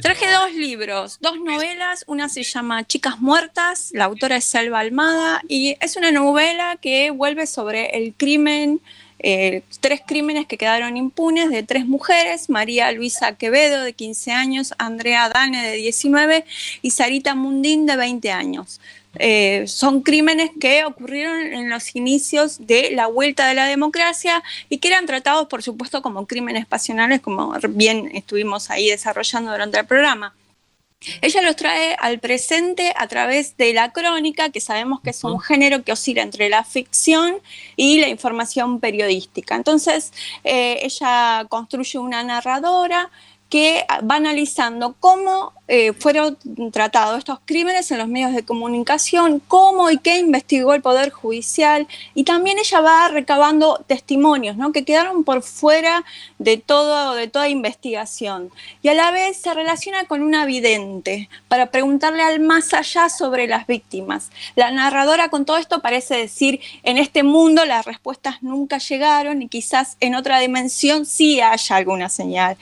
[0.00, 2.04] Traje dos libros, dos novelas.
[2.06, 7.10] Una se llama Chicas Muertas, la autora es Selva Almada, y es una novela que
[7.10, 8.80] vuelve sobre el crimen
[9.18, 14.74] eh, tres crímenes que quedaron impunes de tres mujeres, María Luisa Quevedo de 15 años,
[14.78, 16.44] Andrea Dane de 19
[16.82, 18.80] y Sarita Mundín de 20 años.
[19.18, 24.78] Eh, son crímenes que ocurrieron en los inicios de la vuelta de la democracia y
[24.78, 29.86] que eran tratados, por supuesto, como crímenes pasionales, como bien estuvimos ahí desarrollando durante el
[29.86, 30.34] programa.
[31.20, 35.38] Ella los trae al presente a través de la crónica, que sabemos que es un
[35.40, 37.36] género que oscila entre la ficción
[37.76, 39.54] y la información periodística.
[39.54, 40.12] Entonces,
[40.42, 43.10] eh, ella construye una narradora
[43.48, 46.38] que va analizando cómo eh, fueron
[46.72, 51.88] tratados estos crímenes en los medios de comunicación, cómo y qué investigó el Poder Judicial,
[52.14, 54.70] y también ella va recabando testimonios ¿no?
[54.70, 56.04] que quedaron por fuera
[56.38, 58.50] de, todo, de toda investigación.
[58.82, 63.48] Y a la vez se relaciona con una vidente para preguntarle al más allá sobre
[63.48, 64.30] las víctimas.
[64.54, 69.48] La narradora con todo esto parece decir, en este mundo las respuestas nunca llegaron y
[69.48, 72.56] quizás en otra dimensión sí haya alguna señal.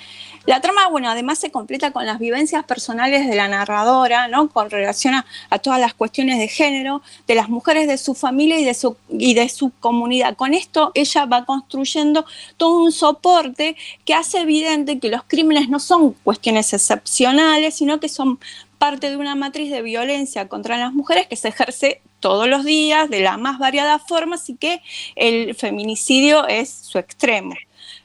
[0.47, 4.49] La trama, bueno, además se completa con las vivencias personales de la narradora, ¿no?
[4.49, 8.59] Con relación a, a, todas las cuestiones de género, de las mujeres de su familia
[8.59, 10.37] y de su, y de su comunidad.
[10.37, 12.27] Con esto ella va construyendo
[12.59, 18.11] todo un soporte que hace evidente que los crímenes no son cuestiones excepcionales, sino que
[18.11, 18.39] son
[18.79, 23.09] parte de una matriz de violencia contra las mujeres que se ejerce todos los días
[23.09, 24.83] de las más variadas formas y que
[25.17, 27.55] el feminicidio es su extremo.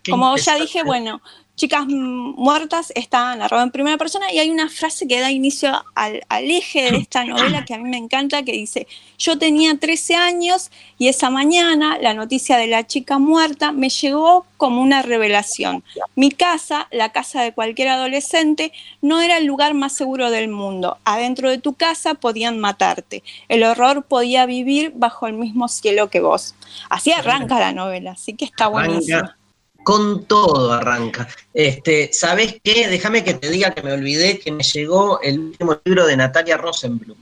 [0.10, 1.22] Como ya dije, bueno,
[1.60, 6.22] Chicas Muertas está narrado en primera persona y hay una frase que da inicio al,
[6.30, 8.88] al, eje de esta novela que a mí me encanta, que dice,
[9.18, 14.46] yo tenía 13 años y esa mañana la noticia de la chica muerta me llegó
[14.56, 15.84] como una revelación.
[16.16, 18.72] Mi casa, la casa de cualquier adolescente,
[19.02, 20.98] no era el lugar más seguro del mundo.
[21.04, 23.22] Adentro de tu casa podían matarte.
[23.50, 26.56] El horror podía vivir bajo el mismo cielo que vos.
[26.90, 29.39] Así arranca la novela, así que está buenísimo
[29.90, 31.28] con todo arranca.
[31.52, 32.88] Este, ¿Sabes qué?
[32.88, 36.58] Déjame que te diga que me olvidé que me llegó el último libro de Natalia
[36.58, 37.18] Rosenblum.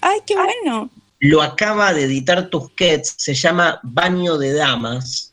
[0.00, 0.90] ¡Ay, qué bueno!
[1.20, 5.32] lo acaba de editar Tusquets, se llama Baño de Damas,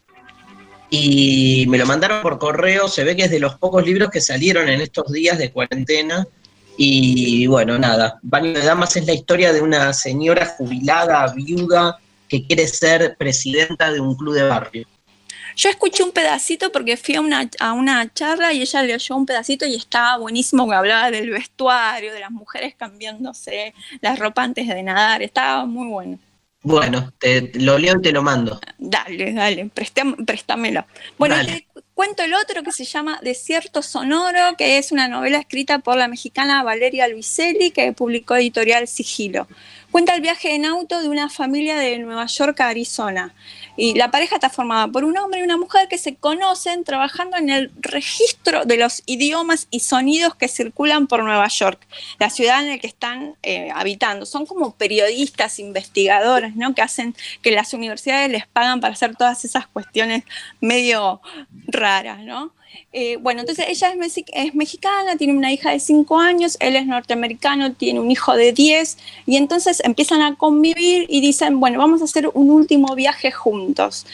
[0.92, 4.22] y me lo mandaron por correo, se ve que es de los pocos libros que
[4.22, 6.28] salieron en estos días de cuarentena,
[6.78, 11.98] y bueno, nada, Baño de Damas es la historia de una señora jubilada, viuda,
[12.28, 14.88] que quiere ser presidenta de un club de barrio.
[15.56, 19.26] Yo escuché un pedacito porque fui a una, a una charla y ella leyó un
[19.26, 24.68] pedacito y estaba buenísimo que hablaba del vestuario, de las mujeres cambiándose la ropa antes
[24.68, 26.20] de nadar, estaba muy bueno.
[26.62, 28.60] Bueno, te, lo leo y te lo mando.
[28.80, 30.84] Dale, dale, presté- préstamelo.
[31.16, 31.68] Bueno, Dale.
[31.74, 35.96] te cuento el otro que se llama Desierto Sonoro, que es una novela escrita por
[35.96, 39.48] la mexicana Valeria Luiselli, que publicó editorial Sigilo.
[39.92, 43.36] Cuenta el viaje en auto de una familia de Nueva York a Arizona.
[43.78, 47.38] Y la pareja está formada por un hombre y una mujer que se conocen trabajando
[47.38, 51.86] en el registro de los idiomas y sonidos que circulan por Nueva York,
[52.20, 54.26] la ciudad en la que están eh, habitando.
[54.26, 56.74] Son como periodistas, investigadores, ¿no?
[56.74, 60.24] Que hacen que las universidades les pagan para hacer todas esas cuestiones
[60.62, 61.22] medio
[61.68, 62.54] raras, ¿no?
[62.94, 66.86] Eh, bueno, entonces ella es, es mexicana, tiene una hija de 5 años, él es
[66.86, 72.02] norteamericano, tiene un hijo de 10, y entonces empiezan a convivir y dicen, bueno, vamos
[72.02, 74.06] a hacer un último viaje juntos.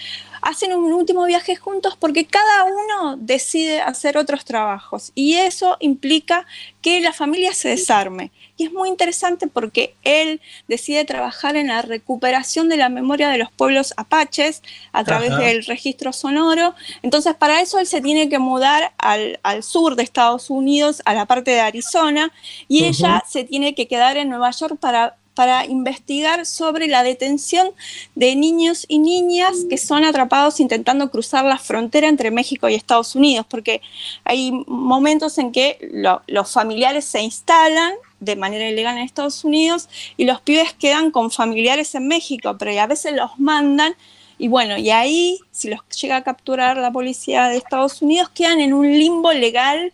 [0.41, 6.47] Hacen un último viaje juntos porque cada uno decide hacer otros trabajos y eso implica
[6.81, 8.31] que la familia se desarme.
[8.61, 13.39] Y es muy interesante porque él decide trabajar en la recuperación de la memoria de
[13.39, 14.61] los pueblos apaches
[14.91, 15.41] a través Ajá.
[15.41, 16.75] del registro sonoro.
[17.01, 21.15] Entonces, para eso él se tiene que mudar al, al sur de Estados Unidos, a
[21.15, 22.31] la parte de Arizona,
[22.67, 27.69] y ella se tiene que quedar en Nueva York para para investigar sobre la detención
[28.15, 33.15] de niños y niñas que son atrapados intentando cruzar la frontera entre México y Estados
[33.15, 33.81] Unidos, porque
[34.25, 39.89] hay momentos en que lo- los familiares se instalan de manera ilegal en Estados Unidos
[40.15, 43.95] y los pibes quedan con familiares en México, pero a veces los mandan
[44.41, 48.59] y bueno, y ahí, si los llega a capturar la policía de Estados Unidos, quedan
[48.59, 49.93] en un limbo legal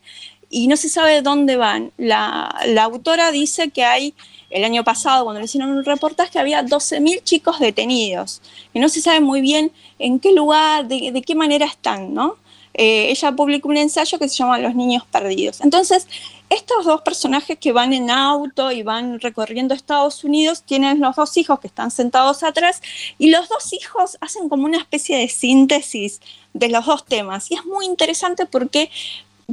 [0.49, 1.91] y no se sabe dónde van.
[1.97, 4.13] La, la autora dice que hay,
[4.49, 8.41] el año pasado, cuando le hicieron un reportaje, había 12.000 chicos detenidos,
[8.73, 12.37] y no se sabe muy bien en qué lugar, de, qué manera están, ¿no?
[12.73, 15.59] Eh, ella publicó un ensayo que se llama Los niños perdidos.
[15.59, 16.07] Entonces,
[16.49, 21.35] estos dos personajes que van en auto y van recorriendo Estados Unidos tienen los dos
[21.37, 22.81] hijos que están sentados atrás
[23.17, 26.21] y los dos hijos hacen como una especie de síntesis
[26.53, 27.51] de los dos temas.
[27.51, 28.89] Y es muy interesante porque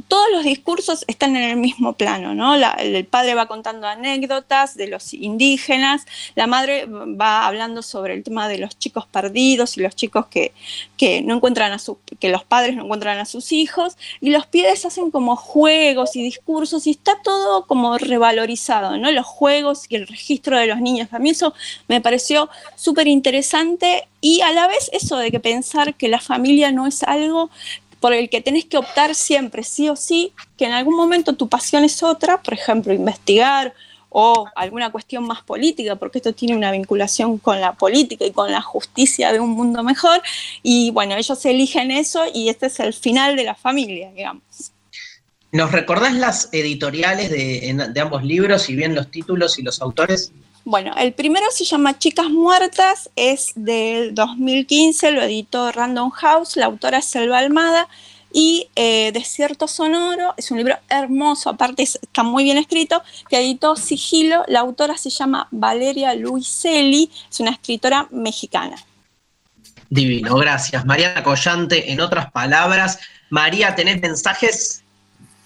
[0.09, 2.57] todos los discursos están en el mismo plano, ¿no?
[2.57, 6.05] La- el padre va contando anécdotas de los indígenas,
[6.35, 10.53] la madre va hablando sobre el tema de los chicos perdidos y los chicos que,
[10.97, 14.47] que no encuentran a sus, que los padres no encuentran a sus hijos, y los
[14.47, 19.13] pibes hacen como juegos y discursos, y está todo como revalorizado, ¿no?
[19.13, 21.09] Los juegos y el registro de los niños.
[21.13, 21.55] A mí eso
[21.87, 26.73] me pareció súper interesante, y a la vez eso de que pensar que la familia
[26.73, 27.51] no es algo
[28.05, 31.49] por el que tenés que optar siempre, sí o sí, que en algún momento tu
[31.49, 33.73] pasión es otra, por ejemplo, investigar
[34.11, 38.53] o alguna cuestión más política, porque esto tiene una vinculación con la política y con
[38.53, 40.21] la justicia de un mundo mejor.
[40.63, 44.43] Y bueno, ellos eligen eso y este es el final de la familia, digamos.
[45.51, 50.31] ¿Nos recordás las editoriales de, de ambos libros, si bien los títulos y los autores?
[50.65, 56.67] Bueno, el primero se llama Chicas Muertas, es del 2015, lo editó Random House, la
[56.67, 57.87] autora es Selva Almada,
[58.33, 63.37] y eh, Desierto Sonoro, es un libro hermoso, aparte es- está muy bien escrito, que
[63.39, 68.77] editó Sigilo, la autora se llama Valeria Luiselli, es una escritora mexicana.
[69.91, 70.85] Divino, gracias.
[70.87, 72.99] Mariana Collante, en otras palabras.
[73.31, 74.83] María, ¿tenés mensajes?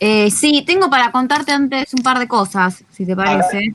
[0.01, 3.75] Eh, sí, tengo para contarte antes un par de cosas, si te parece.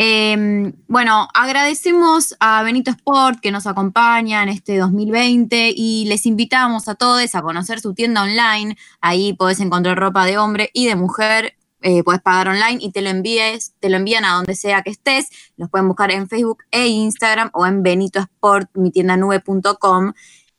[0.00, 6.86] Eh, bueno, agradecemos a Benito Sport que nos acompaña en este 2020 y les invitamos
[6.86, 8.76] a todos a conocer su tienda online.
[9.00, 11.54] Ahí podés encontrar ropa de hombre y de mujer.
[11.80, 14.90] eh, podés pagar online y te lo envíes, te lo envían a donde sea que
[14.90, 15.28] estés.
[15.56, 20.12] Los pueden buscar en Facebook e Instagram o en Benito Sport, mi tienda nube.com.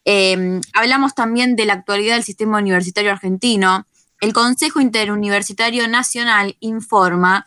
[0.06, 3.86] Eh, hablamos también de la actualidad del sistema universitario argentino.
[4.22, 7.45] El Consejo Interuniversitario Nacional informa,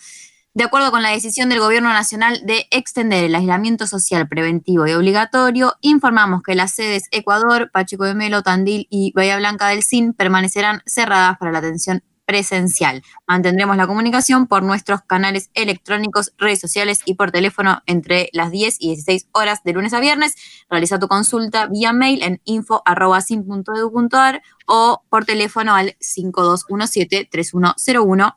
[0.54, 4.92] de acuerdo con la decisión del Gobierno Nacional de extender el aislamiento social preventivo y
[4.92, 10.12] obligatorio, informamos que las sedes Ecuador, Pacheco de Melo, Tandil y Bahía Blanca del CIN
[10.12, 13.02] permanecerán cerradas para la atención presencial.
[13.26, 18.76] Mantendremos la comunicación por nuestros canales electrónicos, redes sociales y por teléfono entre las 10
[18.78, 20.34] y 16 horas de lunes a viernes.
[20.68, 28.36] Realiza tu consulta vía mail en info.sin.edu.ar o por teléfono al 5217-3101.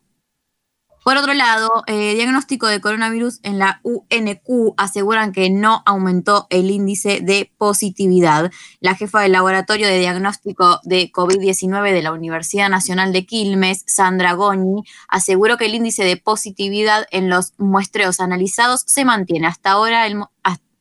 [1.05, 6.71] Por otro lado, eh, diagnóstico de coronavirus en la UNQ aseguran que no aumentó el
[6.71, 8.51] índice de positividad.
[8.79, 14.33] La jefa del laboratorio de diagnóstico de COVID-19 de la Universidad Nacional de Quilmes, Sandra
[14.33, 20.07] Goñi, aseguró que el índice de positividad en los muestreos analizados se mantiene hasta ahora
[20.07, 20.23] el,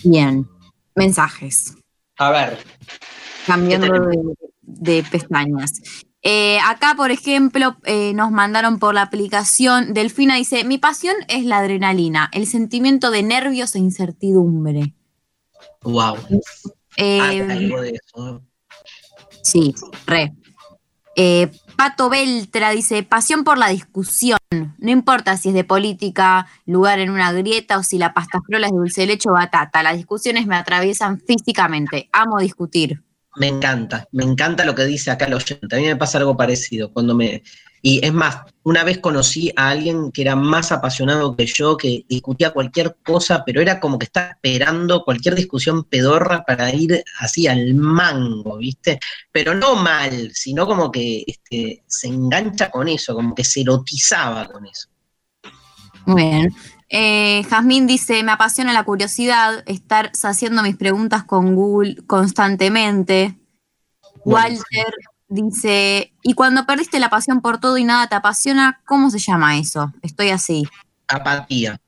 [0.03, 0.49] Bien,
[0.95, 1.75] mensajes.
[2.17, 2.57] A ver,
[3.47, 5.83] Cambiando de, de pestañas.
[6.23, 9.93] Eh, acá, por ejemplo, eh, nos mandaron por la aplicación.
[9.93, 14.95] Delfina dice: Mi pasión es la adrenalina, el sentimiento de nervios e incertidumbre.
[15.83, 16.17] wow.
[16.97, 18.41] Eh, algo de eso.
[19.43, 19.75] Sí,
[20.07, 20.33] re.
[21.17, 24.39] Eh, Pato Beltra dice, pasión por la discusión.
[24.79, 28.67] No importa si es de política, lugar en una grieta o si la pasta frola
[28.67, 29.83] es dulce de leche o batata.
[29.83, 32.09] Las discusiones me atraviesan físicamente.
[32.13, 33.03] Amo discutir.
[33.37, 35.75] Me encanta, me encanta lo que dice acá el oyente.
[35.75, 36.93] A mí me pasa algo parecido.
[36.93, 37.43] Cuando me.
[37.85, 42.05] Y es más, una vez conocí a alguien que era más apasionado que yo, que
[42.09, 47.49] discutía cualquier cosa, pero era como que estaba esperando cualquier discusión pedorra para ir así
[47.49, 49.01] al mango, ¿viste?
[49.33, 54.47] Pero no mal, sino como que este, se engancha con eso, como que se erotizaba
[54.47, 54.89] con eso.
[56.07, 56.55] Muy bien.
[56.89, 63.37] Eh, Jazmín dice, me apasiona la curiosidad, estar haciendo mis preguntas con Google constantemente.
[64.25, 64.95] Walter
[65.33, 69.59] dice, y cuando perdiste la pasión por todo y nada te apasiona, ¿cómo se llama
[69.59, 69.93] eso?
[70.03, 70.69] Estoy así.
[71.09, 71.81] Apatía.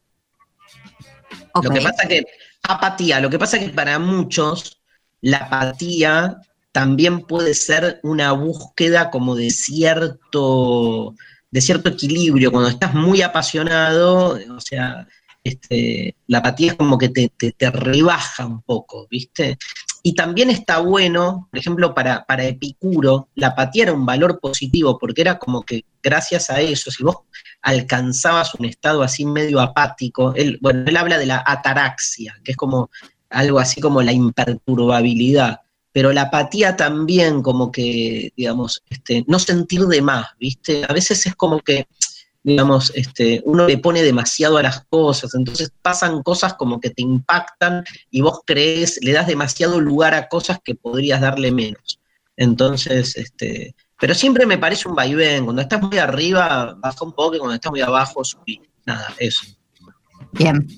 [1.63, 2.25] Lo que pasa que,
[2.63, 4.81] apatía, lo que pasa que para muchos
[5.21, 6.39] la apatía
[6.73, 11.15] también puede ser una búsqueda como de cierto,
[11.51, 12.51] de cierto equilibrio.
[12.51, 15.07] Cuando estás muy apasionado, o sea,
[15.45, 19.59] este, la apatía es como que te, te- te rebaja un poco, ¿viste?
[20.03, 24.99] Y también está bueno, por ejemplo, para, para Epicuro, la apatía era un valor positivo,
[24.99, 27.17] porque era como que gracias a eso, si vos
[27.63, 32.57] alcanzabas un estado así medio apático, él, bueno, él habla de la ataraxia, que es
[32.57, 32.91] como
[33.31, 35.61] algo así como la imperturbabilidad,
[35.93, 40.85] pero la apatía también como que, digamos, este, no sentir de más, ¿viste?
[40.89, 41.87] A veces es como que,
[42.45, 47.03] digamos, este, uno le pone demasiado a las cosas, entonces pasan cosas como que te
[47.03, 51.99] impactan y vos crees, le das demasiado lugar a cosas que podrías darle menos.
[52.37, 57.37] Entonces, este, pero siempre me parece un vaivén, cuando estás muy arriba, baja un poco,
[57.37, 58.61] y cuando estás muy abajo, subí.
[58.85, 59.47] Nada, eso.
[60.33, 60.69] Bien.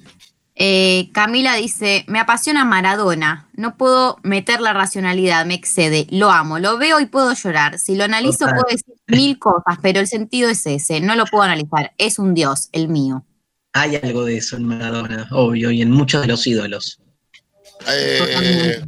[0.59, 6.59] Eh, Camila dice, me apasiona Maradona, no puedo meter la racionalidad, me excede, lo amo,
[6.59, 8.55] lo veo y puedo llorar, si lo analizo Total.
[8.55, 12.33] puedo decir mil cosas, pero el sentido es ese, no lo puedo analizar, es un
[12.33, 13.23] dios, el mío.
[13.75, 17.01] Hay algo de eso en Maradona, obvio, y en muchos de los ídolos.
[17.87, 18.83] Eh,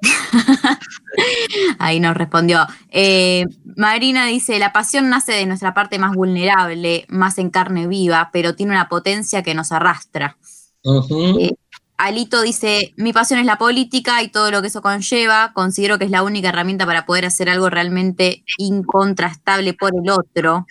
[1.78, 2.66] Ahí nos respondió.
[2.90, 3.44] Eh,
[3.76, 8.54] Marina dice, la pasión nace de nuestra parte más vulnerable, más en carne viva, pero
[8.54, 10.36] tiene una potencia que nos arrastra.
[10.84, 11.54] Eh,
[11.96, 15.52] Alito dice, mi pasión es la política y todo lo que eso conlleva.
[15.54, 20.66] Considero que es la única herramienta para poder hacer algo realmente incontrastable por el otro.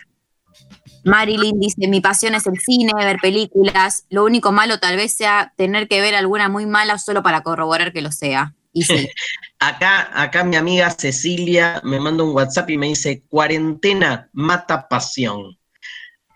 [1.05, 4.05] Marilyn dice, mi pasión es el cine, ver películas.
[4.09, 7.91] Lo único malo tal vez sea tener que ver alguna muy mala solo para corroborar
[7.91, 8.53] que lo sea.
[8.71, 9.09] Y sí.
[9.59, 15.57] Acá, acá mi amiga Cecilia me manda un WhatsApp y me dice, cuarentena mata pasión.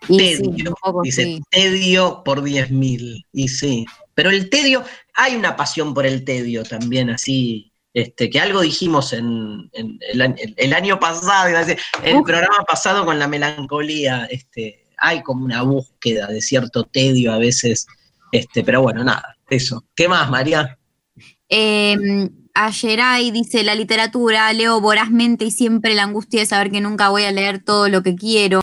[0.08, 1.42] Y tedio, poco dice, sí.
[1.50, 3.24] tedio por 10.000.
[3.32, 4.84] Y sí, pero el tedio,
[5.14, 10.20] hay una pasión por el tedio también, así, este, que algo dijimos en, en el,
[10.20, 11.48] año- el- el año pasado,
[12.04, 17.38] el programa pasado con la melancolía, este, hay como una búsqueda de cierto tedio a
[17.38, 17.86] veces,
[18.30, 19.84] este, pero bueno, nada, eso.
[19.96, 20.78] ¿Qué más, María?
[21.48, 21.96] Eh,
[22.54, 27.22] Ayeray dice, la literatura, leo vorazmente y siempre la angustia de saber que nunca voy
[27.24, 28.60] a leer todo lo que quiero.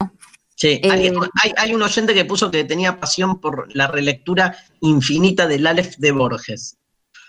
[0.55, 1.13] Sí, Eh,
[1.43, 5.97] hay, hay un oyente que puso que tenía pasión por la relectura infinita del Aleph
[5.97, 6.77] de Borges.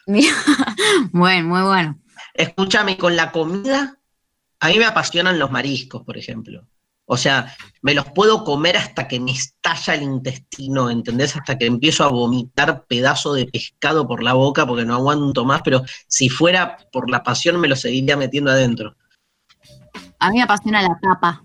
[1.12, 2.00] bueno, muy bueno.
[2.34, 3.98] Escúchame, con la comida,
[4.60, 6.66] a mí me apasionan los mariscos, por ejemplo.
[7.08, 11.36] O sea, me los puedo comer hasta que me estalla el intestino, ¿entendés?
[11.36, 15.62] Hasta que empiezo a vomitar pedazo de pescado por la boca porque no aguanto más,
[15.62, 18.96] pero si fuera por la pasión me lo seguiría metiendo adentro.
[20.18, 21.44] A mí me apasiona la papa.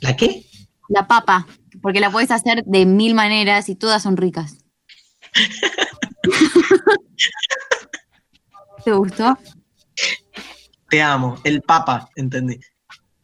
[0.00, 0.47] ¿La qué?
[0.88, 1.46] La papa,
[1.82, 4.56] porque la puedes hacer de mil maneras y todas son ricas.
[8.84, 9.38] ¿Te gustó?
[10.88, 12.58] Te amo, el papa, entendí.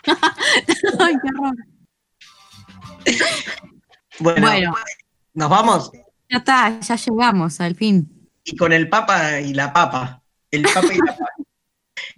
[0.07, 1.57] Ay, qué horror.
[4.21, 4.73] Bueno, Bueno.
[5.35, 5.91] nos vamos
[6.31, 8.31] Ya está, ya llegamos al fin.
[8.45, 10.23] y con el papa y la papa.
[10.53, 11.33] El papa y la papa.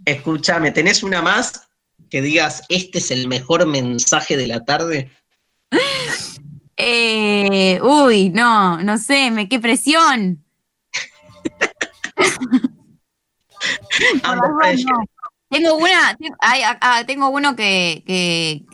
[0.05, 1.69] Escúchame, ¿tenés una más
[2.11, 5.11] que digas, este es el mejor mensaje de la tarde?
[6.79, 10.45] Eh, uy, no, no sé, me qué presión.
[15.49, 18.67] Tengo una, ah, tengo uno que, que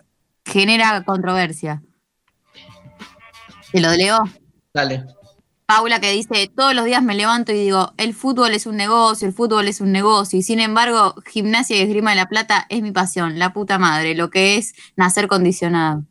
[0.45, 1.81] genera controversia.
[3.71, 4.19] ¿Te lo leo?
[4.75, 5.07] Dale.
[5.67, 9.29] Paula que dice, todos los días me levanto y digo, el fútbol es un negocio,
[9.29, 12.83] el fútbol es un negocio, y sin embargo, gimnasia y esgrima de la plata es
[12.83, 16.05] mi pasión, la puta madre, lo que es nacer condicionado.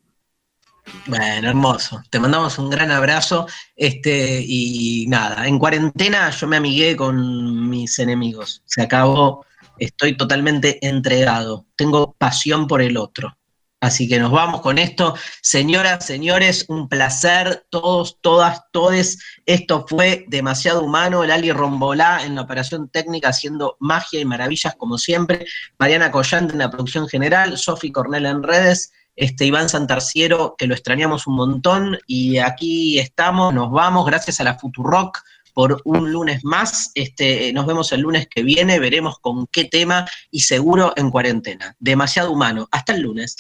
[1.06, 2.02] Bueno, hermoso.
[2.10, 3.48] Te mandamos un gran abrazo.
[3.76, 8.62] Este, y nada, en cuarentena yo me amigué con mis enemigos.
[8.66, 9.46] Se acabó.
[9.78, 11.66] Estoy totalmente entregado.
[11.76, 13.36] Tengo pasión por el otro.
[13.82, 15.16] Así que nos vamos con esto.
[15.42, 17.66] Señoras, señores, un placer.
[17.72, 19.18] Todos, todas, todes.
[19.48, 21.24] Esto fue demasiado humano.
[21.24, 25.48] El Ali Rombolá en la operación técnica haciendo magia y maravillas como siempre.
[25.80, 27.58] Mariana Collante en la producción general.
[27.58, 28.92] Sofi Cornel en redes
[29.22, 34.44] este, Iván Santarciero, que lo extrañamos un montón, y aquí estamos, nos vamos, gracias a
[34.44, 35.20] la Futurock
[35.54, 36.90] por un lunes más.
[36.96, 41.76] Este, nos vemos el lunes que viene, veremos con qué tema y seguro en cuarentena.
[41.78, 42.68] Demasiado humano.
[42.72, 43.36] Hasta el lunes.